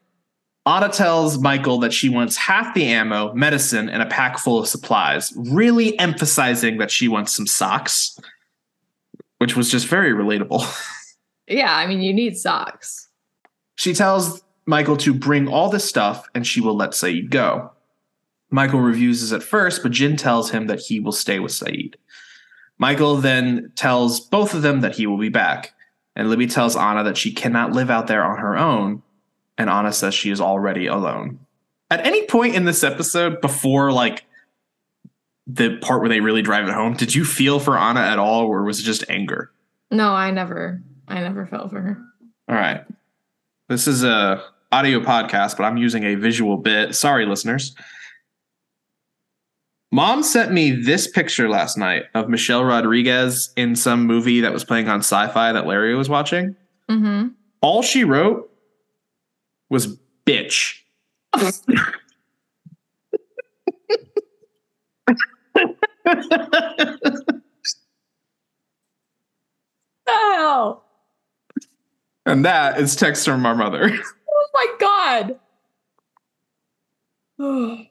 Ana 0.66 0.90
tells 0.90 1.40
Michael 1.40 1.80
that 1.80 1.92
she 1.92 2.08
wants 2.08 2.38
half 2.38 2.74
the 2.76 2.86
ammo, 2.86 3.34
medicine, 3.34 3.90
and 3.90 4.02
a 4.02 4.06
pack 4.06 4.38
full 4.38 4.60
of 4.60 4.68
supplies, 4.68 5.34
really 5.36 5.98
emphasizing 5.98 6.78
that 6.78 6.92
she 6.92 7.08
wants 7.08 7.36
some 7.36 7.48
socks, 7.48 8.20
which 9.40 9.56
was 9.56 9.72
just 9.72 9.88
very 9.88 10.12
relatable. 10.12 10.64
Yeah, 11.48 11.76
I 11.76 11.86
mean, 11.86 12.02
you 12.02 12.14
need 12.14 12.38
socks. 12.38 13.10
She 13.76 13.94
tells 13.94 14.42
Michael 14.66 14.96
to 14.98 15.14
bring 15.14 15.50
all 15.50 15.70
this 15.70 15.88
stuff 15.88 16.28
and 16.34 16.48
she 16.48 16.62
will 16.62 16.76
let 16.76 16.92
Sayid 16.92 17.30
go. 17.30 17.72
Michael 18.50 18.80
refuses 18.80 19.34
at 19.34 19.44
first, 19.44 19.84
but 19.84 19.92
Jin 19.92 20.16
tells 20.16 20.52
him 20.52 20.68
that 20.68 20.80
he 20.80 21.00
will 21.00 21.12
stay 21.12 21.40
with 21.40 21.52
Sayid. 21.52 21.96
Michael 22.78 23.18
then 23.18 23.72
tells 23.76 24.20
both 24.20 24.54
of 24.54 24.62
them 24.62 24.82
that 24.82 24.96
he 24.96 25.08
will 25.08 25.18
be 25.18 25.30
back, 25.30 25.74
and 26.16 26.30
Libby 26.30 26.48
tells 26.48 26.76
Ana 26.76 27.04
that 27.04 27.18
she 27.18 27.32
cannot 27.32 27.74
live 27.74 27.90
out 27.90 28.08
there 28.08 28.24
on 28.24 28.38
her 28.40 28.58
own, 28.58 29.04
and 29.62 29.70
Ana 29.70 29.94
says 29.94 30.16
she 30.16 30.32
is 30.32 30.42
already 30.42 30.88
alone. 30.88 31.40
At 31.92 32.04
any 32.06 32.26
point 32.26 32.56
in 32.56 32.66
this 32.66 32.84
episode, 32.84 33.42
before 33.42 33.92
like 33.92 34.26
the 35.46 35.78
part 35.78 36.02
where 36.02 36.10
they 36.10 36.20
really 36.20 36.42
drive 36.42 36.68
it 36.68 36.74
home, 36.74 36.94
did 36.94 37.14
you 37.14 37.24
feel 37.24 37.60
for 37.60 37.78
Ana 37.78 38.00
at 38.00 38.18
all, 38.18 38.46
or 38.46 38.64
was 38.64 38.80
it 38.80 38.84
just 38.84 39.04
anger? 39.08 39.52
No, 39.92 40.14
I 40.14 40.32
never, 40.32 40.82
I 41.08 41.20
never 41.22 41.46
felt 41.46 41.70
for 41.70 41.80
her. 41.80 41.98
All 42.50 42.56
right. 42.56 42.84
This 43.70 43.88
is 43.88 44.04
a 44.04 44.44
audio 44.72 45.00
podcast, 45.00 45.58
but 45.58 45.64
I'm 45.64 45.78
using 45.78 46.06
a 46.06 46.16
visual 46.16 46.58
bit. 46.58 46.96
Sorry, 46.96 47.28
listeners. 47.28 47.76
Mom 49.92 50.24
sent 50.24 50.52
me 50.52 50.72
this 50.72 51.08
picture 51.08 51.50
last 51.50 51.78
night 51.78 52.06
of 52.16 52.30
Michelle 52.30 52.64
Rodriguez 52.64 53.52
in 53.56 53.76
some 53.76 54.08
movie 54.08 54.42
that 54.42 54.54
was 54.54 54.64
playing 54.64 54.88
on 54.88 55.00
sci-fi 55.02 55.52
that 55.52 55.68
Larry 55.68 55.94
was 55.94 56.10
watching. 56.10 56.56
Mm-hmm. 56.90 57.28
All 57.62 57.84
she 57.84 58.06
wrote 58.06 58.51
was 59.72 59.98
bitch. 60.26 60.76
Oh, 70.08 70.82
and 72.26 72.46
that 72.46 72.80
is 72.80 72.96
text 72.96 73.26
from 73.26 73.46
our 73.46 73.56
mother. 73.56 73.92
oh 74.30 74.48
my 74.54 74.68
god. 74.80 75.40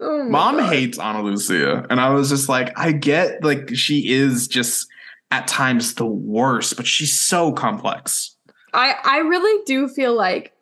Oh, 0.00 0.24
my 0.24 0.28
Mom 0.28 0.56
God. 0.56 0.72
hates 0.72 0.98
Ana 0.98 1.22
Lucia. 1.22 1.86
And 1.88 2.00
I 2.00 2.10
was 2.10 2.28
just 2.28 2.48
like, 2.48 2.76
I 2.76 2.90
get 2.90 3.44
like 3.44 3.72
she 3.72 4.12
is 4.12 4.48
just 4.48 4.88
at 5.30 5.46
times 5.46 5.94
the 5.94 6.04
worst, 6.04 6.76
but 6.76 6.84
she's 6.84 7.18
so 7.18 7.52
complex. 7.52 8.36
I 8.74 8.96
I 9.04 9.18
really 9.18 9.62
do 9.66 9.86
feel 9.86 10.14
like 10.14 10.52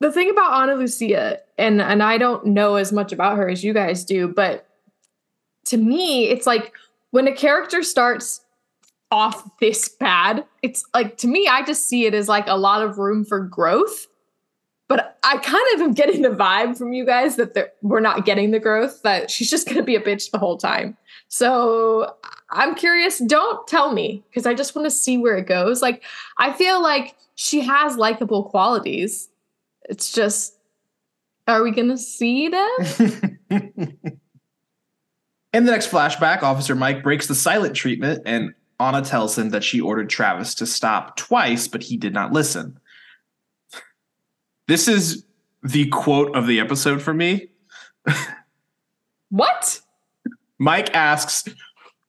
the 0.00 0.12
thing 0.12 0.30
about 0.30 0.52
Ana 0.52 0.74
Lucia, 0.74 1.40
and 1.58 1.80
and 1.80 2.02
I 2.02 2.18
don't 2.18 2.46
know 2.46 2.76
as 2.76 2.92
much 2.92 3.12
about 3.12 3.36
her 3.36 3.48
as 3.48 3.64
you 3.64 3.72
guys 3.72 4.04
do, 4.04 4.28
but 4.28 4.66
to 5.66 5.76
me, 5.76 6.28
it's 6.28 6.46
like 6.46 6.72
when 7.10 7.26
a 7.26 7.34
character 7.34 7.82
starts 7.82 8.42
off 9.10 9.48
this 9.60 9.88
bad, 9.88 10.44
it's 10.62 10.84
like 10.94 11.16
to 11.18 11.28
me, 11.28 11.48
I 11.48 11.62
just 11.64 11.88
see 11.88 12.06
it 12.06 12.14
as 12.14 12.28
like 12.28 12.46
a 12.46 12.56
lot 12.56 12.82
of 12.82 12.98
room 12.98 13.24
for 13.24 13.40
growth. 13.40 14.06
But 14.88 15.18
I 15.24 15.38
kind 15.38 15.64
of 15.74 15.80
am 15.80 15.94
getting 15.94 16.22
the 16.22 16.28
vibe 16.28 16.78
from 16.78 16.92
you 16.92 17.04
guys 17.04 17.34
that 17.36 17.74
we're 17.82 17.98
not 17.98 18.24
getting 18.24 18.52
the 18.52 18.60
growth, 18.60 19.02
that 19.02 19.32
she's 19.32 19.50
just 19.50 19.66
going 19.66 19.78
to 19.78 19.82
be 19.82 19.96
a 19.96 20.00
bitch 20.00 20.30
the 20.30 20.38
whole 20.38 20.56
time. 20.56 20.96
So 21.26 22.14
I'm 22.50 22.76
curious. 22.76 23.18
Don't 23.18 23.66
tell 23.66 23.92
me 23.92 24.22
because 24.30 24.46
I 24.46 24.54
just 24.54 24.76
want 24.76 24.86
to 24.86 24.90
see 24.90 25.18
where 25.18 25.36
it 25.36 25.48
goes. 25.48 25.82
Like, 25.82 26.04
I 26.38 26.52
feel 26.52 26.80
like 26.80 27.16
she 27.34 27.62
has 27.62 27.96
likable 27.96 28.44
qualities. 28.44 29.28
It's 29.88 30.12
just, 30.12 30.56
are 31.46 31.62
we 31.62 31.70
going 31.70 31.88
to 31.88 31.98
see 31.98 32.48
that? 32.48 33.38
In 35.52 35.64
the 35.64 35.72
next 35.72 35.90
flashback, 35.90 36.42
Officer 36.42 36.74
Mike 36.74 37.02
breaks 37.02 37.26
the 37.28 37.34
silent 37.34 37.74
treatment, 37.74 38.22
and 38.26 38.52
Ana 38.78 39.02
tells 39.02 39.38
him 39.38 39.50
that 39.50 39.64
she 39.64 39.80
ordered 39.80 40.10
Travis 40.10 40.54
to 40.56 40.66
stop 40.66 41.16
twice, 41.16 41.66
but 41.66 41.82
he 41.82 41.96
did 41.96 42.12
not 42.12 42.32
listen. 42.32 42.78
This 44.68 44.88
is 44.88 45.24
the 45.62 45.86
quote 45.88 46.36
of 46.36 46.46
the 46.46 46.60
episode 46.60 47.00
for 47.00 47.14
me. 47.14 47.48
what? 49.30 49.80
Mike 50.58 50.94
asks, 50.94 51.44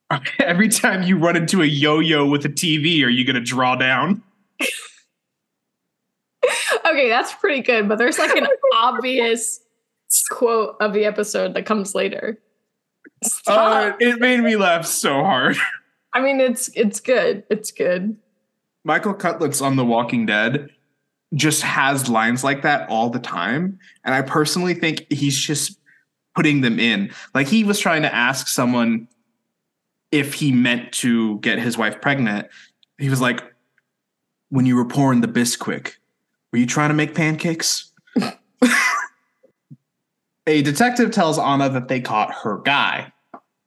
Every 0.39 0.69
time 0.69 1.03
you 1.03 1.17
run 1.17 1.35
into 1.35 1.61
a 1.61 1.65
yo 1.65 1.99
yo 1.99 2.25
with 2.25 2.45
a 2.45 2.49
TV, 2.49 3.03
are 3.03 3.09
you 3.09 3.25
going 3.25 3.35
to 3.35 3.41
draw 3.41 3.75
down? 3.75 4.21
Okay, 6.85 7.09
that's 7.09 7.33
pretty 7.33 7.61
good, 7.61 7.87
but 7.87 7.97
there's 7.97 8.17
like 8.17 8.35
an 8.35 8.47
obvious 8.73 9.59
quote 10.29 10.77
of 10.79 10.93
the 10.93 11.05
episode 11.05 11.53
that 11.53 11.65
comes 11.65 11.93
later. 11.93 12.39
Uh, 13.45 13.93
it 13.99 14.19
made 14.19 14.39
me 14.41 14.55
laugh 14.55 14.85
so 14.85 15.23
hard. 15.23 15.57
I 16.13 16.21
mean, 16.21 16.39
it's 16.39 16.69
it's 16.69 16.99
good. 16.99 17.43
It's 17.49 17.71
good. 17.71 18.17
Michael 18.83 19.13
Cudlitz 19.13 19.61
on 19.61 19.75
The 19.75 19.85
Walking 19.85 20.25
Dead 20.25 20.69
just 21.33 21.61
has 21.61 22.09
lines 22.09 22.43
like 22.43 22.61
that 22.61 22.89
all 22.89 23.09
the 23.09 23.19
time. 23.19 23.79
And 24.03 24.15
I 24.15 24.21
personally 24.21 24.73
think 24.73 25.05
he's 25.11 25.37
just 25.37 25.77
putting 26.35 26.61
them 26.61 26.79
in. 26.79 27.11
Like 27.33 27.47
he 27.47 27.63
was 27.63 27.79
trying 27.79 28.03
to 28.03 28.13
ask 28.13 28.47
someone 28.47 29.07
if 30.11 30.35
he 30.35 30.51
meant 30.51 30.91
to 30.93 31.39
get 31.39 31.59
his 31.59 31.77
wife 31.77 31.99
pregnant. 31.99 32.47
He 32.97 33.09
was 33.09 33.19
like, 33.19 33.43
when 34.49 34.65
you 34.65 34.75
were 34.75 34.85
pouring 34.85 35.21
the 35.21 35.27
Bisquick, 35.27 35.95
were 36.51 36.59
you 36.59 36.65
trying 36.65 36.89
to 36.89 36.95
make 36.95 37.13
pancakes? 37.15 37.91
A 40.47 40.61
detective 40.61 41.11
tells 41.11 41.37
Ana 41.37 41.69
that 41.69 41.89
they 41.89 41.99
caught 41.99 42.31
her 42.33 42.59
guy. 42.59 43.11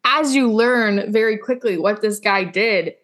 As 0.05 0.35
you 0.35 0.51
learn 0.51 1.12
very 1.12 1.37
quickly 1.37 1.76
what 1.76 2.01
this 2.01 2.18
guy 2.18 2.43
did, 2.45 2.95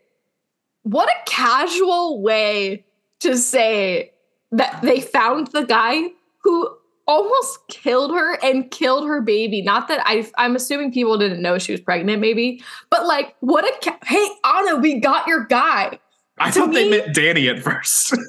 what 0.82 1.08
a 1.10 1.30
casual 1.30 2.22
way 2.22 2.86
to 3.20 3.36
say 3.36 4.12
that 4.52 4.80
they 4.82 5.00
found 5.00 5.48
the 5.48 5.64
guy 5.64 6.04
who 6.38 6.74
almost 7.06 7.58
killed 7.68 8.12
her 8.12 8.38
and 8.42 8.70
killed 8.70 9.06
her 9.06 9.20
baby. 9.20 9.60
Not 9.60 9.88
that 9.88 10.00
I, 10.06 10.26
I'm 10.38 10.56
assuming 10.56 10.90
people 10.90 11.18
didn't 11.18 11.42
know 11.42 11.58
she 11.58 11.72
was 11.72 11.80
pregnant, 11.82 12.20
maybe, 12.20 12.62
but 12.88 13.04
like, 13.06 13.36
what 13.40 13.64
a 13.64 13.72
ca- 13.84 13.98
hey 14.06 14.26
Ana, 14.42 14.76
we 14.76 14.98
got 15.00 15.26
your 15.26 15.44
guy. 15.44 15.98
I 16.38 16.50
To 16.50 16.60
thought 16.60 16.72
they 16.72 16.84
me- 16.88 16.98
meant 16.98 17.14
Danny 17.14 17.48
at 17.48 17.62
first. 17.62 18.16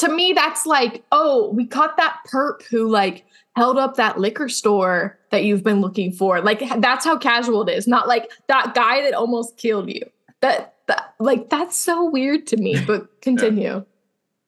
to 0.00 0.14
me, 0.14 0.32
that's 0.32 0.66
like, 0.66 1.04
oh, 1.12 1.50
we 1.50 1.66
caught 1.66 1.96
that 1.96 2.18
perp 2.30 2.62
who 2.64 2.88
like 2.88 3.24
held 3.56 3.78
up 3.78 3.96
that 3.96 4.18
liquor 4.18 4.48
store 4.48 5.18
that 5.30 5.44
you've 5.44 5.62
been 5.62 5.80
looking 5.80 6.12
for. 6.12 6.40
Like 6.40 6.62
that's 6.80 7.04
how 7.04 7.18
casual 7.18 7.68
it 7.68 7.72
is. 7.72 7.86
Not 7.86 8.08
like 8.08 8.30
that 8.48 8.74
guy 8.74 9.02
that 9.02 9.14
almost 9.14 9.56
killed 9.56 9.90
you. 9.90 10.02
That, 10.40 10.74
that 10.86 11.14
like 11.18 11.50
that's 11.50 11.76
so 11.76 12.08
weird 12.08 12.46
to 12.48 12.56
me. 12.56 12.82
But 12.84 13.20
continue. 13.20 13.62
yeah. 13.62 13.80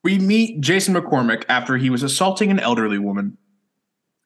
We 0.02 0.18
meet 0.18 0.60
Jason 0.60 0.94
McCormick 0.94 1.44
after 1.48 1.76
he 1.76 1.90
was 1.90 2.02
assaulting 2.02 2.50
an 2.50 2.58
elderly 2.58 2.98
woman. 2.98 3.36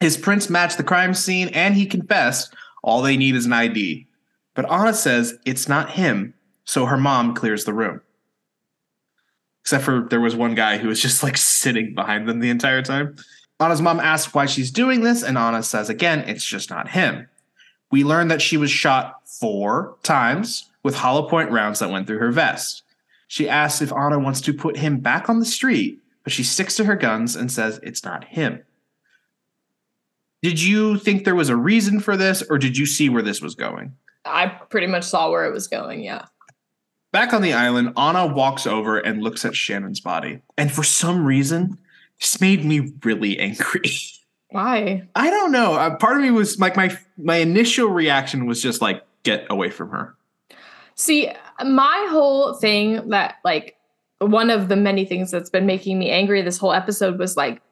His 0.01 0.16
prints 0.16 0.49
match 0.49 0.77
the 0.77 0.85
crime 0.85 1.12
scene 1.12 1.49
and 1.49 1.74
he 1.74 1.87
confessed 1.87 2.55
all 2.83 3.03
they 3.03 3.16
need 3.16 3.35
is 3.35 3.47
an 3.47 3.53
ID. 3.53 4.07
But 4.55 4.66
Ana 4.66 4.95
says 4.95 5.37
it's 5.45 5.68
not 5.68 5.91
him, 5.91 6.35
so 6.64 6.87
her 6.87 6.97
mom 6.97 7.35
clears 7.35 7.64
the 7.64 7.74
room. 7.74 8.01
Except 9.66 9.82
for 9.82 10.06
there 10.08 10.20
was 10.20 10.36
one 10.36 10.54
guy 10.54 10.78
who 10.78 10.86
was 10.86 11.02
just 11.02 11.24
like 11.24 11.36
sitting 11.36 11.92
behind 11.92 12.28
them 12.28 12.38
the 12.38 12.50
entire 12.50 12.82
time. 12.82 13.16
Ana's 13.58 13.82
mom 13.82 13.98
asks 13.98 14.32
why 14.32 14.46
she's 14.46 14.70
doing 14.70 15.00
this, 15.00 15.24
and 15.24 15.36
Ana 15.36 15.60
says 15.64 15.90
again, 15.90 16.20
it's 16.20 16.44
just 16.44 16.70
not 16.70 16.88
him. 16.88 17.28
We 17.90 18.04
learn 18.04 18.28
that 18.28 18.40
she 18.40 18.56
was 18.56 18.70
shot 18.70 19.26
four 19.26 19.96
times 20.04 20.70
with 20.84 20.94
hollow 20.94 21.28
point 21.28 21.50
rounds 21.50 21.80
that 21.80 21.90
went 21.90 22.06
through 22.06 22.20
her 22.20 22.30
vest. 22.30 22.84
She 23.26 23.48
asks 23.48 23.82
if 23.82 23.92
Ana 23.92 24.20
wants 24.20 24.40
to 24.42 24.54
put 24.54 24.76
him 24.76 25.00
back 25.00 25.28
on 25.28 25.40
the 25.40 25.44
street, 25.44 25.98
but 26.22 26.32
she 26.32 26.44
sticks 26.44 26.76
to 26.76 26.84
her 26.84 26.94
guns 26.94 27.34
and 27.34 27.50
says 27.50 27.80
it's 27.82 28.04
not 28.04 28.22
him. 28.22 28.62
Did 30.42 30.62
you 30.62 30.96
think 30.96 31.24
there 31.24 31.34
was 31.34 31.48
a 31.48 31.56
reason 31.56 31.98
for 31.98 32.16
this, 32.16 32.40
or 32.48 32.56
did 32.56 32.78
you 32.78 32.86
see 32.86 33.08
where 33.08 33.20
this 33.20 33.42
was 33.42 33.56
going? 33.56 33.96
I 34.24 34.46
pretty 34.46 34.86
much 34.86 35.02
saw 35.02 35.28
where 35.28 35.44
it 35.44 35.52
was 35.52 35.66
going, 35.66 36.04
yeah. 36.04 36.26
Back 37.16 37.32
on 37.32 37.40
the 37.40 37.54
island, 37.54 37.94
Ana 37.96 38.26
walks 38.26 38.66
over 38.66 38.98
and 38.98 39.22
looks 39.22 39.46
at 39.46 39.56
Shannon's 39.56 40.00
body. 40.00 40.42
And 40.58 40.70
for 40.70 40.82
some 40.82 41.24
reason, 41.24 41.78
this 42.20 42.42
made 42.42 42.62
me 42.62 42.92
really 43.04 43.38
angry. 43.38 43.90
Why? 44.50 45.08
I 45.14 45.30
don't 45.30 45.50
know. 45.50 45.76
Uh, 45.76 45.96
part 45.96 46.18
of 46.18 46.22
me 46.22 46.30
was 46.30 46.60
like 46.60 46.76
my 46.76 46.94
my 47.16 47.36
initial 47.36 47.88
reaction 47.88 48.44
was 48.44 48.60
just 48.60 48.82
like 48.82 49.02
get 49.22 49.46
away 49.48 49.70
from 49.70 49.88
her. 49.92 50.14
See, 50.94 51.32
my 51.64 52.06
whole 52.10 52.52
thing 52.52 53.08
that 53.08 53.36
like 53.46 53.78
one 54.18 54.50
of 54.50 54.68
the 54.68 54.76
many 54.76 55.06
things 55.06 55.30
that's 55.30 55.48
been 55.48 55.64
making 55.64 55.98
me 55.98 56.10
angry 56.10 56.42
this 56.42 56.58
whole 56.58 56.74
episode 56.74 57.18
was 57.18 57.34
like 57.34 57.62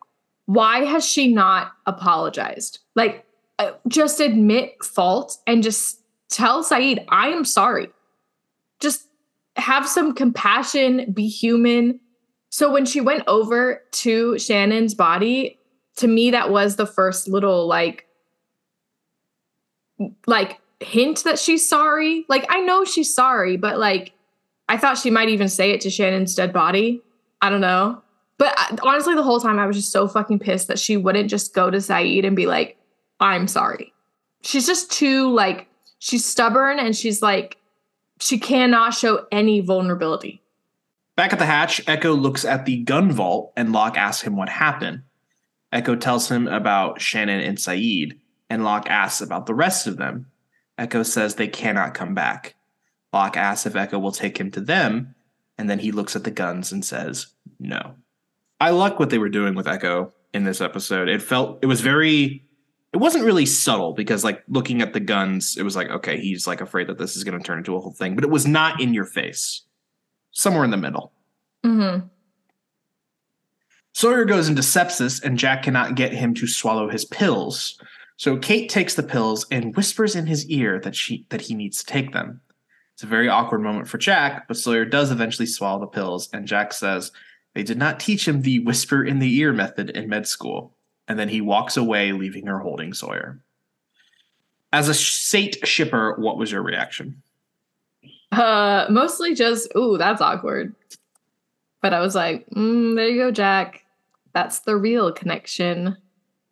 why 0.47 0.86
has 0.86 1.07
she 1.07 1.30
not 1.30 1.72
apologized? 1.84 2.78
Like 2.95 3.26
uh, 3.59 3.72
just 3.88 4.20
admit 4.20 4.82
fault 4.82 5.36
and 5.47 5.62
just 5.62 6.01
tell 6.30 6.64
Sayid, 6.64 7.05
I 7.11 7.28
am 7.28 7.45
sorry. 7.45 7.90
Have 9.57 9.89
some 9.89 10.15
compassion, 10.15 11.13
be 11.13 11.29
human. 11.29 12.01
So 12.51 12.73
when 12.73 12.87
she 12.87 13.01
went 13.01 13.25
over 13.27 13.83
to 13.93 14.39
Shannon's 14.39 14.95
body, 14.95 15.59
to 15.97 16.09
me 16.09 16.31
that 16.31 16.51
was 16.51 16.77
the 16.77 16.87
first 16.87 17.29
little 17.29 17.67
like 17.67 18.07
like 20.27 20.61
hint 20.81 21.25
that 21.25 21.39
she's 21.39 21.69
sorry. 21.69 22.25
Like 22.29 22.47
I 22.49 22.61
know 22.61 22.85
she's 22.85 23.15
sorry, 23.15 23.57
but 23.57 23.79
like 23.79 24.13
I 24.69 24.77
thought 24.77 24.99
she 24.99 25.11
might 25.11 25.29
even 25.29 25.49
say 25.49 25.71
it 25.71 25.81
to 25.83 25.91
Shannon's 25.91 26.35
dead 26.35 26.53
body. 26.53 27.03
I 27.41 27.51
don't 27.51 27.61
know. 27.61 28.03
But 28.39 28.55
uh, 28.59 28.77
honestly, 28.83 29.15
the 29.15 29.23
whole 29.23 29.41
time 29.41 29.59
I 29.59 29.67
was 29.67 29.77
just 29.77 29.93
so 29.93 30.09
fucking 30.09 30.41
pissed 30.41 30.69
that 30.69 30.79
she 30.79 30.97
wouldn't 30.97 31.31
just 31.31 31.55
go 31.55 31.71
to 31.71 31.79
Sayid 31.79 32.27
and 32.27 32.35
be 32.35 32.47
like, 32.47 32.77
I'm 33.21 33.47
sorry. 33.47 33.93
She's 34.43 34.67
just 34.67 34.91
too 34.91 35.33
like 35.33 35.69
she's 35.99 36.25
stubborn 36.25 36.79
and 36.79 36.97
she's 36.97 37.23
like 37.23 37.57
she 38.21 38.39
cannot 38.39 38.95
show 38.95 39.27
any 39.31 39.61
vulnerability. 39.61 40.43
Back 41.17 41.33
at 41.33 41.39
the 41.39 41.47
hatch, 41.47 41.85
Eko 41.87 42.21
looks 42.21 42.45
at 42.45 42.67
the 42.67 42.79
gun 42.79 43.12
vault 43.12 43.53
and 43.57 43.73
Locke 43.73 43.97
asks 43.97 44.23
him 44.23 44.37
what 44.37 44.49
happened. 44.49 45.03
Eko 45.73 45.99
tells 45.99 46.31
him 46.31 46.49
about 46.49 47.01
Shannon 47.01 47.41
and 47.41 47.59
Sayid, 47.59 48.19
and 48.49 48.65
Locke 48.65 48.89
asks 48.89 49.21
about 49.21 49.47
the 49.47 49.55
rest 49.55 49.87
of 49.87 49.97
them. 49.97 50.27
Eko 50.79 51.05
says 51.05 51.35
they 51.35 51.49
cannot 51.49 51.95
come 51.95 52.15
back. 52.15 52.55
Locke 53.12 53.37
asks 53.37 53.67
if 53.67 53.75
Eko 53.75 54.01
will 54.01 54.12
take 54.12 54.39
him 54.39 54.51
to 54.53 54.61
them, 54.61 55.15
and 55.57 55.71
then 55.71 55.79
he 55.79 55.93
looks 55.93 56.17
at 56.17 56.25
the 56.25 56.31
guns 56.31 56.73
and 56.73 56.85
says 56.85 57.29
no. 57.61 57.95
I 58.61 58.71
like 58.71 58.99
what 58.99 59.11
they 59.11 59.19
were 59.19 59.29
doing 59.29 59.55
with 59.55 59.67
Eko 59.67 60.12
in 60.33 60.45
this 60.45 60.61
episode. 60.61 61.09
It 61.09 61.23
felt 61.23 61.59
it 61.62 61.67
was 61.67 61.81
very 61.81 62.45
it 62.95 63.01
wasn't 63.01 63.24
really 63.24 63.45
subtle 63.45 63.92
because 63.92 64.22
like 64.22 64.45
looking 64.47 64.80
at 64.80 64.92
the 64.92 65.01
guns, 65.01 65.57
it 65.57 65.64
was 65.64 65.74
like, 65.74 65.90
okay, 65.90 66.20
he's 66.20 66.47
like 66.47 66.61
afraid 66.61 66.86
that 66.86 66.97
this 66.97 67.16
is 67.16 67.24
going 67.24 67.36
to 67.36 67.45
turn 67.45 67.59
into 67.59 67.74
a 67.74 67.80
whole 67.80 67.92
thing, 67.92 68.14
but 68.14 68.22
it 68.22 68.30
was 68.30 68.47
not 68.47 68.80
in 68.80 68.95
your 68.95 69.05
face. 69.05 69.62
Somewhere 70.30 70.62
in 70.62 70.70
the 70.70 70.76
middle. 70.76 71.12
Mm-hmm. 71.64 72.07
Sawyer 73.95 74.24
goes 74.24 74.49
into 74.49 74.62
sepsis 74.62 75.22
and 75.24 75.38
Jack 75.38 75.64
cannot 75.64 75.97
get 75.97 76.12
him 76.12 76.34
to 76.34 76.47
swallow 76.47 76.88
his 76.88 77.05
pills. 77.05 77.80
So 78.16 78.36
Kate 78.36 78.68
takes 78.68 78.95
the 78.95 79.03
pills 79.03 79.45
and 79.51 79.74
whispers 79.74 80.14
in 80.14 80.26
his 80.26 80.47
ear 80.47 80.78
that 80.80 80.95
she 80.95 81.26
that 81.30 81.40
he 81.40 81.55
needs 81.55 81.78
to 81.82 81.86
take 81.86 82.12
them. 82.12 82.40
It's 82.92 83.03
a 83.03 83.07
very 83.07 83.28
awkward 83.28 83.62
moment 83.62 83.88
for 83.88 83.99
Jack, 83.99 84.47
but 84.47 84.57
Sawyer 84.57 84.84
does 84.84 85.11
eventually 85.11 85.47
swallow 85.47 85.80
the 85.80 85.88
pills, 85.88 86.28
and 86.32 86.47
Jack 86.47 86.72
says 86.72 87.11
they 87.55 87.64
did 87.64 87.76
not 87.76 87.99
teach 87.99 88.28
him 88.28 88.42
the 88.42 88.61
whisper 88.61 89.05
in 89.05 89.18
the 89.18 89.36
ear 89.38 89.53
method 89.53 89.90
in 89.90 90.09
med 90.09 90.28
school 90.28 90.76
and 91.09 91.19
then 91.19 91.29
he 91.29 91.41
walks 91.41 91.77
away, 91.77 92.13
leaving 92.13 92.47
her 92.47 92.59
holding 92.59 92.95
Sawyer. 92.95 93.41
As 94.73 94.89
a 94.89 94.95
Sate 94.95 95.67
shipper, 95.67 96.15
what 96.19 96.39
was 96.39 96.51
your 96.51 96.63
reaction? 96.63 97.23
Uh, 98.33 98.87
mostly 98.91 99.35
just, 99.35 99.69
ooh, 99.77 99.97
that's 99.97 100.21
awkward. 100.21 100.75
But 101.81 101.93
I 101.93 102.01
was 102.01 102.15
like, 102.15 102.49
mm, 102.51 102.97
there 102.97 103.09
you 103.09 103.23
go, 103.23 103.31
Jack. 103.31 103.85
That's 104.33 104.61
the 104.61 104.77
real 104.77 105.13
connection. 105.13 105.97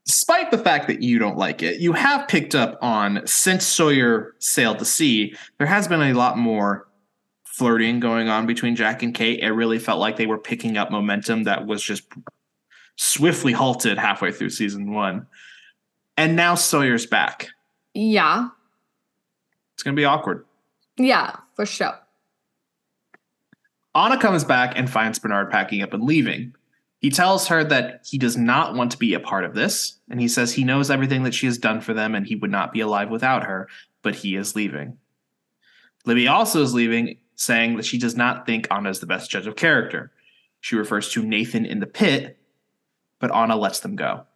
Despite 0.05 0.51
the 0.51 0.59
fact 0.59 0.87
that 0.89 1.03
you 1.03 1.19
don't 1.19 1.39
like 1.39 1.63
it, 1.63 1.81
you 1.81 1.93
have 1.93 2.29
picked 2.29 2.55
up 2.55 2.79
on 2.83 3.27
since 3.27 3.67
Sawyer 3.67 4.35
sailed 4.39 4.79
the 4.79 4.85
sea, 4.85 5.35
there 5.59 5.67
has 5.67 5.89
been 5.89 6.03
a 6.03 6.13
lot 6.13 6.37
more 6.37 6.87
flirting 7.45 8.01
going 8.01 8.29
on 8.29 8.47
between 8.47 8.77
Jack 8.77 9.03
and 9.03 9.15
Kate. 9.15 9.41
It 9.41 9.51
really 9.51 9.79
felt 9.79 10.01
like 10.01 10.17
they 10.17 10.27
were 10.27 10.39
picking 10.39 10.77
up 10.77 10.91
momentum 10.91 11.45
that 11.45 11.67
was 11.67 11.83
just 11.83 12.05
swiftly 12.97 13.53
halted 13.53 13.99
halfway 13.99 14.33
through 14.33 14.51
season 14.51 14.93
one. 14.93 15.27
And 16.17 16.37
now 16.37 16.55
Sawyer's 16.55 17.07
back. 17.07 17.49
Yeah. 17.95 18.49
It's 19.75 19.83
going 19.83 19.97
to 19.97 20.01
be 20.01 20.05
awkward. 20.05 20.45
Yeah, 20.97 21.37
for 21.55 21.67
sure. 21.67 21.99
Ana 23.95 24.19
comes 24.19 24.45
back 24.45 24.73
and 24.77 24.89
finds 24.89 25.19
Bernard 25.19 25.51
packing 25.51 25.83
up 25.83 25.93
and 25.93 26.05
leaving. 26.05 26.55
He 27.01 27.11
tells 27.11 27.49
her 27.49 27.65
that 27.65 28.07
he 28.09 28.17
does 28.17 28.37
not 28.37 28.75
want 28.75 28.93
to 28.93 28.99
be 28.99 29.13
a 29.13 29.21
part 29.21 29.45
of 29.45 29.55
this, 29.55 29.99
and 30.09 30.21
he 30.21 30.29
says 30.29 30.53
he 30.53 30.65
knows 30.65 30.91
everything 30.91 31.25
that 31.25 31.35
she 31.35 31.47
has 31.47 31.59
done 31.59 31.81
for 31.81 31.93
them 31.93 32.15
and 32.15 32.27
he 32.27 32.37
would 32.37 32.51
not 32.51 32.73
be 32.73 32.81
alive 32.81 33.11
without 33.11 33.45
her, 33.45 33.69
but 34.03 34.15
he 34.15 34.37
is 34.37 34.55
leaving. 34.55 34.97
Libby 36.05 36.29
also 36.29 36.63
is 36.63 36.75
leaving, 36.75 37.19
saying 37.35 37.77
that 37.77 37.85
she 37.85 37.99
does 37.99 38.17
not 38.17 38.47
think 38.47 38.69
Ana 38.71 38.91
is 38.91 39.01
the 39.01 39.07
best 39.07 39.31
judge 39.31 39.47
of 39.47 39.57
character. 39.57 40.13
She 40.61 40.77
refers 40.77 41.11
to 41.11 41.25
Nathan 41.25 41.67
in 41.67 41.81
the 41.81 41.87
pit 41.87 42.39
but 43.23 43.31
Ana 43.31 43.57
lets 43.57 43.79
them 43.81 43.95
go. 43.95 44.27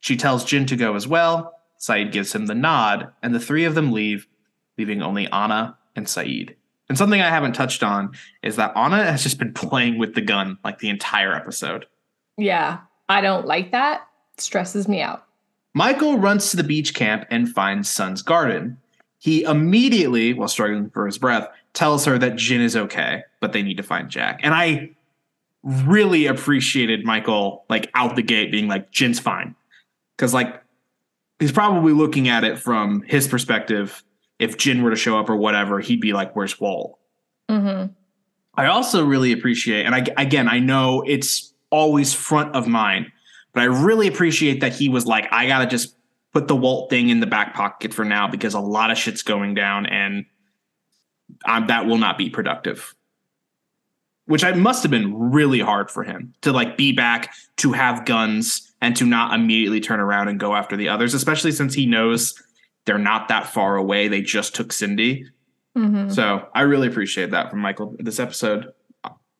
She 0.00 0.18
tells 0.18 0.44
Jin 0.44 0.66
to 0.66 0.76
go 0.76 0.94
as 0.94 1.08
well. 1.08 1.54
Sayid 1.80 2.12
gives 2.12 2.34
him 2.34 2.44
the 2.44 2.54
nod, 2.54 3.10
and 3.22 3.34
the 3.34 3.40
three 3.40 3.64
of 3.64 3.74
them 3.74 3.90
leave, 3.90 4.28
leaving 4.76 5.00
only 5.02 5.26
Ana 5.28 5.78
and 5.96 6.06
Sayid. 6.06 6.54
And 6.90 6.98
something 6.98 7.22
I 7.22 7.30
haven't 7.30 7.54
touched 7.54 7.82
on 7.82 8.12
is 8.42 8.56
that 8.56 8.76
Ana 8.76 9.10
has 9.10 9.22
just 9.22 9.38
been 9.38 9.54
playing 9.54 9.98
with 9.98 10.14
the 10.14 10.20
gun 10.20 10.58
like 10.62 10.78
the 10.78 10.90
entire 10.90 11.34
episode. 11.34 11.86
Yeah, 12.36 12.80
I 13.08 13.22
don't 13.22 13.46
like 13.46 13.72
that. 13.72 14.06
It 14.34 14.42
stresses 14.42 14.86
me 14.86 15.00
out. 15.00 15.24
Michael 15.72 16.18
runs 16.18 16.50
to 16.50 16.58
the 16.58 16.64
beach 16.64 16.94
camp 16.94 17.24
and 17.30 17.48
finds 17.48 17.88
Sun's 17.88 18.20
garden. 18.20 18.76
He 19.18 19.42
immediately, 19.42 20.34
while 20.34 20.48
struggling 20.48 20.90
for 20.90 21.06
his 21.06 21.16
breath, 21.16 21.48
tells 21.72 22.04
her 22.04 22.18
that 22.18 22.36
Jin 22.36 22.60
is 22.60 22.76
okay, 22.76 23.22
but 23.40 23.52
they 23.52 23.62
need 23.62 23.78
to 23.78 23.82
find 23.82 24.10
Jack. 24.10 24.40
And 24.42 24.54
I 24.54 24.95
really 25.66 26.26
appreciated 26.26 27.04
Michael 27.04 27.64
like 27.68 27.90
out 27.94 28.14
the 28.14 28.22
gate 28.22 28.52
being 28.52 28.68
like 28.68 28.92
Jin's 28.92 29.18
fine 29.18 29.56
because 30.16 30.32
like 30.32 30.62
he's 31.40 31.50
probably 31.50 31.92
looking 31.92 32.28
at 32.28 32.44
it 32.44 32.58
from 32.58 33.02
his 33.02 33.26
perspective. 33.26 34.04
If 34.38 34.58
Jin 34.58 34.82
were 34.82 34.90
to 34.90 34.96
show 34.96 35.18
up 35.18 35.28
or 35.28 35.36
whatever, 35.36 35.80
he'd 35.80 36.00
be 36.00 36.12
like, 36.12 36.36
"Where's 36.36 36.60
Walt?" 36.60 36.98
Mm-hmm. 37.50 37.92
I 38.54 38.66
also 38.66 39.04
really 39.04 39.32
appreciate, 39.32 39.86
and 39.86 39.94
I 39.94 40.04
again, 40.16 40.48
I 40.48 40.60
know 40.60 41.02
it's 41.06 41.52
always 41.70 42.14
front 42.14 42.54
of 42.54 42.68
mind, 42.68 43.10
but 43.52 43.62
I 43.62 43.66
really 43.66 44.06
appreciate 44.06 44.60
that 44.60 44.72
he 44.72 44.88
was 44.88 45.06
like, 45.06 45.26
"I 45.32 45.46
gotta 45.46 45.66
just 45.66 45.96
put 46.32 46.48
the 46.48 46.56
Walt 46.56 46.90
thing 46.90 47.08
in 47.08 47.20
the 47.20 47.26
back 47.26 47.54
pocket 47.54 47.92
for 47.92 48.04
now 48.04 48.28
because 48.28 48.54
a 48.54 48.60
lot 48.60 48.90
of 48.90 48.98
shit's 48.98 49.22
going 49.22 49.54
down, 49.54 49.86
and 49.86 50.26
um, 51.44 51.66
that 51.66 51.86
will 51.86 51.98
not 51.98 52.18
be 52.18 52.30
productive." 52.30 52.94
Which 54.26 54.44
I 54.44 54.52
must 54.52 54.82
have 54.82 54.90
been 54.90 55.30
really 55.30 55.60
hard 55.60 55.90
for 55.90 56.02
him 56.02 56.34
to 56.42 56.52
like 56.52 56.76
be 56.76 56.92
back 56.92 57.32
to 57.58 57.72
have 57.72 58.04
guns 58.04 58.72
and 58.80 58.96
to 58.96 59.04
not 59.04 59.32
immediately 59.32 59.80
turn 59.80 60.00
around 60.00 60.28
and 60.28 60.40
go 60.40 60.54
after 60.54 60.76
the 60.76 60.88
others, 60.88 61.14
especially 61.14 61.52
since 61.52 61.74
he 61.74 61.86
knows 61.86 62.34
they're 62.86 62.98
not 62.98 63.28
that 63.28 63.46
far 63.46 63.76
away. 63.76 64.08
They 64.08 64.22
just 64.22 64.54
took 64.54 64.72
Cindy. 64.72 65.26
Mm-hmm. 65.76 66.10
So 66.10 66.48
I 66.54 66.62
really 66.62 66.88
appreciate 66.88 67.30
that 67.30 67.50
from 67.50 67.60
Michael 67.60 67.94
this 67.98 68.18
episode. 68.18 68.72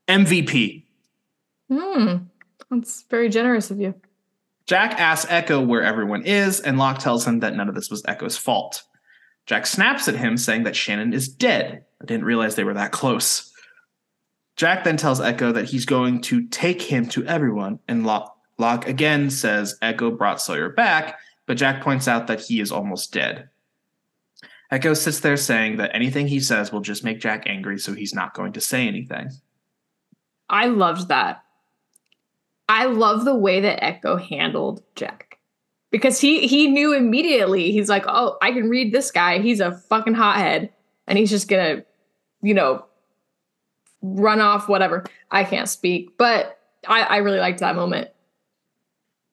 MVP. 0.09 0.85
Hmm. 1.69 2.17
That's 2.71 3.05
very 3.11 3.29
generous 3.29 3.71
of 3.71 3.81
you. 3.81 3.95
Jack 4.67 5.01
asks 5.01 5.31
Eko 5.31 5.65
where 5.65 5.83
everyone 5.83 6.25
is, 6.25 6.61
and 6.61 6.79
Locke 6.79 6.99
tells 6.99 7.27
him 7.27 7.41
that 7.41 7.55
none 7.55 7.69
of 7.69 7.75
this 7.75 7.91
was 7.91 8.03
Eko's 8.03 8.37
fault. 8.37 8.83
Jack 9.47 9.65
snaps 9.67 10.09
at 10.09 10.17
him, 10.17 10.37
saying 10.37 10.65
that 10.65 10.75
Shannon 10.75 11.13
is 11.13 11.29
dead. 11.29 11.85
I 12.03 12.05
didn't 12.05 12.25
realize 12.25 12.57
they 12.57 12.65
were 12.65 12.75
that 12.75 12.91
close. 12.91 13.53
Jack 14.57 14.85
then 14.85 14.97
tells 14.97 15.21
Eko 15.21 15.53
that 15.53 15.67
he's 15.67 15.85
going 15.85 16.21
to 16.23 16.47
take 16.49 16.81
him 16.81 17.07
to 17.11 17.25
everyone, 17.27 17.79
and 17.89 18.07
Locke, 18.07 18.37
Locke 18.59 18.89
again 18.89 19.31
says 19.31 19.79
Eko 19.83 20.17
brought 20.17 20.41
Sawyer 20.41 20.71
back, 20.71 21.19
but 21.47 21.59
Jack 21.59 21.83
points 21.83 22.09
out 22.09 22.27
that 22.27 22.41
he 22.41 22.61
is 22.61 22.73
almost 22.73 23.13
dead. 23.13 23.49
Eko 24.73 24.97
sits 24.97 25.21
there 25.21 25.37
saying 25.37 25.77
that 25.77 25.95
anything 25.95 26.27
he 26.27 26.41
says 26.41 26.73
will 26.73 26.81
just 26.81 27.05
make 27.05 27.21
Jack 27.21 27.45
angry, 27.47 27.79
so 27.79 27.93
he's 27.93 28.15
not 28.15 28.35
going 28.35 28.53
to 28.55 28.61
say 28.61 28.89
anything. 28.89 29.31
I 30.49 30.67
loved 30.67 31.09
that. 31.09 31.43
I 32.69 32.87
love 32.87 33.25
the 33.25 33.37
way 33.37 33.61
that 33.61 33.81
Eko 33.81 34.21
handled 34.21 34.83
Jack. 34.97 35.39
Because 35.93 36.21
he 36.21 36.49
he 36.49 36.67
knew 36.67 36.93
immediately. 36.93 37.71
He's 37.71 37.89
like, 37.89 38.05
"Oh, 38.09 38.37
I 38.43 38.51
can 38.51 38.69
read 38.69 38.93
this 38.93 39.13
guy. 39.13 39.39
He's 39.39 39.61
a 39.61 39.73
fucking 39.73 40.15
hothead 40.15 40.71
and 41.07 41.19
he's 41.19 41.31
just 41.31 41.49
to, 41.49 41.85
you 42.43 42.55
know, 42.55 42.85
run 44.15 44.41
off 44.41 44.69
whatever. 44.69 45.05
I 45.31 45.45
can't 45.45 45.69
speak, 45.69 46.17
but 46.17 46.59
I 46.87 47.03
I 47.03 47.17
really 47.19 47.39
liked 47.39 47.61
that 47.61 47.77
moment. 47.77 48.11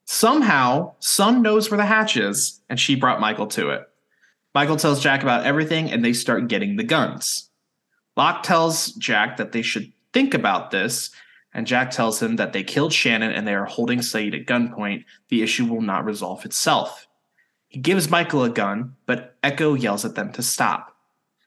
Somehow, 0.06 0.94
Sun 1.00 1.42
knows 1.42 1.72
where 1.72 1.78
the 1.78 1.86
hatch 1.86 2.18
is, 2.18 2.60
and 2.70 2.80
she 2.80 2.96
brought 2.96 3.22
Michael 3.22 3.48
to 3.48 3.70
it. 3.70 3.88
Michael 4.54 4.76
tells 4.76 5.02
Jack 5.02 5.24
about 5.24 5.46
everything, 5.46 5.90
and 5.90 6.04
they 6.04 6.14
start 6.14 6.50
getting 6.50 6.76
the 6.76 6.84
guns. 6.84 7.50
Locke 8.16 8.44
tells 8.44 8.88
Jack 8.94 9.38
that 9.38 9.54
they 9.54 9.62
should 9.62 9.92
think 10.12 10.34
about 10.34 10.72
this, 10.72 11.10
and 11.54 11.66
Jack 11.66 11.92
tells 11.92 12.22
him 12.22 12.36
that 12.36 12.54
they 12.54 12.64
killed 12.64 12.94
Shannon 12.94 13.32
and 13.32 13.48
they 13.48 13.54
are 13.54 13.66
holding 13.66 14.00
Sayid 14.00 14.40
at 14.40 14.48
gunpoint. 14.48 15.06
The 15.30 15.42
issue 15.42 15.66
will 15.66 15.82
not 15.82 16.06
resolve 16.06 16.46
itself. 16.46 17.08
He 17.68 17.80
gives 17.80 18.10
Michael 18.10 18.44
a 18.44 18.50
gun, 18.50 18.96
but 19.06 19.40
Eko 19.42 19.80
yells 19.80 20.06
at 20.06 20.16
them 20.16 20.32
to 20.34 20.44
stop. 20.44 20.96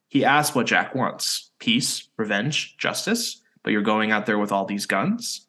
He 0.08 0.24
asks 0.24 0.54
what 0.54 0.66
Jack 0.66 0.94
wants 0.94 1.45
peace, 1.58 2.08
revenge, 2.16 2.76
justice, 2.76 3.42
but 3.62 3.72
you're 3.72 3.82
going 3.82 4.12
out 4.12 4.26
there 4.26 4.38
with 4.38 4.52
all 4.52 4.64
these 4.64 4.86
guns? 4.86 5.46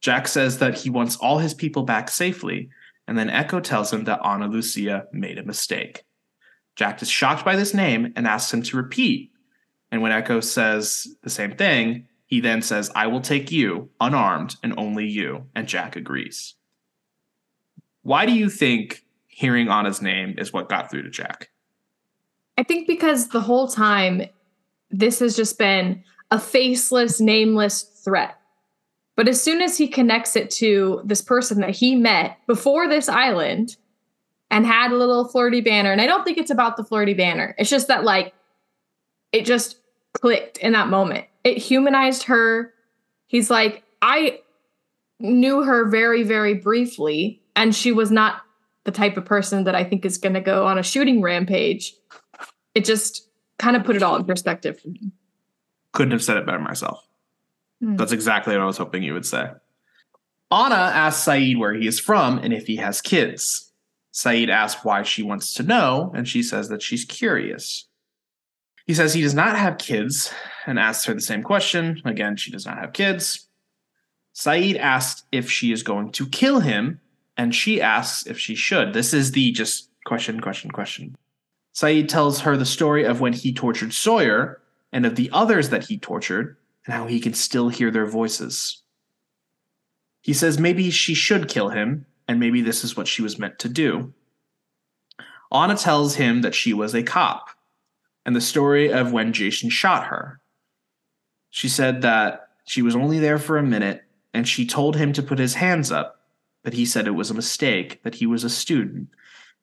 Jack 0.00 0.28
says 0.28 0.58
that 0.58 0.78
he 0.78 0.90
wants 0.90 1.16
all 1.16 1.38
his 1.38 1.54
people 1.54 1.82
back 1.82 2.10
safely, 2.10 2.68
and 3.08 3.18
then 3.18 3.28
Eko 3.28 3.62
tells 3.62 3.92
him 3.92 4.04
that 4.04 4.20
Ana 4.20 4.48
Lucia 4.48 5.06
made 5.12 5.38
a 5.38 5.44
mistake. 5.44 6.04
Jack 6.76 7.00
is 7.00 7.08
shocked 7.08 7.44
by 7.44 7.56
this 7.56 7.72
name 7.72 8.12
and 8.16 8.26
asks 8.26 8.52
him 8.52 8.62
to 8.62 8.76
repeat. 8.76 9.32
And 9.90 10.02
when 10.02 10.12
Eko 10.12 10.44
says 10.44 11.08
the 11.22 11.30
same 11.30 11.56
thing, 11.56 12.06
he 12.26 12.40
then 12.40 12.60
says, 12.60 12.90
I 12.94 13.06
will 13.06 13.20
take 13.20 13.50
you, 13.50 13.88
unarmed, 14.00 14.56
and 14.62 14.74
only 14.76 15.06
you. 15.06 15.46
And 15.54 15.68
Jack 15.68 15.96
agrees. 15.96 16.54
Why 18.02 18.26
do 18.26 18.32
you 18.32 18.50
think 18.50 19.04
hearing 19.26 19.68
Ana's 19.68 20.02
name 20.02 20.34
is 20.38 20.52
what 20.52 20.68
got 20.68 20.90
through 20.90 21.02
to 21.02 21.10
Jack? 21.10 21.50
I 22.58 22.62
think 22.62 22.86
because 22.86 23.28
the 23.28 23.40
whole 23.40 23.68
time 23.68 24.22
this 24.90 25.18
has 25.20 25.36
just 25.36 25.58
been 25.58 26.02
a 26.30 26.38
faceless, 26.38 27.20
nameless 27.20 27.82
threat. 27.82 28.38
But 29.16 29.28
as 29.28 29.40
soon 29.40 29.62
as 29.62 29.78
he 29.78 29.88
connects 29.88 30.36
it 30.36 30.50
to 30.52 31.00
this 31.04 31.22
person 31.22 31.60
that 31.60 31.70
he 31.70 31.94
met 31.94 32.38
before 32.46 32.88
this 32.88 33.08
island 33.08 33.76
and 34.50 34.66
had 34.66 34.92
a 34.92 34.96
little 34.96 35.26
flirty 35.26 35.60
banner, 35.60 35.90
and 35.90 36.00
I 36.00 36.06
don't 36.06 36.24
think 36.24 36.38
it's 36.38 36.50
about 36.50 36.76
the 36.76 36.84
flirty 36.84 37.14
banner, 37.14 37.54
it's 37.58 37.70
just 37.70 37.88
that, 37.88 38.04
like, 38.04 38.34
it 39.32 39.44
just 39.44 39.78
clicked 40.12 40.58
in 40.58 40.72
that 40.72 40.88
moment. 40.88 41.26
It 41.44 41.58
humanized 41.58 42.24
her. 42.24 42.72
He's 43.26 43.50
like, 43.50 43.82
I 44.02 44.40
knew 45.18 45.62
her 45.62 45.88
very, 45.88 46.22
very 46.22 46.54
briefly, 46.54 47.42
and 47.54 47.74
she 47.74 47.92
was 47.92 48.10
not 48.10 48.42
the 48.84 48.92
type 48.92 49.16
of 49.16 49.24
person 49.24 49.64
that 49.64 49.74
I 49.74 49.82
think 49.82 50.04
is 50.04 50.18
going 50.18 50.34
to 50.34 50.40
go 50.40 50.66
on 50.66 50.78
a 50.78 50.82
shooting 50.82 51.22
rampage. 51.22 51.94
It 52.74 52.84
just 52.84 53.25
kind 53.58 53.76
of 53.76 53.84
put 53.84 53.96
it 53.96 54.02
all 54.02 54.16
in 54.16 54.24
perspective 54.24 54.80
for 54.80 54.88
me. 54.88 55.12
Couldn't 55.92 56.12
have 56.12 56.22
said 56.22 56.36
it 56.36 56.46
better 56.46 56.58
myself. 56.58 57.06
Hmm. 57.80 57.96
That's 57.96 58.12
exactly 58.12 58.54
what 58.54 58.62
I 58.62 58.66
was 58.66 58.78
hoping 58.78 59.02
you 59.02 59.14
would 59.14 59.26
say. 59.26 59.50
Ana 60.50 60.74
asks 60.74 61.26
Sayid 61.26 61.58
where 61.58 61.74
he 61.74 61.86
is 61.86 61.98
from 61.98 62.38
and 62.38 62.52
if 62.52 62.66
he 62.66 62.76
has 62.76 63.00
kids. 63.00 63.72
Sayid 64.12 64.48
asks 64.48 64.84
why 64.84 65.02
she 65.02 65.22
wants 65.22 65.52
to 65.54 65.62
know, 65.62 66.12
and 66.14 66.26
she 66.26 66.42
says 66.42 66.68
that 66.68 66.82
she's 66.82 67.04
curious. 67.04 67.86
He 68.86 68.94
says 68.94 69.12
he 69.12 69.20
does 69.20 69.34
not 69.34 69.58
have 69.58 69.78
kids 69.78 70.32
and 70.64 70.78
asks 70.78 71.04
her 71.04 71.14
the 71.14 71.20
same 71.20 71.42
question. 71.42 72.00
Again, 72.04 72.36
she 72.36 72.50
does 72.50 72.64
not 72.64 72.78
have 72.78 72.92
kids. 72.92 73.48
Sayid 74.34 74.78
asks 74.78 75.24
if 75.32 75.50
she 75.50 75.72
is 75.72 75.82
going 75.82 76.12
to 76.12 76.26
kill 76.26 76.60
him, 76.60 77.00
and 77.36 77.54
she 77.54 77.82
asks 77.82 78.26
if 78.26 78.38
she 78.38 78.54
should. 78.54 78.92
This 78.92 79.12
is 79.12 79.32
the 79.32 79.50
just 79.52 79.90
question, 80.04 80.40
question, 80.40 80.70
question. 80.70 81.16
Sayid 81.76 82.08
tells 82.08 82.40
her 82.40 82.56
the 82.56 82.64
story 82.64 83.04
of 83.04 83.20
when 83.20 83.34
he 83.34 83.52
tortured 83.52 83.92
Sawyer 83.92 84.62
and 84.94 85.04
of 85.04 85.14
the 85.14 85.28
others 85.30 85.68
that 85.68 85.84
he 85.84 85.98
tortured 85.98 86.56
and 86.86 86.94
how 86.94 87.06
he 87.06 87.20
can 87.20 87.34
still 87.34 87.68
hear 87.68 87.90
their 87.90 88.06
voices. 88.06 88.80
He 90.22 90.32
says 90.32 90.58
maybe 90.58 90.90
she 90.90 91.12
should 91.12 91.48
kill 91.48 91.68
him, 91.68 92.06
and 92.26 92.40
maybe 92.40 92.62
this 92.62 92.82
is 92.82 92.96
what 92.96 93.06
she 93.06 93.20
was 93.20 93.38
meant 93.38 93.58
to 93.58 93.68
do. 93.68 94.14
Ana 95.52 95.76
tells 95.76 96.14
him 96.14 96.40
that 96.40 96.54
she 96.54 96.72
was 96.72 96.94
a 96.94 97.02
cop 97.02 97.50
and 98.24 98.34
the 98.34 98.40
story 98.40 98.90
of 98.90 99.12
when 99.12 99.34
Jason 99.34 99.68
shot 99.68 100.06
her. 100.06 100.40
She 101.50 101.68
said 101.68 102.00
that 102.00 102.48
she 102.64 102.80
was 102.80 102.96
only 102.96 103.18
there 103.18 103.38
for 103.38 103.58
a 103.58 103.62
minute 103.62 104.02
and 104.32 104.48
she 104.48 104.66
told 104.66 104.96
him 104.96 105.12
to 105.12 105.22
put 105.22 105.38
his 105.38 105.54
hands 105.54 105.92
up, 105.92 106.22
but 106.62 106.72
he 106.72 106.86
said 106.86 107.06
it 107.06 107.10
was 107.10 107.30
a 107.30 107.34
mistake, 107.34 108.02
that 108.02 108.14
he 108.14 108.26
was 108.26 108.44
a 108.44 108.50
student. 108.50 109.10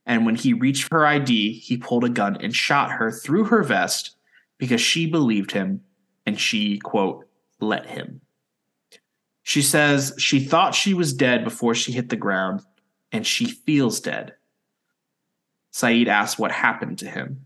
And 0.05 0.25
when 0.25 0.35
he 0.35 0.53
reached 0.53 0.91
her 0.91 1.05
ID, 1.05 1.53
he 1.59 1.77
pulled 1.77 2.03
a 2.03 2.09
gun 2.09 2.37
and 2.41 2.55
shot 2.55 2.91
her 2.91 3.11
through 3.11 3.45
her 3.45 3.63
vest 3.63 4.15
because 4.57 4.81
she 4.81 5.09
believed 5.09 5.51
him 5.51 5.81
and 6.25 6.39
she, 6.39 6.79
quote, 6.79 7.27
let 7.59 7.85
him. 7.85 8.21
She 9.43 9.61
says 9.61 10.13
she 10.17 10.39
thought 10.39 10.75
she 10.75 10.93
was 10.93 11.13
dead 11.13 11.43
before 11.43 11.75
she 11.75 11.91
hit 11.91 12.09
the 12.09 12.15
ground 12.15 12.61
and 13.11 13.25
she 13.27 13.45
feels 13.45 13.99
dead. 13.99 14.33
Sayid 15.73 16.07
asks 16.07 16.39
what 16.39 16.51
happened 16.51 16.99
to 16.99 17.09
him. 17.09 17.45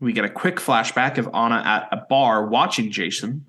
We 0.00 0.12
get 0.12 0.24
a 0.24 0.30
quick 0.30 0.56
flashback 0.56 1.18
of 1.18 1.28
Ana 1.32 1.62
at 1.64 1.88
a 1.90 2.04
bar 2.08 2.46
watching 2.46 2.90
Jason, 2.90 3.46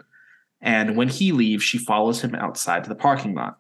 and 0.62 0.96
when 0.96 1.10
he 1.10 1.32
leaves, 1.32 1.64
she 1.64 1.78
follows 1.78 2.22
him 2.22 2.34
outside 2.36 2.84
to 2.84 2.90
the 2.90 2.96
parking 2.96 3.36
lot. 3.36 3.58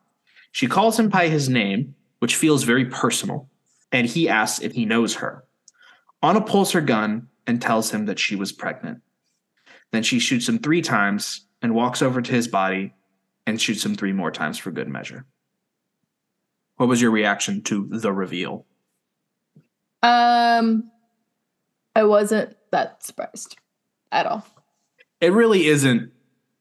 She 0.51 0.67
calls 0.67 0.97
him 0.97 1.09
by 1.09 1.27
his 1.27 1.49
name, 1.49 1.93
which 2.19 2.35
feels 2.35 2.63
very 2.63 2.85
personal, 2.85 3.49
and 3.95 4.05
he 4.05 4.27
asks 4.27 4.59
if 4.59 4.73
he 4.73 4.83
knows 4.83 5.15
her. 5.15 5.45
Ana 6.21 6.41
pulls 6.41 6.73
her 6.73 6.81
gun 6.81 7.29
and 7.47 7.61
tells 7.61 7.91
him 7.91 8.07
that 8.07 8.19
she 8.19 8.35
was 8.35 8.51
pregnant. 8.51 9.01
Then 9.93 10.03
she 10.03 10.19
shoots 10.19 10.49
him 10.49 10.59
three 10.59 10.81
times 10.81 11.47
and 11.61 11.73
walks 11.73 12.01
over 12.01 12.21
to 12.21 12.31
his 12.31 12.49
body 12.49 12.93
and 13.47 13.61
shoots 13.61 13.85
him 13.85 13.95
three 13.95 14.11
more 14.11 14.31
times 14.31 14.57
for 14.57 14.69
good 14.69 14.89
measure. 14.89 15.25
What 16.75 16.89
was 16.89 17.01
your 17.01 17.11
reaction 17.11 17.61
to 17.63 17.87
the 17.89 18.11
reveal? 18.11 18.65
Um, 20.03 20.91
I 21.95 22.03
wasn't 22.03 22.53
that 22.71 23.01
surprised 23.01 23.55
at 24.11 24.25
all. 24.25 24.45
It 25.21 25.31
really 25.31 25.67
isn't 25.67 26.11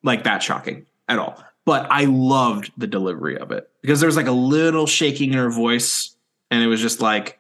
like 0.05 0.23
that 0.23 0.41
shocking 0.41 0.87
at 1.09 1.19
all. 1.19 1.43
But 1.65 1.89
I 1.91 2.05
loved 2.05 2.71
the 2.77 2.87
delivery 2.87 3.39
of 3.39 3.51
it 3.51 3.69
because 3.81 3.99
there 3.99 4.07
was 4.07 4.17
like 4.17 4.29
a 4.29 4.33
little 4.33 4.87
shaking 4.87 5.33
in 5.33 5.39
her 5.39 5.51
voice, 5.51 6.14
and 6.55 6.63
it 6.63 6.69
was 6.69 6.81
just 6.81 7.01
like, 7.01 7.39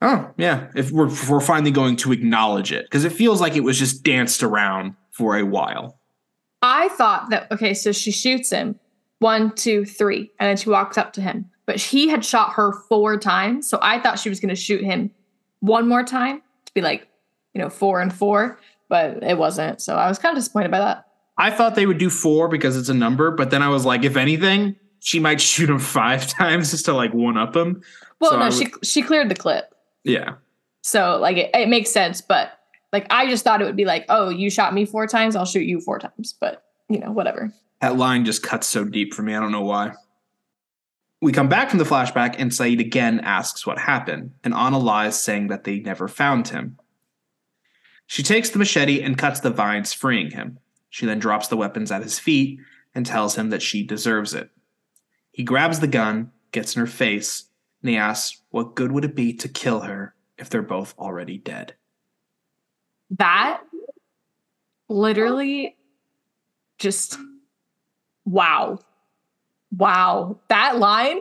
oh 0.00 0.30
yeah, 0.36 0.68
if 0.74 0.90
we're 0.90 1.08
if 1.08 1.28
we're 1.28 1.40
finally 1.40 1.70
going 1.70 1.96
to 1.96 2.12
acknowledge 2.12 2.72
it 2.72 2.84
because 2.86 3.04
it 3.04 3.12
feels 3.12 3.40
like 3.40 3.56
it 3.56 3.64
was 3.64 3.78
just 3.78 4.02
danced 4.02 4.42
around 4.42 4.94
for 5.10 5.36
a 5.36 5.44
while. 5.44 5.98
I 6.62 6.88
thought 6.90 7.30
that 7.30 7.50
okay, 7.50 7.74
so 7.74 7.92
she 7.92 8.12
shoots 8.12 8.50
him 8.50 8.78
one, 9.18 9.54
two, 9.54 9.84
three, 9.84 10.30
and 10.38 10.48
then 10.48 10.56
she 10.56 10.70
walks 10.70 10.96
up 10.96 11.12
to 11.14 11.20
him. 11.20 11.50
But 11.66 11.76
he 11.76 12.08
had 12.08 12.24
shot 12.24 12.54
her 12.54 12.72
four 12.72 13.16
times, 13.16 13.68
so 13.68 13.78
I 13.82 14.00
thought 14.00 14.18
she 14.18 14.28
was 14.28 14.40
going 14.40 14.48
to 14.48 14.56
shoot 14.56 14.82
him 14.82 15.10
one 15.60 15.88
more 15.88 16.02
time 16.02 16.42
to 16.66 16.74
be 16.74 16.80
like, 16.80 17.08
you 17.54 17.60
know, 17.60 17.70
four 17.70 18.00
and 18.00 18.12
four, 18.12 18.58
but 18.88 19.22
it 19.22 19.38
wasn't. 19.38 19.80
So 19.80 19.96
I 19.96 20.08
was 20.08 20.18
kind 20.18 20.36
of 20.36 20.40
disappointed 20.40 20.70
by 20.70 20.80
that. 20.80 21.06
I 21.38 21.50
thought 21.50 21.74
they 21.74 21.86
would 21.86 21.98
do 21.98 22.10
four 22.10 22.48
because 22.48 22.76
it's 22.76 22.88
a 22.88 22.94
number, 22.94 23.30
but 23.30 23.50
then 23.50 23.62
I 23.62 23.68
was 23.68 23.84
like, 23.84 24.04
if 24.04 24.16
anything, 24.16 24.76
she 25.02 25.18
might 25.20 25.40
shoot 25.50 25.68
him 25.68 25.78
five 25.78 26.26
times 26.28 26.70
just 26.70 26.84
to 26.86 26.92
like 26.94 27.12
one 27.12 27.36
up 27.36 27.54
him. 27.56 27.82
Well, 28.20 28.30
So 28.32 28.38
no, 28.38 28.50
she 28.50 28.68
she 28.82 29.02
cleared 29.02 29.28
the 29.28 29.34
clip, 29.34 29.74
Yeah. 30.04 30.34
so 30.82 31.18
like 31.20 31.36
it, 31.36 31.50
it 31.54 31.68
makes 31.68 31.90
sense. 31.90 32.20
But 32.20 32.52
like 32.92 33.06
I 33.10 33.28
just 33.28 33.44
thought 33.44 33.60
it 33.60 33.64
would 33.64 33.76
be 33.76 33.84
like, 33.84 34.04
oh, 34.08 34.28
you 34.28 34.48
shot 34.50 34.72
me 34.74 34.84
four 34.86 35.06
times, 35.06 35.34
I'll 35.36 35.44
shoot 35.44 35.66
you 35.66 35.80
four 35.80 35.98
times. 35.98 36.34
But 36.40 36.62
you 36.88 36.98
know, 36.98 37.10
whatever. 37.10 37.52
That 37.80 37.96
line 37.96 38.24
just 38.24 38.42
cuts 38.44 38.68
so 38.68 38.84
deep 38.84 39.12
for 39.12 39.22
me. 39.22 39.34
I 39.34 39.40
don't 39.40 39.50
know 39.52 39.62
why. 39.64 39.92
We 41.20 41.32
come 41.32 41.48
back 41.48 41.70
from 41.70 41.78
the 41.78 41.84
flashback, 41.84 42.34
and 42.38 42.50
Sayid 42.50 42.80
again 42.80 43.20
asks 43.20 43.66
what 43.66 43.78
happened, 43.78 44.32
and 44.44 44.52
Ana 44.54 44.78
lies, 44.78 45.20
saying 45.22 45.48
that 45.48 45.64
they 45.64 45.78
never 45.80 46.06
found 46.08 46.48
him. 46.48 46.78
She 48.06 48.22
takes 48.22 48.50
the 48.50 48.58
machete 48.58 49.00
and 49.00 49.16
cuts 49.16 49.40
the 49.40 49.50
vines, 49.50 49.92
freeing 49.92 50.30
him. 50.32 50.58
She 50.90 51.06
then 51.06 51.18
drops 51.20 51.48
the 51.48 51.56
weapons 51.56 51.90
at 51.92 52.02
his 52.02 52.18
feet, 52.18 52.58
and 52.94 53.06
tells 53.06 53.36
him 53.36 53.50
that 53.50 53.62
she 53.62 53.82
deserves 53.84 54.34
it. 54.34 54.50
He 55.32 55.42
grabs 55.42 55.80
the 55.80 55.86
gun, 55.86 56.30
gets 56.52 56.76
in 56.76 56.80
her 56.80 56.86
face, 56.86 57.44
and 57.82 57.90
he 57.90 57.96
asks, 57.96 58.40
What 58.50 58.74
good 58.74 58.92
would 58.92 59.04
it 59.04 59.14
be 59.16 59.32
to 59.34 59.48
kill 59.48 59.80
her 59.80 60.14
if 60.38 60.48
they're 60.50 60.62
both 60.62 60.94
already 60.98 61.38
dead? 61.38 61.74
That 63.18 63.60
literally 64.88 65.76
just 66.78 67.18
wow. 68.24 68.78
Wow. 69.76 70.38
That 70.48 70.78
line, 70.78 71.20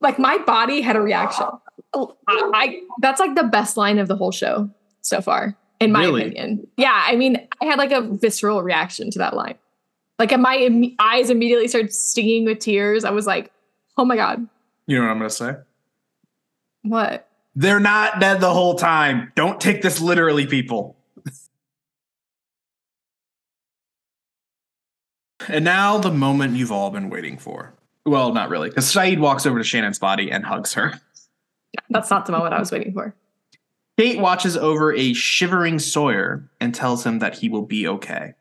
like 0.00 0.18
my 0.18 0.38
body 0.38 0.80
had 0.80 0.96
a 0.96 1.00
reaction. 1.00 1.46
I, 1.94 2.06
I 2.28 2.80
that's 3.00 3.20
like 3.20 3.34
the 3.34 3.44
best 3.44 3.76
line 3.76 3.98
of 3.98 4.08
the 4.08 4.16
whole 4.16 4.32
show 4.32 4.70
so 5.02 5.20
far, 5.20 5.56
in 5.80 5.92
my 5.92 6.00
Really? 6.04 6.22
opinion. 6.22 6.66
Yeah, 6.76 7.04
I 7.06 7.16
mean, 7.16 7.46
I 7.60 7.64
had 7.66 7.78
like 7.78 7.92
a 7.92 8.02
visceral 8.02 8.62
reaction 8.62 9.10
to 9.12 9.18
that 9.20 9.34
line. 9.34 9.54
Like 10.18 10.38
my 10.38 10.56
imme- 10.56 10.96
eyes 10.98 11.30
immediately 11.30 11.68
started 11.68 11.92
stinging 11.92 12.44
with 12.44 12.58
tears. 12.58 13.04
I 13.04 13.10
was 13.10 13.26
like, 13.26 13.52
"Oh 13.98 14.04
my 14.04 14.16
god, 14.16 14.46
You 14.86 14.96
know 14.98 15.04
what 15.04 15.10
I'm 15.10 15.18
going 15.18 15.28
to 15.30 15.34
say? 15.34 15.54
what?" 16.82 17.28
They're 17.54 17.80
not 17.80 18.20
dead 18.20 18.40
the 18.40 18.52
whole 18.52 18.74
time. 18.74 19.32
Don't 19.34 19.60
take 19.60 19.80
this 19.82 20.00
literally, 20.00 20.46
people. 20.46 20.96
and 25.48 25.64
now 25.64 25.98
the 25.98 26.10
moment 26.10 26.56
you've 26.56 26.72
all 26.72 26.90
been 26.90 27.08
waiting 27.10 27.38
for. 27.38 27.72
Well, 28.04 28.32
not 28.32 28.50
really, 28.50 28.68
because 28.68 28.92
Sayid 28.92 29.18
walks 29.18 29.46
over 29.46 29.58
to 29.58 29.64
Shannon's 29.64 29.98
body 29.98 30.30
and 30.30 30.44
hugs 30.44 30.74
her. 30.74 31.00
That's 31.90 32.10
not 32.10 32.26
the 32.26 32.32
moment 32.32 32.54
I 32.54 32.58
was 32.60 32.70
waiting 32.72 32.92
for. 32.92 33.14
Kate 33.98 34.18
watches 34.20 34.56
over 34.56 34.92
a 34.94 35.12
shivering 35.14 35.78
Sawyer 35.78 36.48
and 36.60 36.74
tells 36.74 37.04
him 37.04 37.18
that 37.20 37.38
he 37.38 37.48
will 37.48 37.62
be 37.62 37.86
okay. 37.88 38.34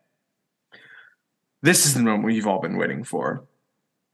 This 1.66 1.88
is 1.88 1.96
the 1.96 2.04
moment 2.04 2.36
you've 2.36 2.46
all 2.46 2.62
been 2.62 2.78
waiting 2.78 3.04
for. 3.04 3.44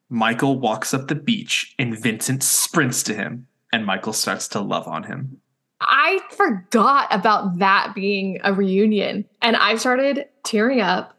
Michael 0.08 0.58
walks 0.58 0.94
up 0.94 1.10
the 1.10 1.16
beach 1.16 1.76
and 1.78 2.00
Vincent 2.02 2.44
sprints 2.44 3.04
to 3.04 3.14
him, 3.14 3.46
and 3.74 3.86
Michael 3.86 4.14
starts 4.14 4.48
to 4.50 4.62
love 4.62 4.88
on 4.88 5.04
him. 5.04 5.42
I 5.82 6.22
forgot 6.32 7.14
about 7.14 7.60
that 7.60 7.92
being 7.94 8.40
a 8.46 8.54
reunion, 8.54 9.26
and 9.42 9.58
I 9.58 9.76
started 9.76 10.28
tearing 10.46 10.80
up, 10.80 11.14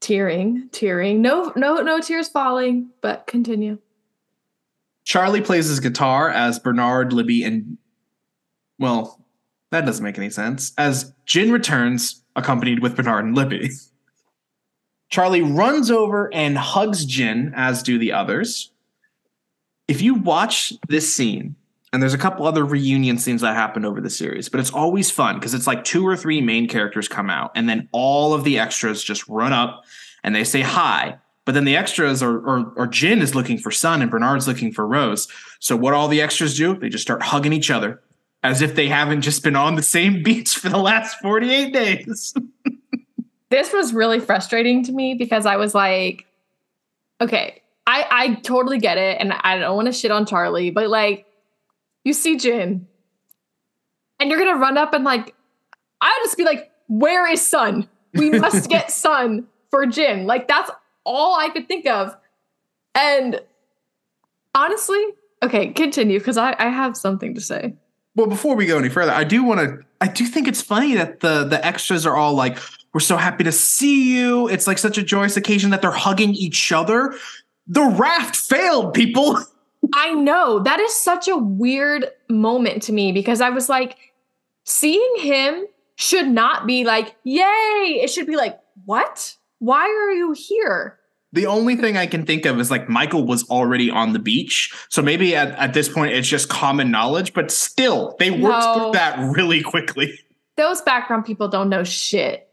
tearing, 0.00 0.68
tearing. 0.70 1.22
No, 1.22 1.50
no, 1.56 1.76
no 1.76 2.00
tears 2.00 2.28
falling, 2.28 2.90
but 3.00 3.26
continue. 3.26 3.78
Charlie 5.04 5.40
plays 5.40 5.68
his 5.68 5.80
guitar 5.80 6.28
as 6.28 6.58
Bernard, 6.58 7.14
Libby, 7.14 7.42
and 7.42 7.78
well, 8.78 9.24
that 9.70 9.86
doesn't 9.86 10.04
make 10.04 10.18
any 10.18 10.28
sense. 10.28 10.74
As 10.76 11.14
Jin 11.24 11.50
returns, 11.50 12.22
accompanied 12.36 12.82
with 12.82 12.96
Bernard 12.96 13.24
and 13.24 13.34
Libby. 13.34 13.70
Charlie 15.10 15.42
runs 15.42 15.90
over 15.90 16.32
and 16.32 16.56
hugs 16.56 17.04
Jin, 17.04 17.52
as 17.54 17.82
do 17.82 17.98
the 17.98 18.12
others. 18.12 18.70
If 19.88 20.00
you 20.00 20.14
watch 20.14 20.72
this 20.88 21.14
scene, 21.14 21.56
and 21.92 22.00
there's 22.00 22.14
a 22.14 22.18
couple 22.18 22.46
other 22.46 22.64
reunion 22.64 23.18
scenes 23.18 23.40
that 23.40 23.54
happen 23.54 23.84
over 23.84 24.00
the 24.00 24.10
series, 24.10 24.48
but 24.48 24.60
it's 24.60 24.70
always 24.70 25.10
fun 25.10 25.34
because 25.34 25.54
it's 25.54 25.66
like 25.66 25.82
two 25.82 26.06
or 26.06 26.16
three 26.16 26.40
main 26.40 26.68
characters 26.68 27.08
come 27.08 27.28
out, 27.28 27.50
and 27.56 27.68
then 27.68 27.88
all 27.90 28.32
of 28.32 28.44
the 28.44 28.58
extras 28.58 29.02
just 29.02 29.26
run 29.28 29.52
up 29.52 29.84
and 30.22 30.34
they 30.34 30.44
say 30.44 30.60
hi. 30.60 31.18
But 31.44 31.54
then 31.54 31.64
the 31.64 31.76
extras 31.76 32.22
are, 32.22 32.38
or, 32.38 32.72
or 32.76 32.86
Jin 32.86 33.20
is 33.22 33.34
looking 33.34 33.58
for 33.58 33.72
Sun 33.72 34.02
and 34.02 34.10
Bernard's 34.10 34.46
looking 34.46 34.72
for 34.72 34.86
Rose. 34.86 35.26
So 35.58 35.74
what 35.74 35.94
all 35.94 36.06
the 36.06 36.20
extras 36.20 36.56
do? 36.56 36.76
They 36.76 36.88
just 36.88 37.02
start 37.02 37.22
hugging 37.22 37.52
each 37.52 37.70
other 37.70 38.00
as 38.42 38.62
if 38.62 38.74
they 38.76 38.86
haven't 38.86 39.22
just 39.22 39.42
been 39.42 39.56
on 39.56 39.74
the 39.74 39.82
same 39.82 40.22
beach 40.22 40.54
for 40.54 40.68
the 40.68 40.78
last 40.78 41.18
48 41.20 41.72
days. 41.72 42.34
This 43.50 43.72
was 43.72 43.92
really 43.92 44.20
frustrating 44.20 44.84
to 44.84 44.92
me 44.92 45.14
because 45.14 45.44
I 45.44 45.56
was 45.56 45.74
like, 45.74 46.26
okay, 47.20 47.62
I 47.86 48.06
I 48.10 48.34
totally 48.36 48.78
get 48.78 48.96
it, 48.98 49.18
and 49.20 49.32
I 49.32 49.58
don't 49.58 49.76
want 49.76 49.86
to 49.86 49.92
shit 49.92 50.10
on 50.10 50.26
Charlie, 50.26 50.70
but 50.70 50.88
like, 50.88 51.26
you 52.04 52.12
see 52.12 52.36
Jin, 52.36 52.86
and 54.18 54.30
you're 54.30 54.38
gonna 54.38 54.58
run 54.58 54.78
up 54.78 54.94
and 54.94 55.04
like, 55.04 55.34
I'll 56.00 56.24
just 56.24 56.36
be 56.36 56.44
like, 56.44 56.70
where 56.88 57.30
is 57.30 57.46
Sun? 57.46 57.88
We 58.14 58.30
must 58.38 58.68
get 58.70 58.90
Sun 58.90 59.46
for 59.70 59.86
Jin. 59.86 60.26
Like 60.26 60.46
that's 60.46 60.70
all 61.04 61.34
I 61.38 61.48
could 61.48 61.66
think 61.66 61.86
of, 61.86 62.16
and 62.94 63.40
honestly, 64.54 65.04
okay, 65.42 65.68
continue 65.72 66.18
because 66.18 66.36
I 66.36 66.54
I 66.58 66.68
have 66.68 66.96
something 66.96 67.34
to 67.34 67.40
say. 67.40 67.74
Well, 68.16 68.26
before 68.26 68.56
we 68.56 68.66
go 68.66 68.78
any 68.78 68.88
further, 68.88 69.12
I 69.12 69.24
do 69.24 69.42
want 69.44 69.60
to. 69.60 69.78
I 70.00 70.08
do 70.08 70.26
think 70.26 70.48
it's 70.48 70.62
funny 70.62 70.94
that 70.94 71.20
the 71.20 71.44
the 71.44 71.64
extras 71.64 72.06
are 72.06 72.16
all 72.16 72.34
like, 72.34 72.58
"We're 72.92 73.00
so 73.00 73.16
happy 73.16 73.44
to 73.44 73.52
see 73.52 74.16
you." 74.16 74.48
It's 74.48 74.66
like 74.66 74.78
such 74.78 74.98
a 74.98 75.02
joyous 75.02 75.36
occasion 75.36 75.70
that 75.70 75.82
they're 75.82 75.90
hugging 75.90 76.34
each 76.34 76.72
other. 76.72 77.14
The 77.66 77.82
raft 77.82 78.36
failed, 78.36 78.94
people. 78.94 79.38
I 79.94 80.12
know 80.12 80.58
that 80.60 80.78
is 80.80 80.94
such 80.94 81.26
a 81.28 81.36
weird 81.36 82.06
moment 82.28 82.82
to 82.84 82.92
me 82.92 83.12
because 83.12 83.40
I 83.40 83.50
was 83.50 83.68
like, 83.68 83.96
seeing 84.64 85.14
him 85.18 85.64
should 85.96 86.28
not 86.28 86.66
be 86.66 86.84
like, 86.84 87.16
yay. 87.24 88.00
It 88.02 88.10
should 88.10 88.26
be 88.26 88.36
like, 88.36 88.58
what? 88.84 89.36
Why 89.58 89.84
are 89.84 90.10
you 90.12 90.32
here? 90.32 90.98
The 91.32 91.46
only 91.46 91.76
thing 91.76 91.96
I 91.96 92.06
can 92.06 92.26
think 92.26 92.44
of 92.44 92.58
is 92.60 92.70
like 92.70 92.88
Michael 92.88 93.24
was 93.24 93.48
already 93.48 93.88
on 93.90 94.12
the 94.12 94.18
beach. 94.18 94.72
So 94.88 95.00
maybe 95.00 95.36
at, 95.36 95.50
at 95.52 95.72
this 95.74 95.88
point 95.88 96.12
it's 96.12 96.28
just 96.28 96.48
common 96.48 96.90
knowledge, 96.90 97.32
but 97.34 97.50
still, 97.50 98.16
they 98.18 98.30
worked 98.30 98.64
No. 98.64 98.74
through 98.74 98.92
that 98.92 99.18
really 99.34 99.62
quickly. 99.62 100.18
Those 100.56 100.82
background 100.82 101.24
people 101.24 101.48
don't 101.48 101.68
know 101.68 101.84
shit. 101.84 102.49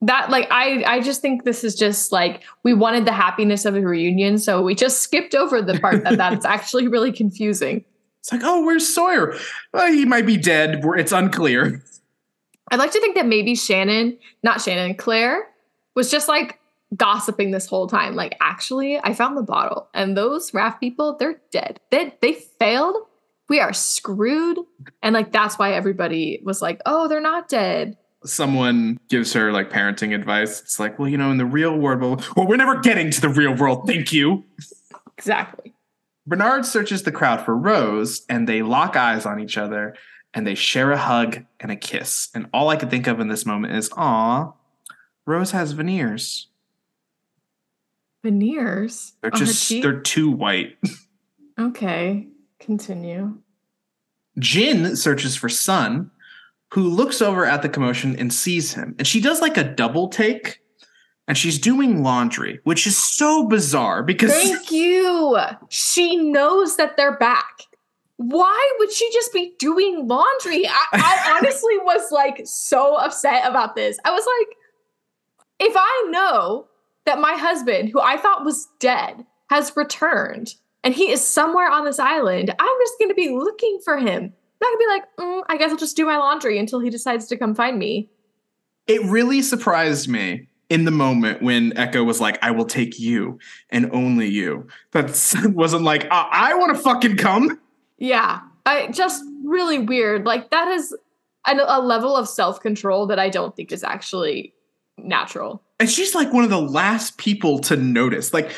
That 0.00 0.30
like 0.30 0.46
I 0.50 0.84
I 0.86 1.00
just 1.00 1.20
think 1.20 1.44
this 1.44 1.64
is 1.64 1.74
just 1.74 2.12
like 2.12 2.44
we 2.62 2.72
wanted 2.72 3.04
the 3.04 3.12
happiness 3.12 3.64
of 3.64 3.74
a 3.74 3.80
reunion, 3.80 4.38
so 4.38 4.62
we 4.62 4.74
just 4.74 5.00
skipped 5.00 5.34
over 5.34 5.60
the 5.60 5.78
part 5.80 6.04
that 6.04 6.16
that's 6.16 6.44
actually 6.46 6.86
really 6.86 7.10
confusing. 7.10 7.84
It's 8.20 8.32
like, 8.32 8.42
oh, 8.44 8.64
where's 8.64 8.86
Sawyer? 8.86 9.34
Well, 9.72 9.92
he 9.92 10.04
might 10.04 10.26
be 10.26 10.36
dead. 10.36 10.82
It's 10.96 11.12
unclear. 11.12 11.82
I'd 12.70 12.78
like 12.78 12.92
to 12.92 13.00
think 13.00 13.14
that 13.16 13.26
maybe 13.26 13.54
Shannon, 13.54 14.18
not 14.42 14.60
Shannon, 14.60 14.94
Claire, 14.94 15.48
was 15.94 16.10
just 16.10 16.28
like 16.28 16.58
gossiping 16.96 17.50
this 17.50 17.66
whole 17.66 17.86
time. 17.86 18.14
Like, 18.14 18.36
actually, 18.40 18.98
I 18.98 19.14
found 19.14 19.36
the 19.36 19.42
bottle, 19.42 19.88
and 19.94 20.16
those 20.16 20.52
raft 20.54 20.80
people, 20.80 21.16
they're 21.18 21.40
dead. 21.50 21.80
They 21.90 22.14
they 22.20 22.34
failed. 22.34 22.96
We 23.48 23.60
are 23.60 23.72
screwed. 23.72 24.58
And 25.02 25.14
like 25.14 25.32
that's 25.32 25.58
why 25.58 25.72
everybody 25.72 26.40
was 26.44 26.60
like, 26.60 26.80
oh, 26.84 27.08
they're 27.08 27.20
not 27.20 27.48
dead. 27.48 27.96
Someone 28.24 28.98
gives 29.08 29.32
her 29.32 29.52
like 29.52 29.70
parenting 29.70 30.14
advice. 30.14 30.60
It's 30.60 30.80
like, 30.80 30.98
well, 30.98 31.08
you 31.08 31.16
know, 31.16 31.30
in 31.30 31.38
the 31.38 31.46
real 31.46 31.76
world, 31.76 32.00
well, 32.00 32.20
well 32.36 32.46
we're 32.46 32.56
never 32.56 32.80
getting 32.80 33.10
to 33.10 33.20
the 33.20 33.28
real 33.28 33.54
world. 33.54 33.86
Thank 33.86 34.12
you. 34.12 34.44
Exactly. 35.16 35.74
Bernard 36.26 36.66
searches 36.66 37.04
the 37.04 37.12
crowd 37.12 37.44
for 37.44 37.56
Rose, 37.56 38.22
and 38.28 38.46
they 38.46 38.62
lock 38.62 38.96
eyes 38.96 39.24
on 39.24 39.40
each 39.40 39.56
other, 39.56 39.96
and 40.34 40.46
they 40.46 40.54
share 40.54 40.92
a 40.92 40.98
hug 40.98 41.44
and 41.58 41.72
a 41.72 41.76
kiss. 41.76 42.28
And 42.34 42.48
all 42.52 42.68
I 42.68 42.76
could 42.76 42.90
think 42.90 43.06
of 43.06 43.18
in 43.18 43.28
this 43.28 43.46
moment 43.46 43.74
is, 43.74 43.90
aw, 43.96 44.52
Rose 45.26 45.52
has 45.52 45.72
veneers. 45.72 46.48
Veneers. 48.22 49.14
They're 49.22 49.30
just 49.30 49.68
they're 49.70 50.00
too 50.00 50.30
white. 50.30 50.76
okay. 51.58 52.26
Continue. 52.60 53.38
Jin 54.38 54.96
searches 54.96 55.36
for 55.36 55.48
Sun, 55.48 56.10
who 56.70 56.82
looks 56.88 57.22
over 57.22 57.44
at 57.46 57.62
the 57.62 57.68
commotion 57.68 58.16
and 58.16 58.32
sees 58.32 58.74
him. 58.74 58.94
And 58.98 59.06
she 59.06 59.20
does 59.20 59.40
like 59.40 59.56
a 59.56 59.64
double 59.64 60.08
take, 60.08 60.60
and 61.26 61.36
she's 61.36 61.58
doing 61.58 62.02
laundry, 62.02 62.60
which 62.64 62.86
is 62.86 62.96
so 62.96 63.46
bizarre 63.46 64.02
because 64.02 64.32
Thank 64.32 64.70
you. 64.70 65.38
She 65.68 66.16
knows 66.16 66.76
that 66.76 66.96
they're 66.96 67.18
back. 67.18 67.62
Why 68.16 68.76
would 68.78 68.90
she 68.92 69.10
just 69.12 69.32
be 69.32 69.54
doing 69.58 70.08
laundry? 70.08 70.66
I, 70.66 70.86
I 70.92 71.36
honestly 71.38 71.78
was 71.78 72.10
like 72.10 72.40
so 72.44 72.96
upset 72.96 73.48
about 73.48 73.76
this. 73.76 73.98
I 74.04 74.10
was 74.10 74.26
like, 74.26 74.56
if 75.60 75.74
I 75.76 76.06
know 76.10 76.66
that 77.06 77.20
my 77.20 77.34
husband, 77.34 77.90
who 77.92 78.00
I 78.00 78.16
thought 78.16 78.44
was 78.44 78.68
dead, 78.80 79.24
has 79.50 79.76
returned 79.76 80.54
and 80.84 80.94
he 80.94 81.10
is 81.10 81.26
somewhere 81.26 81.70
on 81.70 81.84
this 81.84 81.98
island, 81.98 82.54
I'm 82.58 82.78
just 82.80 82.98
going 82.98 83.10
to 83.10 83.14
be 83.14 83.30
looking 83.30 83.78
for 83.84 83.96
him. 83.98 84.34
Going 84.60 84.74
to 84.74 84.78
be 84.78 84.86
like, 84.88 85.02
mm, 85.18 85.42
I 85.48 85.56
guess 85.56 85.70
I'll 85.70 85.76
just 85.76 85.96
do 85.96 86.04
my 86.04 86.16
laundry 86.16 86.58
until 86.58 86.80
he 86.80 86.90
decides 86.90 87.26
to 87.28 87.36
come 87.36 87.54
find 87.54 87.78
me. 87.78 88.10
it 88.86 89.02
really 89.04 89.42
surprised 89.42 90.08
me 90.08 90.48
in 90.70 90.84
the 90.84 90.90
moment 90.90 91.42
when 91.42 91.72
Eko 91.72 92.04
was 92.04 92.20
like, 92.20 92.38
I 92.42 92.50
will 92.50 92.64
take 92.64 92.98
you 92.98 93.38
and 93.70 93.90
only 93.92 94.28
you. 94.28 94.66
That 94.92 95.06
wasn't 95.54 95.82
like, 95.82 96.06
I, 96.10 96.28
I 96.30 96.54
want 96.54 96.76
to 96.76 96.82
fucking 96.82 97.16
come. 97.16 97.58
Yeah, 97.98 98.40
I 98.66 98.88
just 98.88 99.24
really 99.44 99.78
weird. 99.78 100.24
Like 100.26 100.50
that 100.50 100.68
is 100.68 100.94
an, 101.46 101.60
a 101.60 101.80
level 101.80 102.16
of 102.16 102.28
self 102.28 102.60
control 102.60 103.06
that 103.06 103.18
I 103.18 103.28
don't 103.28 103.56
think 103.56 103.72
is 103.72 103.82
actually 103.82 104.52
natural. 104.96 105.62
And 105.80 105.88
she's 105.88 106.14
like 106.14 106.32
one 106.32 106.44
of 106.44 106.50
the 106.50 106.60
last 106.60 107.18
people 107.18 107.60
to 107.60 107.76
notice. 107.76 108.34
Like 108.34 108.50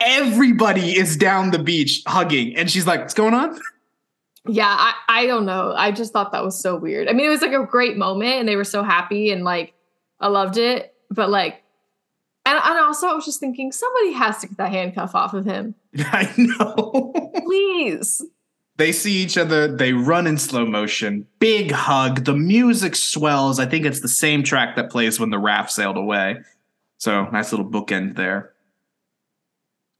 everybody 0.00 0.96
is 0.96 1.16
down 1.16 1.50
the 1.50 1.58
beach 1.58 2.02
hugging, 2.06 2.56
and 2.56 2.70
she's 2.70 2.86
like, 2.86 3.00
What's 3.00 3.14
going 3.14 3.34
on? 3.34 3.60
Yeah, 4.46 4.66
I, 4.68 4.94
I 5.08 5.26
don't 5.26 5.44
know. 5.46 5.74
I 5.76 5.90
just 5.92 6.12
thought 6.12 6.32
that 6.32 6.44
was 6.44 6.58
so 6.58 6.76
weird. 6.76 7.08
I 7.08 7.12
mean, 7.12 7.26
it 7.26 7.30
was 7.30 7.42
like 7.42 7.52
a 7.52 7.66
great 7.66 7.96
moment 7.96 8.34
and 8.34 8.48
they 8.48 8.56
were 8.56 8.64
so 8.64 8.82
happy 8.82 9.30
and 9.30 9.44
like 9.44 9.74
I 10.20 10.28
loved 10.28 10.56
it. 10.56 10.94
But 11.10 11.30
like 11.30 11.62
And, 12.46 12.58
and 12.62 12.78
also, 12.78 13.08
I 13.08 13.14
was 13.14 13.24
just 13.24 13.40
thinking 13.40 13.72
somebody 13.72 14.12
has 14.12 14.38
to 14.38 14.46
get 14.46 14.56
that 14.56 14.70
handcuff 14.70 15.14
off 15.14 15.34
of 15.34 15.44
him. 15.44 15.74
I 15.98 16.32
know. 16.36 17.12
Please. 17.44 18.24
they 18.76 18.92
see 18.92 19.12
each 19.22 19.36
other. 19.36 19.68
They 19.68 19.92
run 19.92 20.26
in 20.26 20.38
slow 20.38 20.64
motion. 20.64 21.26
Big 21.40 21.70
hug. 21.72 22.24
The 22.24 22.34
music 22.34 22.94
swells. 22.96 23.58
I 23.58 23.66
think 23.66 23.84
it's 23.84 24.00
the 24.00 24.08
same 24.08 24.42
track 24.42 24.76
that 24.76 24.88
plays 24.90 25.18
when 25.20 25.30
the 25.30 25.38
raft 25.38 25.70
sailed 25.72 25.96
away. 25.98 26.38
So 26.98 27.26
nice 27.26 27.52
little 27.52 27.68
bookend 27.68 28.16
there. 28.16 28.52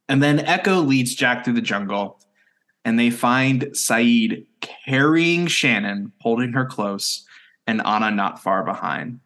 And 0.08 0.22
then 0.22 0.38
Eko 0.38 0.86
leads 0.86 1.14
Jack 1.14 1.44
through 1.44 1.54
the 1.54 1.60
jungle, 1.60 2.18
and 2.88 2.98
they 2.98 3.10
find 3.10 3.64
Sayid 3.72 4.46
carrying 4.62 5.46
Shannon, 5.46 6.10
holding 6.22 6.54
her 6.54 6.64
close, 6.64 7.26
and 7.66 7.82
Ana 7.82 8.10
not 8.10 8.42
far 8.42 8.64
behind. 8.64 9.20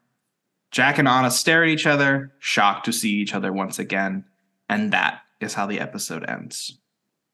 Jack 0.72 0.98
and 0.98 1.06
Ana 1.06 1.30
stare 1.30 1.62
at 1.62 1.68
each 1.68 1.86
other, 1.86 2.32
shocked 2.40 2.86
to 2.86 2.92
see 2.92 3.12
each 3.12 3.36
other 3.36 3.52
once 3.52 3.78
again, 3.78 4.24
and 4.68 4.92
that 4.92 5.20
is 5.40 5.54
how 5.54 5.66
the 5.66 5.78
episode 5.78 6.28
ends. 6.28 6.76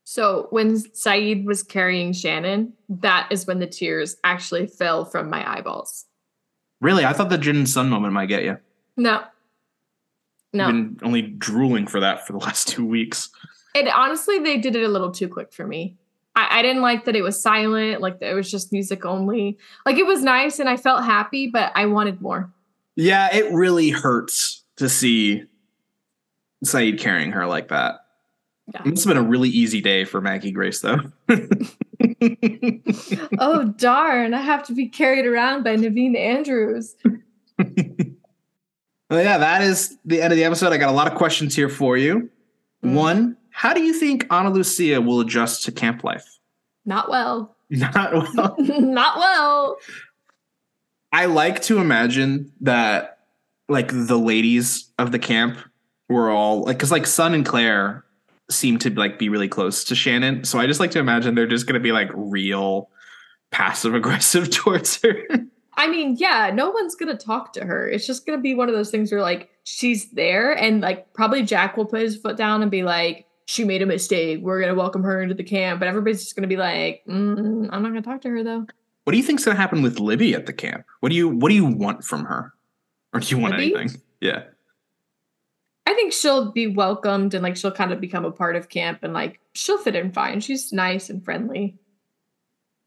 So 0.04 0.48
when 0.50 0.74
Sayid 0.74 1.46
was 1.46 1.62
carrying 1.62 2.12
Shannon, 2.12 2.74
that 2.90 3.28
is 3.30 3.46
when 3.46 3.58
the 3.58 3.66
tears 3.66 4.18
actually 4.22 4.66
fell 4.66 5.06
from 5.06 5.30
my 5.30 5.50
eyeballs. 5.50 6.04
Really, 6.82 7.06
I 7.06 7.14
thought 7.14 7.30
the 7.30 7.38
Jin 7.38 7.56
and 7.56 7.68
Sun 7.68 7.88
moment 7.88 8.12
might 8.12 8.26
get 8.26 8.44
you. 8.44 8.58
No. 8.98 9.22
No. 10.52 10.66
I've 10.66 10.72
been 10.72 10.98
only 11.02 11.22
drooling 11.22 11.86
for 11.86 12.00
that 12.00 12.26
for 12.26 12.34
the 12.34 12.40
last 12.40 12.68
two 12.68 12.84
weeks. 12.84 13.30
It 13.74 13.88
honestly, 13.88 14.38
they 14.40 14.58
did 14.58 14.76
it 14.76 14.82
a 14.82 14.88
little 14.88 15.10
too 15.10 15.28
quick 15.28 15.54
for 15.54 15.66
me. 15.66 15.96
I, 16.38 16.58
I 16.58 16.62
didn't 16.62 16.82
like 16.82 17.04
that 17.04 17.16
it 17.16 17.22
was 17.22 17.40
silent, 17.40 18.00
like 18.00 18.18
it 18.20 18.34
was 18.34 18.50
just 18.50 18.72
music 18.72 19.04
only. 19.04 19.58
Like 19.86 19.96
it 19.96 20.06
was 20.06 20.22
nice 20.22 20.58
and 20.58 20.68
I 20.68 20.76
felt 20.76 21.04
happy, 21.04 21.48
but 21.48 21.72
I 21.74 21.86
wanted 21.86 22.20
more. 22.20 22.52
Yeah, 22.96 23.34
it 23.34 23.52
really 23.52 23.90
hurts 23.90 24.64
to 24.76 24.88
see 24.88 25.44
Sayid 26.64 26.98
carrying 26.98 27.32
her 27.32 27.46
like 27.46 27.68
that. 27.68 28.00
Yeah. 28.74 28.82
It 28.84 28.90
must 28.90 29.04
have 29.04 29.14
been 29.14 29.24
a 29.24 29.28
really 29.28 29.48
easy 29.48 29.80
day 29.80 30.04
for 30.04 30.20
Maggie 30.20 30.50
Grace, 30.50 30.80
though. 30.80 30.98
oh 33.38 33.64
darn! 33.78 34.34
I 34.34 34.42
have 34.42 34.62
to 34.64 34.74
be 34.74 34.88
carried 34.88 35.24
around 35.24 35.64
by 35.64 35.76
Naveen 35.76 36.16
Andrews. 36.16 36.94
Well, 39.10 39.22
yeah, 39.22 39.38
that 39.38 39.62
is 39.62 39.96
the 40.04 40.20
end 40.20 40.32
of 40.32 40.36
the 40.36 40.44
episode. 40.44 40.72
I 40.72 40.76
got 40.76 40.90
a 40.90 40.92
lot 40.92 41.10
of 41.10 41.16
questions 41.16 41.56
here 41.56 41.70
for 41.70 41.96
you. 41.96 42.28
Mm. 42.84 42.94
One, 42.94 43.36
how 43.58 43.74
do 43.74 43.82
you 43.82 43.92
think 43.92 44.24
Ana 44.30 44.50
Lucia 44.50 45.00
will 45.00 45.18
adjust 45.18 45.64
to 45.64 45.72
camp 45.72 46.04
life? 46.04 46.38
Not 46.86 47.10
well. 47.10 47.56
Not 47.70 48.12
well. 48.12 48.54
Not 48.58 49.18
well. 49.18 49.78
I 51.10 51.24
like 51.24 51.60
to 51.62 51.78
imagine 51.78 52.52
that 52.60 53.18
like 53.68 53.88
the 53.90 54.16
ladies 54.16 54.92
of 54.96 55.10
the 55.10 55.18
camp 55.18 55.58
were 56.08 56.30
all 56.30 56.62
like 56.62 56.76
because 56.76 56.92
like 56.92 57.04
Sun 57.04 57.34
and 57.34 57.44
Claire 57.44 58.04
seem 58.48 58.78
to 58.78 58.90
like 58.90 59.18
be 59.18 59.28
really 59.28 59.48
close 59.48 59.82
to 59.84 59.96
Shannon. 59.96 60.44
So 60.44 60.60
I 60.60 60.68
just 60.68 60.78
like 60.78 60.92
to 60.92 61.00
imagine 61.00 61.34
they're 61.34 61.48
just 61.48 61.66
gonna 61.66 61.80
be 61.80 61.90
like 61.90 62.10
real 62.14 62.90
passive 63.50 63.92
aggressive 63.92 64.50
towards 64.52 65.02
her. 65.02 65.24
I 65.76 65.88
mean, 65.88 66.14
yeah, 66.16 66.52
no 66.54 66.70
one's 66.70 66.94
gonna 66.94 67.16
talk 67.16 67.54
to 67.54 67.64
her. 67.64 67.88
It's 67.88 68.06
just 68.06 68.24
gonna 68.24 68.40
be 68.40 68.54
one 68.54 68.68
of 68.68 68.76
those 68.76 68.92
things 68.92 69.10
where 69.10 69.20
like 69.20 69.50
she's 69.64 70.12
there, 70.12 70.52
and 70.52 70.80
like 70.80 71.12
probably 71.12 71.42
Jack 71.42 71.76
will 71.76 71.86
put 71.86 72.02
his 72.02 72.16
foot 72.16 72.36
down 72.36 72.62
and 72.62 72.70
be 72.70 72.84
like, 72.84 73.24
"She 73.48 73.64
made 73.64 73.82
a 73.82 73.86
mistake. 73.86 74.40
We're 74.42 74.60
gonna 74.60 74.74
welcome 74.74 75.02
her 75.02 75.22
into 75.22 75.34
the 75.34 75.42
camp." 75.44 75.80
But 75.80 75.88
everybody's 75.88 76.22
just 76.22 76.36
gonna 76.36 76.48
be 76.48 76.56
like, 76.56 77.02
mm, 77.08 77.68
"I'm 77.72 77.82
not 77.82 77.88
gonna 77.88 78.02
talk 78.02 78.20
to 78.22 78.28
her 78.28 78.44
though." 78.44 78.66
what 79.08 79.12
do 79.12 79.16
you 79.16 79.24
think's 79.24 79.42
gonna 79.42 79.56
happen 79.56 79.80
with 79.80 79.98
Libby 79.98 80.34
at 80.34 80.44
the 80.44 80.52
camp? 80.52 80.84
What 81.00 81.08
do 81.08 81.14
you 81.14 81.30
what 81.30 81.48
do 81.48 81.54
you 81.54 81.64
want 81.64 82.04
from 82.04 82.26
her? 82.26 82.52
Or 83.14 83.20
do 83.20 83.34
you 83.34 83.40
want 83.40 83.56
Libby? 83.56 83.74
anything? 83.74 84.02
Yeah. 84.20 84.42
I 85.86 85.94
think 85.94 86.12
she'll 86.12 86.52
be 86.52 86.66
welcomed 86.66 87.32
and 87.32 87.42
like 87.42 87.56
she'll 87.56 87.72
kind 87.72 87.90
of 87.90 88.02
become 88.02 88.26
a 88.26 88.30
part 88.30 88.54
of 88.54 88.68
camp 88.68 88.98
and 89.02 89.14
like 89.14 89.40
she'll 89.54 89.78
fit 89.78 89.96
in 89.96 90.12
fine. 90.12 90.40
She's 90.40 90.74
nice 90.74 91.08
and 91.08 91.24
friendly. 91.24 91.78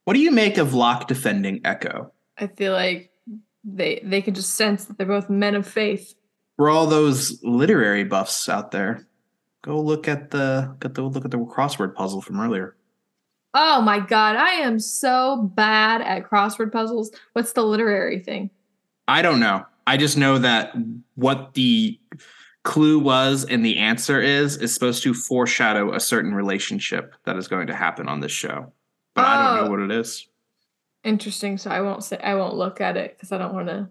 What 0.06 0.14
do 0.14 0.20
you 0.20 0.30
make 0.30 0.60
of 0.60 0.76
Locke 0.76 1.08
defending 1.08 1.60
Eko? 1.62 2.12
I 2.38 2.46
feel 2.46 2.74
like 2.74 3.12
they 3.64 4.00
they 4.04 4.22
can 4.22 4.36
just 4.36 4.54
sense 4.54 4.86
that 4.86 5.00
they're 5.00 5.08
both 5.08 5.28
men 5.28 5.56
of 5.56 5.66
faith. 5.66 6.14
For 6.56 6.70
all 6.70 6.86
those 6.86 7.42
literary 7.42 8.04
buffs 8.04 8.48
out 8.48 8.70
there, 8.70 9.08
go 9.62 9.80
look 9.80 10.08
at 10.08 10.32
the 10.32 10.76
get 10.80 10.94
the 10.96 11.02
look 11.04 11.26
at 11.26 11.32
the 11.32 11.38
crossword 11.38 11.94
puzzle 11.96 12.22
from 12.22 12.40
earlier. 12.40 12.76
Oh 13.54 13.82
my 13.82 14.00
god, 14.00 14.36
I 14.38 14.52
am 14.52 14.80
so 14.80 15.52
bad 15.56 16.02
at 16.02 16.30
crossword 16.30 16.72
puzzles. 16.72 17.12
What's 17.34 17.54
the 17.54 17.64
literary 17.64 18.20
thing? 18.20 18.50
I 19.08 19.22
don't 19.22 19.40
know. 19.40 19.66
I 19.88 19.98
just 19.98 20.18
know 20.18 20.38
that 20.40 20.74
what 21.16 21.54
the 21.54 22.00
clue 22.64 23.00
was 23.00 23.44
and 23.44 23.66
the 23.66 23.78
answer 23.80 24.22
is 24.22 24.56
is 24.58 24.74
supposed 24.74 25.02
to 25.04 25.14
foreshadow 25.14 25.94
a 25.94 26.00
certain 26.00 26.34
relationship 26.34 27.16
that 27.26 27.36
is 27.36 27.48
going 27.48 27.68
to 27.68 27.76
happen 27.76 28.08
on 28.08 28.20
this 28.20 28.32
show. 28.32 28.72
But 29.16 29.26
I 29.26 29.38
don't 29.44 29.58
Oh. 29.60 29.66
know 29.66 29.72
what 29.72 29.80
it 29.82 29.92
is. 29.92 30.28
Interesting. 31.04 31.58
So 31.58 31.72
I 31.72 31.82
won't 31.82 32.04
say 32.04 32.18
I 32.24 32.36
won't 32.36 32.56
look 32.56 32.80
at 32.80 32.96
it 32.96 33.16
because 33.18 33.32
I 33.32 33.38
don't 33.40 33.54
want 33.54 33.68
to. 33.68 33.90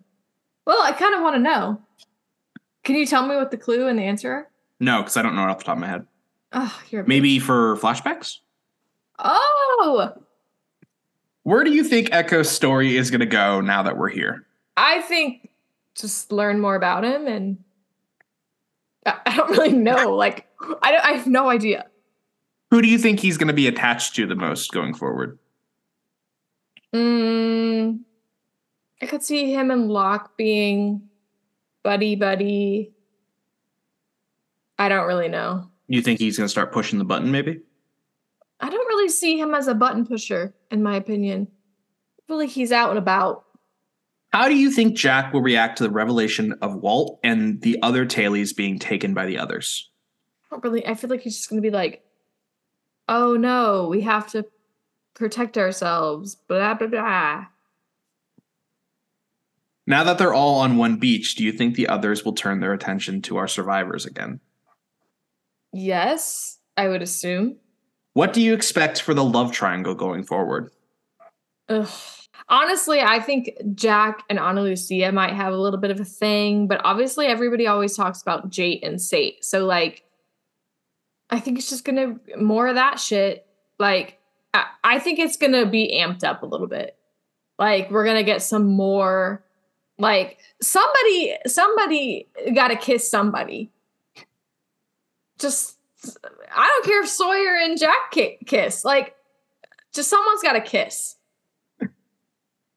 Well, 0.67 0.81
I 0.81 0.93
kind 0.93 1.15
of 1.15 1.21
want 1.23 1.35
to 1.35 1.41
know. 1.43 1.83
Can 2.85 2.95
you 2.95 3.05
tell 3.05 3.27
me 3.27 3.35
what 3.35 3.51
the 3.51 3.57
clue 3.59 3.89
and 3.89 3.99
the 3.99 4.05
answer 4.05 4.33
are? 4.33 4.50
No, 4.81 5.03
because 5.03 5.17
I 5.17 5.23
don't 5.23 5.37
know 5.37 5.45
it 5.45 5.51
off 5.51 5.59
the 5.59 5.65
top 5.65 5.77
of 5.77 5.81
my 5.81 5.87
head. 5.87 6.07
Oh, 6.53 6.81
you're 6.91 7.05
Maybe 7.05 7.39
for 7.39 7.77
flashbacks? 7.77 8.39
Oh, 9.19 10.13
Where 11.43 11.63
do 11.63 11.71
you 11.71 11.85
think 11.85 12.11
Eko's 12.11 12.51
story 12.51 12.97
is 12.97 13.11
going 13.11 13.21
to 13.21 13.27
go 13.27 13.61
now 13.61 13.83
that 13.83 13.97
we're 13.97 14.09
here? 14.09 14.47
I 14.77 15.03
think 15.03 15.51
just 15.95 16.33
learn 16.33 16.61
more 16.61 16.75
about 16.75 17.05
him, 17.05 17.27
and 17.27 17.59
I, 19.05 19.19
I 19.27 19.37
don't 19.37 19.51
really 19.51 19.73
know. 19.73 20.15
Like, 20.21 20.47
I 20.83 20.93
don't, 20.93 21.05
I 21.05 21.13
have 21.13 21.27
no 21.27 21.49
idea. 21.49 21.87
Who 22.71 22.83
do 22.83 22.89
you 22.89 22.99
think 22.99 23.21
he's 23.21 23.37
going 23.37 23.49
to 23.49 23.55
be 23.55 23.67
attached 23.67 24.15
to 24.17 24.27
the 24.27 24.35
most 24.35 24.73
going 24.73 24.95
forward? 24.95 25.39
Mm, 26.95 28.01
I 29.03 29.07
could 29.07 29.23
see 29.23 29.53
him 29.53 29.71
and 29.71 29.91
Locke 29.91 30.37
being 30.37 31.09
buddy 31.83 32.17
buddy. 32.17 32.93
I 34.81 34.89
don't 34.89 35.07
really 35.07 35.29
know. 35.29 35.69
You 35.89 36.01
think 36.01 36.21
he's 36.21 36.39
going 36.39 36.47
to 36.47 36.51
start 36.51 36.73
pushing 36.73 36.99
the 36.99 37.05
button, 37.05 37.31
maybe? 37.31 37.61
I 38.61 38.71
don't 38.71 38.89
really 38.89 39.11
see 39.11 39.39
him 39.39 39.55
as 39.55 39.69
a 39.69 39.75
button 39.75 40.07
pusher, 40.07 40.55
in 40.71 40.83
my 40.83 40.97
opinion. 40.97 41.49
I 42.19 42.23
feel 42.27 42.39
like 42.39 42.49
he's 42.49 42.73
out 42.73 42.89
and 42.89 42.99
about. 42.99 43.45
How 44.33 44.49
do 44.49 44.57
you 44.57 44.71
think 44.71 44.97
Jack 44.97 45.35
will 45.35 45.43
react 45.43 45.77
to 45.79 45.85
the 45.85 45.91
revelation 45.91 46.55
of 46.63 46.77
Walt 46.77 47.21
and 47.23 47.61
the 47.61 47.79
other 47.83 48.07
Tailies 48.07 48.57
being 48.57 48.79
taken 48.79 49.13
by 49.13 49.27
the 49.27 49.37
others? 49.37 49.91
I 50.47 50.55
don't 50.55 50.65
really. 50.65 50.87
I 50.87 50.95
feel 50.95 51.11
like 51.11 51.21
he's 51.21 51.37
just 51.37 51.51
gonna 51.51 51.61
be 51.61 51.71
like, 51.71 52.03
"Oh 53.07 53.37
no, 53.37 53.89
we 53.89 54.01
have 54.01 54.31
to 54.33 54.47
protect 55.13 55.59
ourselves." 55.59 56.37
Blah 56.37 56.75
blah 56.75 56.87
blah. 56.87 57.47
Now 59.87 60.05
that 60.05 60.17
they're 60.17 60.33
all 60.33 60.61
on 60.61 60.79
one 60.79 60.97
beach, 60.97 61.35
do 61.35 61.45
you 61.45 61.53
think 61.53 61.75
the 61.75 61.89
others 61.89 62.25
will 62.25 62.33
turn 62.33 62.61
their 62.61 62.73
attention 62.73 63.21
to 63.23 63.37
our 63.37 63.49
survivors 63.49 64.07
again? 64.07 64.41
Yes, 65.73 66.59
I 66.77 66.89
would 66.89 67.03
assume. 67.03 67.57
What 68.15 68.33
do 68.33 68.41
you 68.41 68.55
expect 68.55 69.03
for 69.03 69.15
the 69.15 69.25
love 69.25 69.53
triangle 69.53 69.95
going 69.95 70.25
forward? 70.25 70.71
Ugh. 71.69 71.89
Honestly, 72.49 73.01
I 73.01 73.21
think 73.21 73.53
Jack 73.77 74.25
and 74.29 74.39
Ana 74.39 74.63
Lucia 74.63 75.13
might 75.13 75.35
have 75.35 75.53
a 75.53 75.57
little 75.57 75.79
bit 75.79 75.93
of 75.93 76.01
a 76.01 76.05
thing, 76.05 76.67
but 76.67 76.81
obviously 76.85 77.27
everybody 77.27 77.69
always 77.69 77.97
talks 77.97 78.21
about 78.21 78.51
Jate 78.51 78.83
and 78.83 79.01
Sate. 79.01 79.45
So 79.45 79.65
like 79.65 80.03
I 81.31 81.39
think 81.39 81.59
it's 81.59 81.71
just 81.71 81.85
gonna 81.85 82.19
more 82.37 82.67
of 82.67 82.75
that 82.75 82.99
shit. 82.99 83.47
Like 83.79 84.19
I, 84.53 84.67
I 84.83 84.99
think 84.99 85.21
it's 85.21 85.37
gonna 85.37 85.65
be 85.65 85.97
amped 85.97 86.25
up 86.25 86.43
a 86.43 86.47
little 86.47 86.67
bit. 86.67 86.97
Like 87.57 87.89
we're 87.91 88.05
gonna 88.05 88.25
get 88.25 88.43
some 88.43 88.67
more 88.67 89.45
like 89.99 90.39
somebody 90.61 91.37
somebody 91.47 92.29
gotta 92.53 92.75
kiss 92.75 93.09
somebody. 93.09 93.71
Just 95.41 95.77
I 96.53 96.67
don't 96.67 96.85
care 96.85 97.03
if 97.03 97.09
Sawyer 97.09 97.57
and 97.57 97.79
Jack 97.79 98.11
ki- 98.13 98.39
kiss. 98.47 98.85
Like 98.85 99.15
just 99.93 100.09
someone's 100.09 100.43
gotta 100.43 100.61
kiss. 100.61 101.17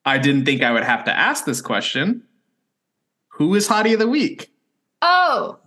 I 0.05 0.17
didn't 0.17 0.45
think 0.45 0.63
I 0.63 0.71
would 0.71 0.83
have 0.83 1.05
to 1.05 1.17
ask 1.17 1.45
this 1.45 1.61
question. 1.61 2.23
Who 3.29 3.55
is 3.55 3.67
Hottie 3.67 3.93
of 3.93 3.99
the 3.99 4.07
Week? 4.07 4.51
Oh, 5.01 5.59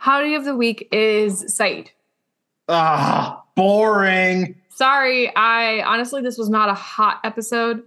Hottie 0.00 0.36
of 0.36 0.44
the 0.44 0.54
Week 0.54 0.88
is 0.92 1.44
Sayid. 1.44 1.88
Ah, 2.68 3.42
boring. 3.54 4.56
Sorry, 4.68 5.34
I 5.34 5.82
honestly, 5.82 6.22
this 6.22 6.38
was 6.38 6.48
not 6.50 6.68
a 6.68 6.74
hot 6.74 7.20
episode. 7.24 7.82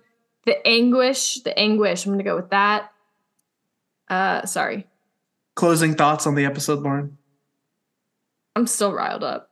The 0.45 0.65
anguish, 0.67 1.41
the 1.41 1.57
anguish, 1.57 2.05
I'm 2.05 2.13
gonna 2.13 2.23
go 2.23 2.35
with 2.35 2.49
that. 2.49 2.91
Uh, 4.09 4.45
sorry. 4.45 4.87
Closing 5.55 5.93
thoughts 5.95 6.25
on 6.25 6.35
the 6.35 6.45
episode, 6.45 6.79
Lauren? 6.79 7.18
I'm 8.55 8.67
still 8.67 8.93
riled 8.93 9.23
up. 9.23 9.49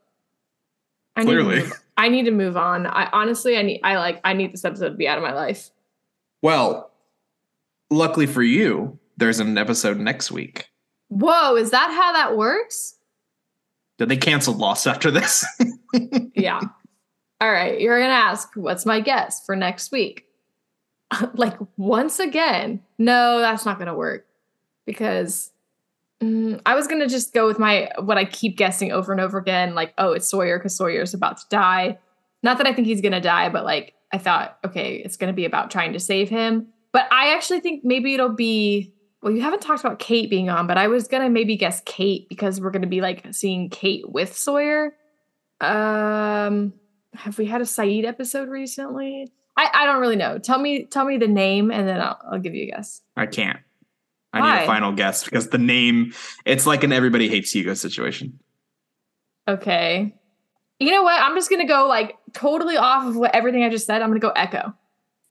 I 1.16 1.24
Clearly. 1.24 1.56
Need 1.56 1.62
to 1.62 1.68
move, 1.68 1.84
I 1.98 2.10
need 2.10 2.26
to 2.26 2.32
move 2.32 2.58
on. 2.58 2.86
I 2.86 3.10
honestly, 3.12 3.58
I 3.58 3.62
need, 3.64 3.80
I 3.84 3.98
like, 3.98 4.22
I 4.24 4.34
need 4.34 4.54
this 4.54 4.66
episode 4.66 4.90
to 4.90 4.96
be 4.96 5.08
out 5.08 5.18
of 5.18 5.24
my 5.24 5.34
life. 5.34 5.72
Well, 6.42 6.92
luckily 7.90 8.28
for 8.28 8.44
you, 8.44 9.00
there's 9.18 9.40
an 9.40 9.58
episode 9.58 9.98
next 9.98 10.32
week. 10.32 10.70
Whoa, 11.10 11.56
is 11.56 11.72
that 11.72 11.92
how 11.92 12.14
that 12.14 12.38
works? 12.38 12.96
Did 13.98 14.10
they 14.10 14.18
cancel 14.18 14.54
Lost 14.54 14.86
after 14.86 15.10
this? 15.10 15.46
yeah. 16.36 16.62
All 17.42 17.52
right, 17.52 17.80
you're 17.80 18.00
gonna 18.00 18.14
ask, 18.14 18.50
what's 18.56 18.86
my 18.86 19.00
guess 19.00 19.44
for 19.46 19.56
next 19.56 19.92
week? 19.92 20.26
like 21.34 21.58
once 21.78 22.20
again, 22.20 22.82
no, 22.98 23.40
that's 23.40 23.66
not 23.66 23.80
gonna 23.80 23.96
work 23.96 24.28
because 24.86 25.52
mm, 26.22 26.62
I 26.66 26.76
was 26.76 26.88
gonna 26.88 27.08
just 27.08 27.34
go 27.34 27.48
with 27.48 27.60
my 27.60 27.90
what 28.00 28.18
I 28.18 28.26
keep 28.26 28.58
guessing 28.58 28.92
over 28.92 29.12
and 29.12 29.22
over 29.22 29.38
again, 29.38 29.76
like, 29.76 29.94
oh, 29.98 30.14
it's 30.14 30.28
Sawyer 30.28 30.58
because 30.58 30.76
Sawyer's 30.76 31.14
about 31.14 31.38
to 31.38 31.44
die. 31.50 32.00
Not 32.44 32.58
that 32.58 32.68
I 32.68 32.74
think 32.74 32.88
he's 32.88 33.02
gonna 33.02 33.22
die, 33.22 33.50
but 33.50 33.66
like 33.66 33.94
I 34.12 34.18
thought, 34.18 34.58
okay, 34.66 34.96
it's 34.96 35.18
gonna 35.18 35.34
be 35.34 35.46
about 35.46 35.72
trying 35.72 35.94
to 35.94 36.00
save 36.00 36.30
him. 36.30 36.68
But 36.92 37.12
I 37.12 37.34
actually 37.34 37.60
think 37.60 37.84
maybe 37.84 38.14
it'll 38.14 38.30
be 38.30 38.94
well, 39.22 39.34
you 39.34 39.42
haven't 39.42 39.62
talked 39.62 39.84
about 39.84 40.00
Kate 40.00 40.30
being 40.30 40.50
on, 40.50 40.68
but 40.68 40.78
I 40.78 40.88
was 40.88 41.08
gonna 41.08 41.30
maybe 41.30 41.56
guess 41.56 41.82
Kate 41.86 42.30
because 42.30 42.62
we're 42.62 42.72
gonna 42.72 42.88
be 42.88 43.02
like 43.02 43.26
seeing 43.32 43.70
Kate 43.70 44.10
with 44.10 44.36
Sawyer. 44.36 44.96
Um, 45.60 46.74
have 47.14 47.38
we 47.38 47.46
had 47.46 47.62
a 47.62 47.66
Sayid 47.66 48.06
episode 48.06 48.50
recently? 48.50 49.32
I, 49.58 49.70
I 49.74 49.86
don't 49.86 50.00
really 50.00 50.16
know. 50.16 50.38
Tell 50.38 50.60
me 50.60 50.86
tell 50.86 51.04
me 51.06 51.18
the 51.18 51.28
name 51.28 51.72
and 51.72 51.88
then 51.88 52.00
I'll, 52.00 52.20
I'll 52.32 52.40
give 52.40 52.54
you 52.54 52.64
a 52.64 52.68
guess. 52.68 53.02
I 53.16 53.26
can't. 53.26 53.60
I 54.34 54.40
Why? 54.40 54.56
need 54.58 54.64
a 54.64 54.66
final 54.66 54.92
guess 54.92 55.24
because 55.24 55.50
the 55.50 55.58
name 55.58 56.14
it's 56.46 56.66
like 56.66 56.84
an 56.84 56.92
everybody 56.92 57.30
hates 57.30 57.52
Hugo 57.52 57.74
situation. 57.74 58.40
Okay. 59.48 60.14
You 60.80 60.92
know 60.92 61.04
what? 61.04 61.22
I'm 61.22 61.36
just 61.36 61.50
gonna 61.50 61.68
go 61.68 61.88
like 61.88 62.18
totally 62.34 62.78
off 62.78 63.08
of 63.08 63.16
what 63.16 63.34
everything 63.34 63.64
I 63.64 63.70
just 63.70 63.86
said. 63.86 64.02
I'm 64.02 64.10
gonna 64.10 64.20
go 64.20 64.34
Eko. 64.34 64.74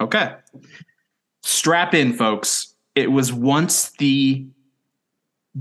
Okay. 0.01 0.35
Strap 1.43 1.95
in, 1.95 2.13
folks. 2.13 2.75
It 2.95 3.13
was 3.13 3.33
once 3.33 3.91
the 3.99 4.47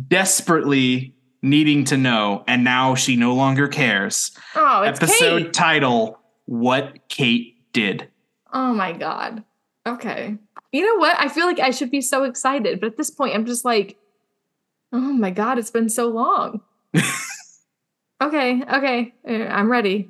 desperately 0.08 1.14
needing 1.42 1.84
to 1.86 1.98
know, 1.98 2.44
and 2.48 2.64
now 2.64 2.96
she 2.96 3.16
no 3.16 3.34
longer 3.34 3.68
cares. 3.68 4.32
Oh, 4.56 4.82
it's 4.82 5.02
Episode 5.02 5.44
Kate. 5.44 5.54
title 5.54 6.20
What 6.46 7.08
Kate 7.10 7.56
Did. 7.72 8.10
Oh 8.52 8.74
my 8.74 8.94
god. 8.94 9.44
Okay. 9.86 10.38
You 10.76 10.84
know 10.84 11.00
what? 11.00 11.18
I 11.18 11.30
feel 11.30 11.46
like 11.46 11.62
I 11.62 11.72
should 11.72 11.90
be 11.90 12.02
so 12.02 12.24
excited, 12.24 12.82
but 12.82 12.88
at 12.88 12.98
this 12.98 13.10
point, 13.10 13.34
I'm 13.34 13.46
just 13.46 13.64
like, 13.64 13.98
oh 14.92 15.14
my 15.14 15.32
god, 15.32 15.58
it's 15.58 15.72
been 15.72 15.88
so 15.88 16.10
long. 16.10 16.60
okay, 18.22 18.62
okay, 18.62 19.14
uh, 19.26 19.32
I'm 19.32 19.72
ready. 19.72 20.10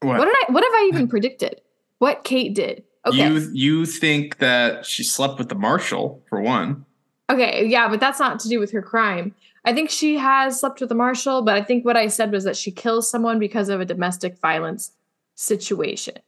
What? 0.00 0.18
What 0.18 0.26
did 0.26 0.34
I? 0.34 0.52
What 0.52 0.62
have 0.62 0.74
I 0.74 0.90
even 0.92 1.08
predicted? 1.08 1.62
What 2.00 2.22
Kate 2.22 2.54
did? 2.54 2.84
Okay, 3.06 3.26
You 3.26 3.50
you 3.54 3.86
think 3.86 4.36
that 4.38 4.84
she 4.84 5.02
slept 5.02 5.38
with 5.38 5.48
the 5.48 5.54
marshal 5.54 6.22
for 6.28 6.42
one? 6.42 6.84
okay, 7.30 7.64
yeah, 7.64 7.88
but 7.88 7.98
that's 7.98 8.20
not 8.20 8.40
to 8.40 8.48
do 8.50 8.60
with 8.60 8.72
her 8.72 8.82
crime. 8.82 9.34
I 9.64 9.72
think 9.72 9.88
she 9.88 10.18
has 10.18 10.60
slept 10.60 10.80
with 10.80 10.90
the 10.90 10.94
marshal, 10.94 11.40
but 11.40 11.54
I 11.54 11.62
think 11.62 11.86
what 11.86 11.96
I 11.96 12.08
said 12.08 12.30
was 12.30 12.44
that 12.44 12.58
she 12.58 12.72
kills 12.72 13.10
someone 13.10 13.38
because 13.38 13.70
of 13.70 13.80
a 13.80 13.86
domestic 13.86 14.38
violence 14.38 14.92
situation. 15.34 16.18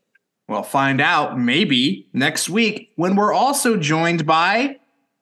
Well, 0.49 0.63
find 0.63 1.01
out 1.01 1.39
maybe 1.39 2.09
next 2.15 2.49
week 2.49 2.93
when 2.97 3.17
we're 3.17 3.35
also 3.35 3.77
joined 3.77 4.27
by 4.27 4.77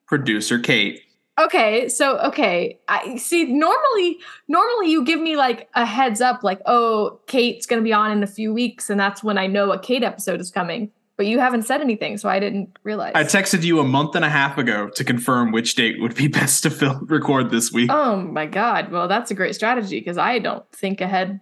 producer 0.06 0.58
Kate. 0.58 1.02
Okay, 1.38 1.88
so 1.88 2.18
okay, 2.20 2.78
I 2.88 3.16
see. 3.16 3.44
Normally, 3.44 4.18
normally 4.48 4.90
you 4.90 5.04
give 5.04 5.20
me 5.20 5.36
like 5.36 5.68
a 5.74 5.84
heads 5.84 6.22
up, 6.22 6.42
like, 6.42 6.60
oh, 6.64 7.20
Kate's 7.26 7.66
gonna 7.66 7.82
be 7.82 7.92
on 7.92 8.10
in 8.10 8.22
a 8.22 8.26
few 8.26 8.54
weeks, 8.54 8.88
and 8.88 8.98
that's 8.98 9.22
when 9.22 9.36
I 9.36 9.46
know 9.46 9.72
a 9.72 9.78
Kate 9.78 10.02
episode 10.02 10.40
is 10.40 10.50
coming. 10.50 10.92
But 11.18 11.26
you 11.26 11.38
haven't 11.38 11.62
said 11.62 11.80
anything, 11.80 12.18
so 12.18 12.28
I 12.28 12.38
didn't 12.38 12.78
realize. 12.84 13.12
I 13.14 13.24
texted 13.24 13.64
you 13.64 13.80
a 13.80 13.84
month 13.84 14.14
and 14.14 14.24
a 14.24 14.28
half 14.28 14.58
ago 14.58 14.88
to 14.90 15.04
confirm 15.04 15.50
which 15.50 15.74
date 15.74 16.00
would 16.00 16.14
be 16.14 16.28
best 16.28 16.62
to 16.62 16.70
film 16.70 17.06
record 17.06 17.50
this 17.50 17.72
week. 17.72 17.90
oh 17.92 18.16
my 18.16 18.46
god! 18.46 18.90
Well, 18.90 19.08
that's 19.08 19.30
a 19.30 19.34
great 19.34 19.54
strategy 19.54 19.98
because 19.98 20.18
I 20.18 20.38
don't 20.38 20.64
think 20.72 21.00
ahead 21.02 21.40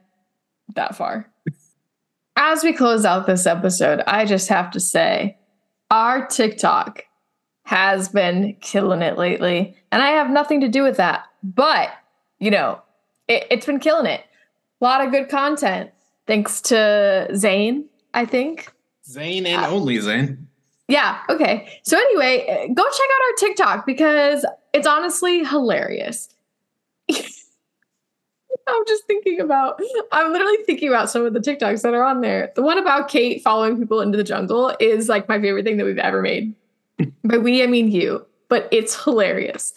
that 0.74 0.96
far. 0.96 1.30
As 2.36 2.64
we 2.64 2.72
close 2.72 3.04
out 3.04 3.26
this 3.26 3.46
episode, 3.46 4.02
I 4.06 4.24
just 4.24 4.48
have 4.48 4.70
to 4.72 4.80
say, 4.80 5.36
our 5.90 6.26
TikTok 6.26 7.04
has 7.64 8.08
been 8.08 8.56
killing 8.60 9.02
it 9.02 9.16
lately, 9.16 9.76
and 9.92 10.02
I 10.02 10.08
have 10.10 10.30
nothing 10.30 10.60
to 10.60 10.68
do 10.68 10.82
with 10.82 10.96
that. 10.96 11.24
But 11.42 11.90
you 12.38 12.50
know, 12.50 12.82
it, 13.28 13.46
it's 13.50 13.66
been 13.66 13.80
killing 13.80 14.06
it. 14.06 14.20
A 14.80 14.84
lot 14.84 15.04
of 15.04 15.12
good 15.12 15.28
content, 15.28 15.90
thanks 16.26 16.60
to 16.62 17.28
Zane. 17.34 17.86
I 18.14 18.24
think. 18.24 18.72
Zane 19.06 19.44
and 19.46 19.64
only 19.66 19.98
Zane. 20.00 20.46
Yeah. 20.88 21.20
Okay. 21.28 21.80
So 21.82 21.96
anyway, 21.96 22.46
uh, 22.48 22.72
go 22.72 22.82
check 22.82 23.08
out 23.14 23.22
our 23.26 23.36
TikTok 23.38 23.86
because 23.86 24.46
it's 24.72 24.86
honestly 24.86 25.44
hilarious. 25.44 26.28
I'm 28.66 28.86
just 28.86 29.04
thinking 29.04 29.40
about. 29.40 29.80
I'm 30.12 30.32
literally 30.32 30.56
thinking 30.64 30.88
about 30.88 31.10
some 31.10 31.24
of 31.24 31.34
the 31.34 31.40
TikToks 31.40 31.82
that 31.82 31.94
are 31.94 32.04
on 32.04 32.20
there. 32.20 32.52
The 32.54 32.62
one 32.62 32.78
about 32.78 33.08
Kate 33.08 33.42
following 33.42 33.78
people 33.78 34.00
into 34.00 34.16
the 34.16 34.24
jungle 34.24 34.74
is 34.80 35.08
like 35.08 35.28
my 35.28 35.40
favorite 35.40 35.64
thing 35.64 35.76
that 35.76 35.84
we've 35.84 35.98
ever 35.98 36.22
made. 36.22 36.54
By 37.24 37.38
we, 37.38 37.62
I 37.62 37.66
mean 37.66 37.90
you, 37.90 38.24
but 38.48 38.68
it's 38.70 39.02
hilarious. 39.02 39.74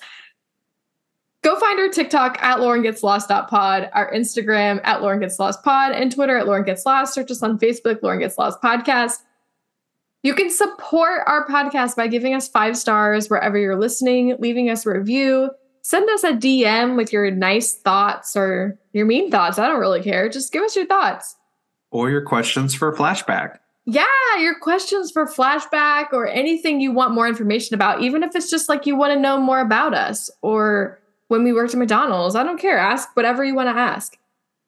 Go 1.43 1.59
find 1.59 1.79
our 1.79 1.89
TikTok 1.89 2.41
at 2.41 2.59
Lauren 2.59 2.81
Gets 2.81 3.03
Lost 3.03 3.29
pod, 3.29 3.89
our 3.93 4.11
Instagram 4.11 4.81
at 4.83 5.01
Lauren 5.01 5.19
Gets 5.19 5.39
Lost 5.39 5.63
pod, 5.63 5.93
and 5.93 6.11
Twitter 6.11 6.37
at 6.37 6.45
Lauren 6.45 6.65
Gets 6.65 6.85
Lost. 6.85 7.13
Search 7.13 7.31
us 7.31 7.43
on 7.43 7.59
Facebook, 7.59 8.01
Lauren 8.01 8.19
Gets 8.19 8.37
Lost 8.37 8.61
podcast. 8.61 9.19
You 10.23 10.33
can 10.33 10.49
support 10.49 11.21
our 11.25 11.47
podcast 11.47 11.95
by 11.95 12.07
giving 12.07 12.33
us 12.33 12.49
five 12.49 12.75
stars 12.75 13.29
wherever 13.29 13.57
you're 13.57 13.79
listening, 13.79 14.35
leaving 14.39 14.69
us 14.69 14.85
a 14.85 14.89
review, 14.89 15.51
send 15.87 16.09
us 16.09 16.25
a 16.25 16.33
DM 16.33 16.97
with 16.97 17.13
your 17.13 17.31
nice 17.31 17.73
thoughts 17.73 18.35
or 18.35 18.77
your 18.91 19.05
mean 19.05 19.31
thoughts. 19.31 19.57
I 19.57 19.69
don't 19.69 19.79
really 19.79 20.03
care. 20.03 20.27
Just 20.27 20.51
give 20.51 20.61
us 20.61 20.75
your 20.75 20.85
thoughts. 20.85 21.37
Or 21.91 22.09
your 22.09 22.23
questions 22.23 22.75
for 22.75 22.93
flashback. 22.93 23.59
Yeah, 23.85 24.03
your 24.37 24.59
questions 24.59 25.11
for 25.11 25.25
flashback 25.25 26.11
or 26.11 26.27
anything 26.27 26.81
you 26.81 26.91
want 26.91 27.13
more 27.13 27.25
information 27.25 27.73
about, 27.73 28.01
even 28.01 28.21
if 28.21 28.35
it's 28.35 28.49
just 28.49 28.67
like 28.67 28.85
you 28.85 28.97
want 28.97 29.13
to 29.13 29.19
know 29.19 29.39
more 29.39 29.61
about 29.61 29.93
us 29.93 30.29
or 30.41 30.99
when 31.29 31.45
we 31.45 31.53
worked 31.53 31.73
at 31.73 31.79
McDonald's. 31.79 32.35
I 32.35 32.43
don't 32.43 32.59
care. 32.59 32.77
Ask 32.77 33.15
whatever 33.15 33.45
you 33.45 33.55
want 33.55 33.73
to 33.73 33.79
ask. 33.79 34.17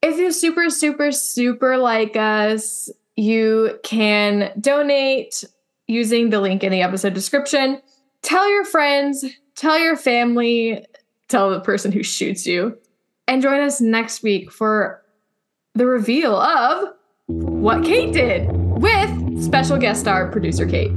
If 0.01 0.17
you 0.17 0.31
super, 0.31 0.69
super, 0.69 1.11
super 1.11 1.75
like 1.75 2.15
us, 2.15 2.89
you 3.17 3.77
can 3.83 4.53
donate 4.57 5.43
using 5.85 6.29
the 6.29 6.39
link 6.39 6.63
in 6.63 6.71
the 6.71 6.81
episode 6.81 7.13
description. 7.13 7.81
Tell 8.21 8.49
your 8.49 8.63
friends, 8.63 9.25
tell 9.55 9.77
your 9.77 9.97
family, 9.97 10.85
tell 11.29 11.49
the 11.51 11.61
person 11.61 11.91
who 11.91 12.03
shoots 12.03 12.45
you, 12.45 12.77
and 13.27 13.41
join 13.41 13.61
us 13.61 13.79
next 13.79 14.23
week 14.23 14.51
for 14.51 15.03
the 15.75 15.85
reveal 15.85 16.35
of 16.35 16.93
what 17.27 17.83
Kate 17.83 18.11
did 18.11 18.49
with 18.51 19.43
special 19.43 19.77
guest 19.77 20.01
star 20.01 20.29
producer 20.29 20.67
Kate. 20.67 20.91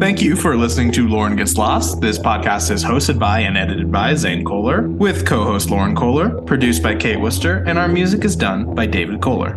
Thank 0.00 0.22
you 0.22 0.34
for 0.34 0.56
listening 0.56 0.92
to 0.92 1.06
Lauren 1.08 1.36
Gets 1.36 1.58
Lost. 1.58 2.00
This 2.00 2.18
podcast 2.18 2.70
is 2.70 2.82
hosted 2.82 3.18
by 3.18 3.40
and 3.40 3.58
edited 3.58 3.92
by 3.92 4.14
Zane 4.14 4.44
Kohler, 4.44 4.88
with 4.88 5.26
co 5.26 5.44
host 5.44 5.68
Lauren 5.70 5.94
Kohler, 5.94 6.40
produced 6.42 6.82
by 6.82 6.94
Kate 6.94 7.20
Worcester, 7.20 7.64
and 7.66 7.78
our 7.78 7.88
music 7.88 8.24
is 8.24 8.34
done 8.34 8.74
by 8.74 8.86
David 8.86 9.20
Kohler. 9.20 9.50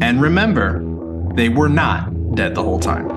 And 0.00 0.20
remember, 0.20 0.82
they 1.34 1.48
were 1.48 1.68
not 1.68 2.34
dead 2.34 2.56
the 2.56 2.62
whole 2.62 2.80
time. 2.80 3.13